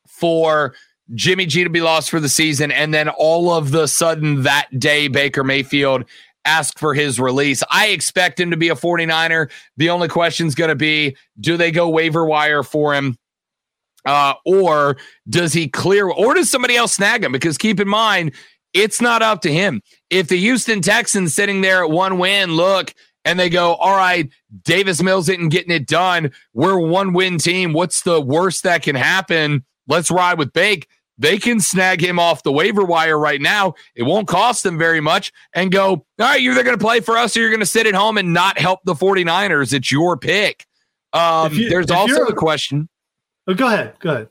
for 0.09 0.75
Jimmy 1.15 1.47
G 1.47 1.63
to 1.63 1.71
be 1.71 1.81
lost 1.81 2.11
for 2.11 2.19
the 2.19 2.29
season. 2.29 2.73
And 2.73 2.93
then 2.93 3.09
all 3.09 3.51
of 3.51 3.71
the 3.71 3.87
sudden 3.87 4.43
that 4.43 4.67
day, 4.77 5.07
Baker 5.07 5.45
Mayfield 5.45 6.05
asked 6.45 6.81
for 6.81 6.93
his 6.93 7.21
release. 7.21 7.63
I 7.71 7.89
expect 7.89 8.41
him 8.41 8.51
to 8.51 8.57
be 8.57 8.69
a 8.69 8.75
49er. 8.75 9.49
The 9.77 9.91
only 9.91 10.09
question 10.09 10.49
is 10.49 10.57
going 10.57 10.71
to 10.71 10.75
be 10.75 11.17
do 11.39 11.57
they 11.57 11.71
go 11.71 11.89
waiver 11.89 12.25
wire 12.25 12.65
for 12.65 12.95
him? 12.95 13.17
Uh, 14.05 14.35
or 14.45 14.97
does 15.29 15.53
he 15.53 15.69
clear, 15.69 16.11
or 16.11 16.35
does 16.35 16.51
somebody 16.51 16.75
else 16.75 16.95
snag 16.95 17.23
him? 17.23 17.31
Because 17.31 17.57
keep 17.57 17.79
in 17.79 17.87
mind, 17.87 18.33
it's 18.73 19.01
not 19.01 19.23
up 19.23 19.43
to 19.43 19.53
him. 19.53 19.81
If 20.11 20.27
the 20.27 20.37
Houston 20.37 20.81
Texans 20.81 21.33
sitting 21.33 21.61
there 21.61 21.85
at 21.85 21.91
one 21.91 22.19
win, 22.19 22.57
look, 22.57 22.93
and 23.25 23.39
they 23.39 23.49
go, 23.49 23.75
all 23.75 23.97
right, 23.97 24.29
Davis 24.65 25.03
Mills 25.03 25.29
isn't 25.29 25.51
getting 25.51 25.73
it 25.73 25.87
done. 25.87 26.33
We're 26.53 26.79
one 26.79 27.13
win 27.13 27.39
team. 27.39 27.73
What's 27.73 28.03
the 28.03 28.21
worst 28.21 28.63
that 28.65 28.83
can 28.83 28.97
happen? 28.97 29.65
Let's 29.87 30.11
ride 30.11 30.39
with 30.39 30.53
Bake. 30.53 30.89
They 31.19 31.39
can 31.39 31.61
snag 31.61 32.03
him 32.03 32.19
off 32.19 32.43
the 32.43 32.51
waiver 32.51 32.85
wire 32.85 33.19
right 33.19 33.41
now. 33.41 33.75
It 33.95 34.03
won't 34.03 34.27
cost 34.27 34.63
them 34.63 34.79
very 34.79 35.01
much 35.01 35.31
and 35.55 35.71
go, 35.71 35.91
all 35.91 36.07
right, 36.19 36.41
you're 36.41 36.53
either 36.55 36.65
going 36.65 36.77
to 36.77 36.85
play 36.85 37.01
for 37.01 37.17
us 37.17 37.37
or 37.37 37.41
you're 37.41 37.51
going 37.51 37.61
to 37.61 37.67
sit 37.67 37.87
at 37.87 37.95
home 37.95 38.19
and 38.19 38.33
not 38.33 38.59
help 38.59 38.81
the 38.85 38.95
49ers. 38.95 39.73
It's 39.73 39.93
your 39.93 40.17
pick. 40.17 40.67
Um, 41.13 41.53
you, 41.53 41.69
there's 41.69 41.91
also 41.91 42.25
the 42.25 42.33
question. 42.33 42.89
Oh, 43.47 43.55
go 43.55 43.67
ahead. 43.67 43.95
Go 44.01 44.11
ahead. 44.11 44.29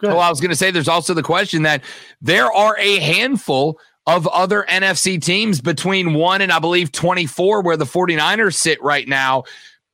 Go 0.00 0.08
ahead. 0.08 0.16
Well, 0.16 0.26
I 0.26 0.30
was 0.30 0.40
going 0.40 0.50
to 0.50 0.56
say 0.56 0.70
there's 0.70 0.88
also 0.88 1.14
the 1.14 1.22
question 1.22 1.62
that 1.62 1.82
there 2.20 2.50
are 2.50 2.76
a 2.78 2.98
handful 2.98 3.78
of 4.06 4.26
other 4.28 4.64
NFC 4.68 5.22
teams 5.22 5.60
between 5.60 6.14
1 6.14 6.40
and 6.40 6.50
I 6.50 6.58
believe 6.58 6.90
24 6.92 7.62
where 7.62 7.76
the 7.76 7.84
49ers 7.84 8.54
sit 8.54 8.82
right 8.82 9.06
now 9.06 9.44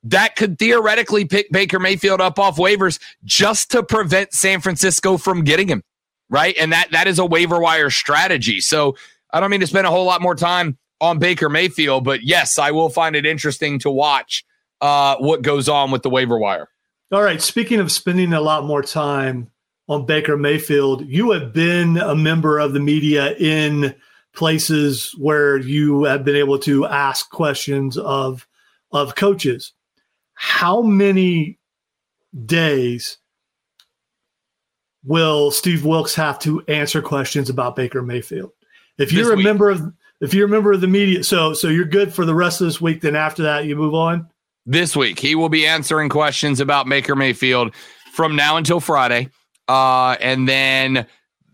that 0.04 0.36
could 0.36 0.58
theoretically 0.58 1.24
pick 1.24 1.50
Baker 1.50 1.78
Mayfield 1.78 2.20
up 2.20 2.38
off 2.38 2.56
waivers 2.56 2.98
just 3.24 3.70
to 3.72 3.82
prevent 3.82 4.32
San 4.32 4.60
Francisco 4.60 5.16
from 5.16 5.44
getting 5.44 5.68
him, 5.68 5.82
right? 6.30 6.56
And 6.58 6.72
that 6.72 6.90
that 6.92 7.06
is 7.06 7.18
a 7.18 7.26
waiver 7.26 7.60
wire 7.60 7.90
strategy. 7.90 8.60
So 8.60 8.96
I 9.32 9.40
don't 9.40 9.50
mean 9.50 9.60
to 9.60 9.66
spend 9.66 9.86
a 9.86 9.90
whole 9.90 10.04
lot 10.04 10.22
more 10.22 10.34
time 10.34 10.78
on 11.00 11.18
Baker 11.18 11.48
Mayfield, 11.48 12.04
but 12.04 12.22
yes, 12.22 12.58
I 12.58 12.70
will 12.70 12.88
find 12.88 13.14
it 13.16 13.26
interesting 13.26 13.78
to 13.80 13.90
watch 13.90 14.44
uh, 14.80 15.16
what 15.18 15.42
goes 15.42 15.68
on 15.68 15.90
with 15.90 16.02
the 16.02 16.10
waiver 16.10 16.38
wire. 16.38 16.68
All 17.12 17.22
right. 17.22 17.40
Speaking 17.40 17.80
of 17.80 17.90
spending 17.90 18.32
a 18.32 18.40
lot 18.40 18.64
more 18.64 18.82
time 18.82 19.50
on 19.88 20.06
Baker 20.06 20.36
Mayfield. 20.36 21.06
You 21.06 21.30
have 21.32 21.52
been 21.52 21.96
a 21.96 22.14
member 22.14 22.58
of 22.58 22.72
the 22.72 22.80
media 22.80 23.34
in 23.34 23.94
places 24.34 25.14
where 25.18 25.56
you 25.56 26.04
have 26.04 26.24
been 26.24 26.36
able 26.36 26.58
to 26.60 26.86
ask 26.86 27.30
questions 27.30 27.96
of 27.96 28.46
of 28.92 29.14
coaches. 29.16 29.72
How 30.34 30.82
many 30.82 31.58
days 32.46 33.18
will 35.04 35.50
Steve 35.50 35.84
Wilks 35.84 36.14
have 36.14 36.38
to 36.40 36.62
answer 36.68 37.02
questions 37.02 37.50
about 37.50 37.76
Baker 37.76 38.02
Mayfield? 38.02 38.52
If 38.98 39.12
you're 39.12 39.32
a 39.32 39.36
member 39.36 39.70
of 39.70 39.92
if 40.20 40.34
you're 40.34 40.46
a 40.46 40.50
member 40.50 40.72
of 40.72 40.80
the 40.80 40.88
media, 40.88 41.24
so 41.24 41.54
so 41.54 41.68
you're 41.68 41.84
good 41.84 42.12
for 42.12 42.24
the 42.24 42.34
rest 42.34 42.60
of 42.60 42.66
this 42.66 42.80
week. 42.80 43.00
Then 43.00 43.16
after 43.16 43.42
that, 43.44 43.64
you 43.64 43.76
move 43.76 43.94
on. 43.94 44.28
This 44.66 44.94
week, 44.94 45.18
he 45.18 45.34
will 45.34 45.48
be 45.48 45.66
answering 45.66 46.10
questions 46.10 46.60
about 46.60 46.88
Baker 46.88 47.16
Mayfield 47.16 47.74
from 48.12 48.36
now 48.36 48.58
until 48.58 48.80
Friday. 48.80 49.30
Uh, 49.68 50.16
and 50.20 50.48
then 50.48 51.06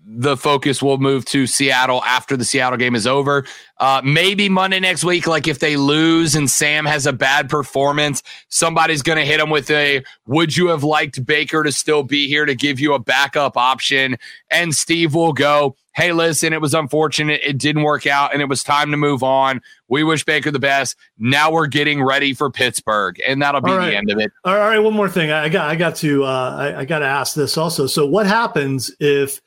the 0.07 0.37
focus 0.37 0.83
will 0.83 0.99
move 0.99 1.25
to 1.25 1.47
Seattle 1.47 2.03
after 2.05 2.37
the 2.37 2.45
Seattle 2.45 2.77
game 2.77 2.95
is 2.95 3.07
over. 3.07 3.47
Uh, 3.79 4.03
maybe 4.05 4.49
Monday 4.49 4.79
next 4.79 5.03
week, 5.03 5.27
like 5.27 5.49
if 5.49 5.61
they 5.61 5.77
lose 5.77 6.35
and 6.35 6.49
Sam 6.49 6.85
has 6.85 7.07
a 7.07 7.13
bad 7.13 7.49
performance, 7.49 8.23
somebody's 8.49 9.03
going 9.03 9.19
to 9.19 9.25
hit 9.25 9.41
him 9.41 9.49
with 9.49 9.71
a, 9.71 10.05
would 10.27 10.57
you 10.57 10.69
have 10.69 10.85
liked 10.85 11.25
Baker 11.25 11.63
to 11.63 11.73
still 11.73 12.03
be 12.03 12.29
here 12.29 12.45
to 12.45 12.55
give 12.55 12.79
you 12.79 12.93
a 12.93 12.99
backup 12.99 13.57
option? 13.57 14.17
And 14.51 14.75
Steve 14.75 15.15
will 15.15 15.33
go, 15.33 15.77
hey, 15.95 16.13
listen, 16.13 16.53
it 16.53 16.61
was 16.61 16.75
unfortunate. 16.75 17.41
It 17.43 17.59
didn't 17.59 17.83
work 17.83 18.07
out 18.07 18.33
and 18.33 18.43
it 18.43 18.49
was 18.49 18.63
time 18.63 18.91
to 18.91 18.97
move 18.97 19.23
on. 19.23 19.61
We 19.89 20.05
wish 20.05 20.25
Baker 20.25 20.51
the 20.51 20.59
best. 20.59 20.97
Now 21.19 21.51
we're 21.51 21.67
getting 21.67 22.03
ready 22.03 22.35
for 22.35 22.51
Pittsburgh. 22.51 23.21
And 23.27 23.41
that'll 23.41 23.61
be 23.61 23.73
right. 23.73 23.91
the 23.91 23.97
end 23.97 24.11
of 24.11 24.19
it. 24.19 24.33
All 24.45 24.57
right. 24.57 24.79
One 24.79 24.95
more 24.95 25.09
thing. 25.09 25.31
I 25.31 25.49
got, 25.49 25.71
I 25.71 25.77
got 25.77 25.97
to, 25.97 26.25
uh, 26.25 26.57
I, 26.57 26.81
I 26.81 26.85
got 26.85 26.99
to 27.01 27.07
ask 27.07 27.35
this 27.35 27.57
also. 27.57 27.87
So 27.87 28.07
what 28.07 28.27
happens 28.27 28.95
if, 29.01 29.41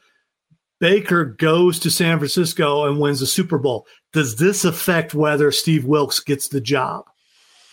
Baker 0.80 1.26
goes 1.26 1.80
to 1.80 1.90
San 1.90 2.20
Francisco 2.20 2.86
and 2.86 3.00
wins 3.00 3.20
the 3.20 3.26
Super 3.26 3.58
Bowl. 3.58 3.88
Does 4.14 4.36
this 4.36 4.64
affect 4.64 5.16
whether 5.16 5.52
Steve 5.52 5.86
Wilks 5.86 6.20
gets 6.20 6.50
the 6.50 6.62
job? 6.62 7.06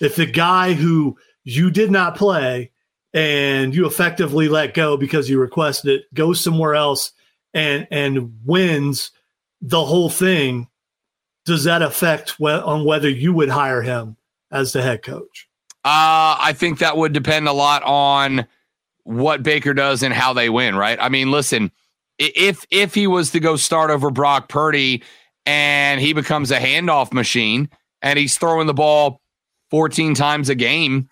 If 0.01 0.17
the 0.17 0.25
guy 0.25 0.73
who 0.73 1.19
you 1.43 1.71
did 1.71 1.91
not 1.91 2.17
play 2.17 2.73
and 3.13 3.75
you 3.75 3.87
effectively 3.87 4.49
let 4.49 4.73
go 4.73 4.97
because 4.97 5.29
you 5.29 5.39
requested 5.39 6.01
it 6.01 6.15
goes 6.15 6.43
somewhere 6.43 6.75
else 6.75 7.13
and 7.55 7.87
and 7.91 8.41
wins 8.45 9.11
the 9.61 9.85
whole 9.85 10.11
thing, 10.11 10.69
does 11.47 11.65
that 11.65 11.81
affect 11.81 12.33
wh- 12.33 12.67
on 12.67 12.85
whether 12.85 13.09
you 13.09 13.33
would 13.33 13.49
hire 13.49 13.83
him 13.83 14.17
as 14.51 14.73
the 14.73 14.83
head 14.83 15.03
coach? 15.03 15.49
Uh, 15.85 16.37
I 16.39 16.55
think 16.57 16.79
that 16.81 16.97
would 16.97 17.13
depend 17.13 17.49
a 17.49 17.53
lot 17.53 17.83
on 17.85 18.47
what 19.05 19.43
Baker 19.43 19.75
does 19.75 20.03
and 20.03 20.13
how 20.15 20.33
they 20.33 20.49
win, 20.51 20.77
right? 20.77 20.99
I 21.01 21.09
mean, 21.09 21.31
listen– 21.31 21.71
if 22.19 22.65
if 22.71 22.95
he 22.95 23.07
was 23.07 23.31
to 23.33 23.41
go 23.41 23.57
start 23.57 23.91
over 23.91 24.11
Brock 24.11 24.49
Purdy 24.49 25.03
and 25.47 26.01
he 26.01 26.13
becomes 26.13 26.51
a 26.51 26.59
handoff 26.59 27.13
machine 27.13 27.69
and 28.03 28.19
he's 28.19 28.39
throwing 28.39 28.67
the 28.67 28.75
ball 28.75 29.21
14 29.71 30.15
times 30.15 30.49
a 30.49 30.55
game, 30.55 31.09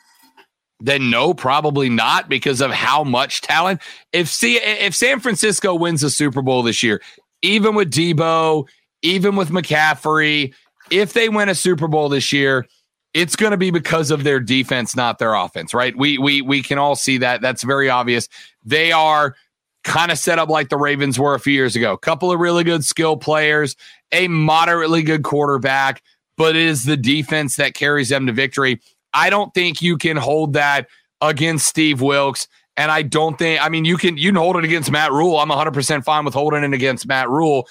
then 0.85 1.11
no, 1.11 1.33
probably 1.33 1.89
not 1.89 2.29
because 2.29 2.61
of 2.61 2.73
how 2.73 3.05
much 3.05 3.41
talent. 3.41 3.81
If 4.13 4.29
see 4.29 4.57
if 4.57 4.95
San 4.95 5.21
Francisco 5.21 5.75
wins 5.75 6.01
the 6.01 6.11
Super 6.11 6.43
Bowl 6.43 6.63
this 6.63 6.83
year, 6.83 7.01
even 7.43 7.75
with 7.75 7.91
Deebo, 7.91 8.67
even 9.03 9.37
with 9.37 9.51
McCaffrey, 9.51 10.53
if 10.91 11.13
they 11.13 11.29
win 11.29 11.49
a 11.49 11.55
Super 11.55 11.89
Bowl 11.89 12.09
this 12.09 12.33
year, 12.33 12.67
it's 13.15 13.37
going 13.37 13.53
to 13.53 13.57
be 13.57 13.71
because 13.71 14.11
of 14.11 14.25
their 14.25 14.41
defense, 14.41 14.97
not 14.97 15.19
their 15.19 15.35
offense, 15.35 15.73
right? 15.73 15.97
We 15.97 16.19
we 16.19 16.43
we 16.43 16.63
can 16.63 16.79
all 16.79 16.97
see 16.97 17.19
that. 17.19 17.41
That's 17.41 17.63
very 17.63 17.89
obvious. 17.89 18.29
They 18.65 18.91
are 18.93 19.37
kind 19.85 20.11
of 20.11 20.19
set 20.19 20.39
up 20.39 20.49
like 20.49 20.69
the 20.69 20.77
Ravens 20.77 21.19
were 21.19 21.35
a 21.35 21.41
few 21.41 21.53
years 21.53 21.77
ago. 21.77 21.93
A 21.93 21.99
couple 21.99 22.33
of 22.33 22.41
really 22.41 22.65
good 22.65 22.85
skill 22.85 23.17
players, 23.17 23.77
a 24.13 24.29
moderately 24.29 25.03
good 25.03 25.23
quarterback, 25.23 26.03
but 26.37 26.57
it 26.57 26.63
is 26.63 26.85
the 26.85 26.97
defense 26.97 27.57
that 27.57 27.75
carries 27.75 28.09
them 28.09 28.27
to 28.27 28.33
victory. 28.33 28.81
I 29.15 29.31
don't 29.31 29.53
think 29.55 29.83
you 29.83 29.99
can 29.99 30.17
hold 30.17 30.55
that 30.55 30.89
against 31.21 31.67
Steve 31.67 32.01
Wilks. 32.01 32.49
And 32.77 32.91
I 32.91 33.03
don't 33.03 33.39
think, 33.39 33.63
I 33.63 33.69
mean, 33.69 33.85
you 33.85 33.97
can 33.97 34.17
you 34.17 34.31
can 34.31 34.37
hold 34.37 34.57
it 34.57 34.65
against 34.65 34.91
Matt 34.91 35.13
Rhule. 35.13 35.39
I'm 35.39 35.51
100% 35.51 36.05
fine 36.05 36.25
with 36.25 36.35
holding 36.35 36.65
it 36.65 36.73
against 36.73 37.07
Matt 37.07 37.29
Rhule. 37.29 37.69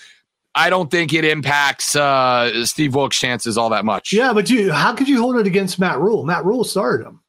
I 0.53 0.69
don't 0.69 0.91
think 0.91 1.13
it 1.13 1.23
impacts 1.23 1.95
uh, 1.95 2.65
Steve 2.65 2.93
Wilks' 2.93 3.17
chances 3.17 3.57
all 3.57 3.69
that 3.69 3.85
much. 3.85 4.11
Yeah, 4.11 4.33
but 4.33 4.49
you, 4.49 4.71
how 4.71 4.93
could 4.93 5.07
you 5.07 5.21
hold 5.21 5.37
it 5.37 5.47
against 5.47 5.79
Matt 5.79 5.99
Rhule? 5.99 6.25
Matt 6.25 6.45
Rhule 6.45 6.65
started 6.65 7.07
him, 7.07 7.21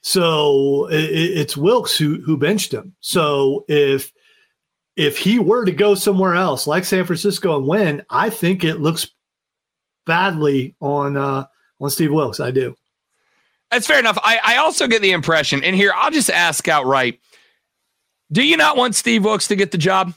so 0.00 0.88
it, 0.90 1.04
it's 1.04 1.56
Wilks 1.56 1.96
who 1.96 2.20
who 2.22 2.36
benched 2.36 2.72
him. 2.72 2.94
So 3.00 3.64
if 3.68 4.12
if 4.96 5.18
he 5.18 5.38
were 5.38 5.64
to 5.64 5.72
go 5.72 5.94
somewhere 5.94 6.34
else 6.34 6.66
like 6.66 6.84
San 6.84 7.04
Francisco 7.04 7.56
and 7.56 7.66
win, 7.66 8.02
I 8.08 8.30
think 8.30 8.64
it 8.64 8.80
looks 8.80 9.10
badly 10.06 10.74
on 10.80 11.16
uh, 11.16 11.44
on 11.80 11.90
Steve 11.90 12.12
Wilks. 12.12 12.40
I 12.40 12.50
do. 12.50 12.74
That's 13.72 13.86
fair 13.86 13.98
enough. 13.98 14.18
I, 14.22 14.38
I 14.44 14.56
also 14.58 14.86
get 14.86 15.02
the 15.02 15.12
impression, 15.12 15.64
and 15.64 15.74
here 15.74 15.92
I'll 15.96 16.10
just 16.10 16.30
ask 16.30 16.68
outright: 16.68 17.18
Do 18.30 18.42
you 18.42 18.56
not 18.56 18.76
want 18.76 18.94
Steve 18.94 19.24
Wilks 19.24 19.48
to 19.48 19.56
get 19.56 19.72
the 19.72 19.78
job? 19.78 20.14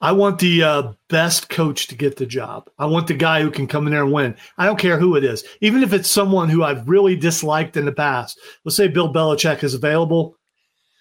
I 0.00 0.12
want 0.12 0.38
the 0.38 0.62
uh, 0.62 0.92
best 1.08 1.48
coach 1.48 1.86
to 1.88 1.96
get 1.96 2.16
the 2.16 2.26
job. 2.26 2.68
I 2.78 2.84
want 2.84 3.06
the 3.06 3.14
guy 3.14 3.40
who 3.40 3.50
can 3.50 3.66
come 3.66 3.86
in 3.86 3.92
there 3.92 4.02
and 4.02 4.12
win. 4.12 4.36
I 4.58 4.66
don't 4.66 4.78
care 4.78 4.98
who 4.98 5.16
it 5.16 5.24
is, 5.24 5.42
even 5.62 5.82
if 5.82 5.94
it's 5.94 6.10
someone 6.10 6.50
who 6.50 6.62
I've 6.62 6.86
really 6.86 7.16
disliked 7.16 7.78
in 7.78 7.86
the 7.86 7.92
past. 7.92 8.38
Let's 8.64 8.76
say 8.76 8.88
Bill 8.88 9.12
Belichick 9.12 9.64
is 9.64 9.72
available 9.74 10.36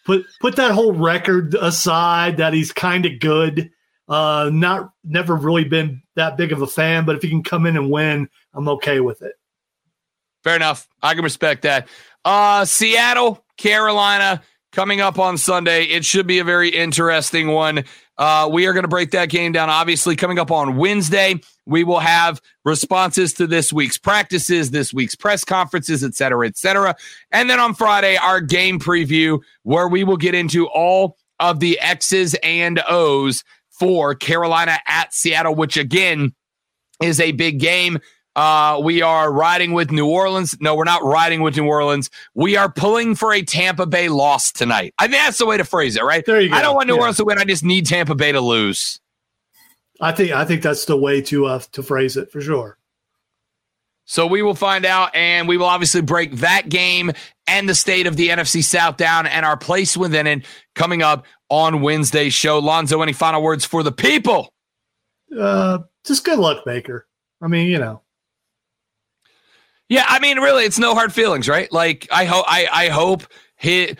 put 0.05 0.25
put 0.39 0.55
that 0.55 0.71
whole 0.71 0.93
record 0.93 1.55
aside 1.55 2.37
that 2.37 2.53
he's 2.53 2.71
kind 2.71 3.05
of 3.05 3.19
good. 3.19 3.71
Uh, 4.07 4.49
not 4.53 4.91
never 5.03 5.35
really 5.35 5.63
been 5.63 6.01
that 6.15 6.37
big 6.37 6.51
of 6.51 6.61
a 6.61 6.67
fan, 6.67 7.05
but 7.05 7.15
if 7.15 7.23
he 7.23 7.29
can 7.29 7.43
come 7.43 7.65
in 7.65 7.75
and 7.75 7.91
win, 7.91 8.29
I'm 8.53 8.69
okay 8.69 8.99
with 8.99 9.21
it. 9.23 9.33
Fair 10.45 10.55
enough. 10.55 10.87
I 11.01 11.15
can 11.15 11.23
respect 11.23 11.63
that. 11.63 11.87
Uh, 12.23 12.65
Seattle, 12.65 13.43
Carolina 13.57 14.43
coming 14.71 15.01
up 15.01 15.17
on 15.17 15.39
Sunday. 15.39 15.85
It 15.85 16.05
should 16.05 16.27
be 16.27 16.37
a 16.37 16.43
very 16.43 16.69
interesting 16.69 17.47
one. 17.47 17.83
Uh, 18.15 18.47
we 18.51 18.67
are 18.67 18.73
going 18.73 18.83
to 18.83 18.87
break 18.87 19.09
that 19.11 19.29
game 19.29 19.53
down. 19.53 19.71
Obviously, 19.71 20.15
coming 20.15 20.37
up 20.37 20.51
on 20.51 20.77
Wednesday, 20.77 21.41
we 21.65 21.83
will 21.83 21.99
have 21.99 22.39
responses 22.63 23.33
to 23.33 23.47
this 23.47 23.73
week's 23.73 23.97
practices, 23.97 24.69
this 24.69 24.93
week's 24.93 25.15
press 25.15 25.43
conferences, 25.43 26.03
et 26.03 26.13
cetera, 26.13 26.47
et 26.47 26.57
cetera. 26.57 26.95
And 27.31 27.49
then 27.49 27.59
on 27.59 27.73
Friday, 27.73 28.15
our 28.15 28.39
game 28.39 28.79
preview, 28.79 29.41
where 29.63 29.87
we 29.87 30.03
will 30.03 30.15
get 30.15 30.35
into 30.35 30.67
all 30.67 31.17
of 31.39 31.59
the 31.59 31.79
X's 31.79 32.35
and 32.43 32.83
O's 32.87 33.43
for 33.71 34.13
Carolina 34.13 34.77
at 34.87 35.11
Seattle, 35.11 35.55
which 35.55 35.75
again 35.75 36.35
is 37.01 37.19
a 37.19 37.31
big 37.31 37.59
game. 37.59 37.99
Uh, 38.35 38.81
we 38.83 39.01
are 39.01 39.31
riding 39.31 39.71
with 39.73 39.91
New 39.91 40.07
Orleans. 40.07 40.57
No, 40.59 40.75
we're 40.75 40.83
not 40.83 41.03
riding 41.03 41.41
with 41.41 41.55
New 41.55 41.65
Orleans. 41.65 42.09
We 42.33 42.57
are 42.57 42.69
pulling 42.69 43.15
for 43.15 43.33
a 43.33 43.41
Tampa 43.41 43.85
Bay 43.85 44.09
loss 44.09 44.51
tonight. 44.51 44.93
I 44.97 45.07
think 45.07 45.23
that's 45.23 45.37
the 45.37 45.45
way 45.45 45.57
to 45.57 45.63
phrase 45.63 45.95
it, 45.95 46.03
right? 46.03 46.25
There 46.25 46.41
you 46.41 46.49
go. 46.49 46.55
I 46.55 46.61
don't 46.61 46.75
want 46.75 46.87
New 46.87 46.95
yeah. 46.95 46.99
Orleans 46.99 47.17
to 47.17 47.25
win. 47.25 47.37
I 47.37 47.45
just 47.45 47.63
need 47.63 47.85
Tampa 47.85 48.15
Bay 48.15 48.31
to 48.33 48.41
lose. 48.41 48.99
I 50.01 50.11
think 50.11 50.31
I 50.31 50.43
think 50.43 50.61
that's 50.61 50.85
the 50.85 50.97
way 50.97 51.21
to 51.21 51.45
uh, 51.45 51.59
to 51.71 51.81
phrase 51.81 52.17
it 52.17 52.31
for 52.31 52.41
sure. 52.41 52.77
So 54.05 54.27
we 54.27 54.43
will 54.43 54.55
find 54.55 54.85
out, 54.85 55.15
and 55.15 55.47
we 55.47 55.57
will 55.57 55.65
obviously 55.65 56.01
break 56.01 56.33
that 56.35 56.69
game 56.69 57.11
and 57.47 57.67
the 57.67 57.73
state 57.73 58.05
of 58.05 58.15
the 58.17 58.29
NFC 58.29 58.63
South 58.63 58.97
down 58.97 59.25
and 59.25 59.45
our 59.45 59.57
place 59.57 59.97
within 59.97 60.27
it 60.27 60.45
coming 60.75 61.01
up 61.01 61.25
on 61.49 61.81
Wednesday's 61.81 62.33
show. 62.33 62.59
Lonzo, 62.59 63.01
any 63.01 63.13
final 63.13 63.41
words 63.41 63.65
for 63.65 63.81
the 63.81 63.91
people? 63.91 64.53
Uh, 65.37 65.79
just 66.05 66.23
good 66.23 66.37
luck, 66.37 66.63
Baker. 66.65 67.07
I 67.41 67.47
mean, 67.47 67.67
you 67.67 67.79
know. 67.79 68.01
Yeah, 69.89 70.05
I 70.07 70.19
mean, 70.19 70.39
really, 70.39 70.63
it's 70.63 70.79
no 70.79 70.93
hard 70.95 71.13
feelings, 71.13 71.47
right? 71.47 71.71
Like, 71.71 72.07
I 72.11 72.25
hope, 72.25 72.45
I, 72.47 72.67
I 72.71 72.89
hope 72.89 73.23
hit. 73.55 73.99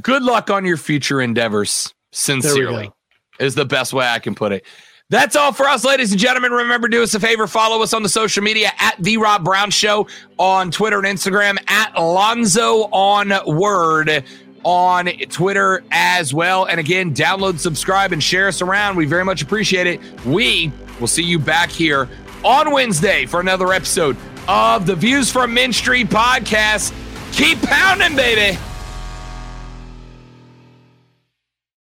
Good 0.00 0.22
luck 0.22 0.50
on 0.50 0.64
your 0.64 0.76
future 0.76 1.20
endeavors. 1.20 1.92
Sincerely, 2.10 2.90
is 3.38 3.54
the 3.54 3.66
best 3.66 3.92
way 3.92 4.06
I 4.06 4.18
can 4.18 4.34
put 4.34 4.52
it. 4.52 4.64
That's 5.10 5.36
all 5.36 5.52
for 5.52 5.66
us, 5.66 5.84
ladies 5.84 6.12
and 6.12 6.20
gentlemen. 6.20 6.52
Remember, 6.52 6.88
do 6.88 7.02
us 7.02 7.14
a 7.14 7.20
favor, 7.20 7.46
follow 7.46 7.82
us 7.82 7.94
on 7.94 8.02
the 8.02 8.08
social 8.08 8.42
media 8.42 8.72
at 8.78 8.96
the 8.98 9.16
Rob 9.18 9.44
Brown 9.44 9.70
Show 9.70 10.06
on 10.38 10.70
Twitter 10.70 10.98
and 10.98 11.06
Instagram, 11.06 11.58
at 11.68 11.94
Lonzo 11.94 12.88
on 12.90 13.32
Word 13.46 14.24
on 14.64 15.06
Twitter 15.30 15.82
as 15.90 16.34
well. 16.34 16.66
And 16.66 16.78
again, 16.80 17.14
download, 17.14 17.58
subscribe, 17.58 18.12
and 18.12 18.22
share 18.22 18.48
us 18.48 18.60
around. 18.60 18.96
We 18.96 19.06
very 19.06 19.24
much 19.24 19.40
appreciate 19.42 19.86
it. 19.86 20.00
We 20.26 20.72
will 21.00 21.06
see 21.06 21.22
you 21.22 21.38
back 21.38 21.70
here 21.70 22.08
on 22.44 22.70
Wednesday 22.70 23.24
for 23.26 23.40
another 23.40 23.72
episode 23.72 24.16
of 24.48 24.86
the 24.86 24.96
Views 24.96 25.30
from 25.30 25.52
Mint 25.52 25.74
Street 25.74 26.08
podcast. 26.08 26.94
Keep 27.32 27.60
pounding, 27.60 28.16
baby. 28.16 28.58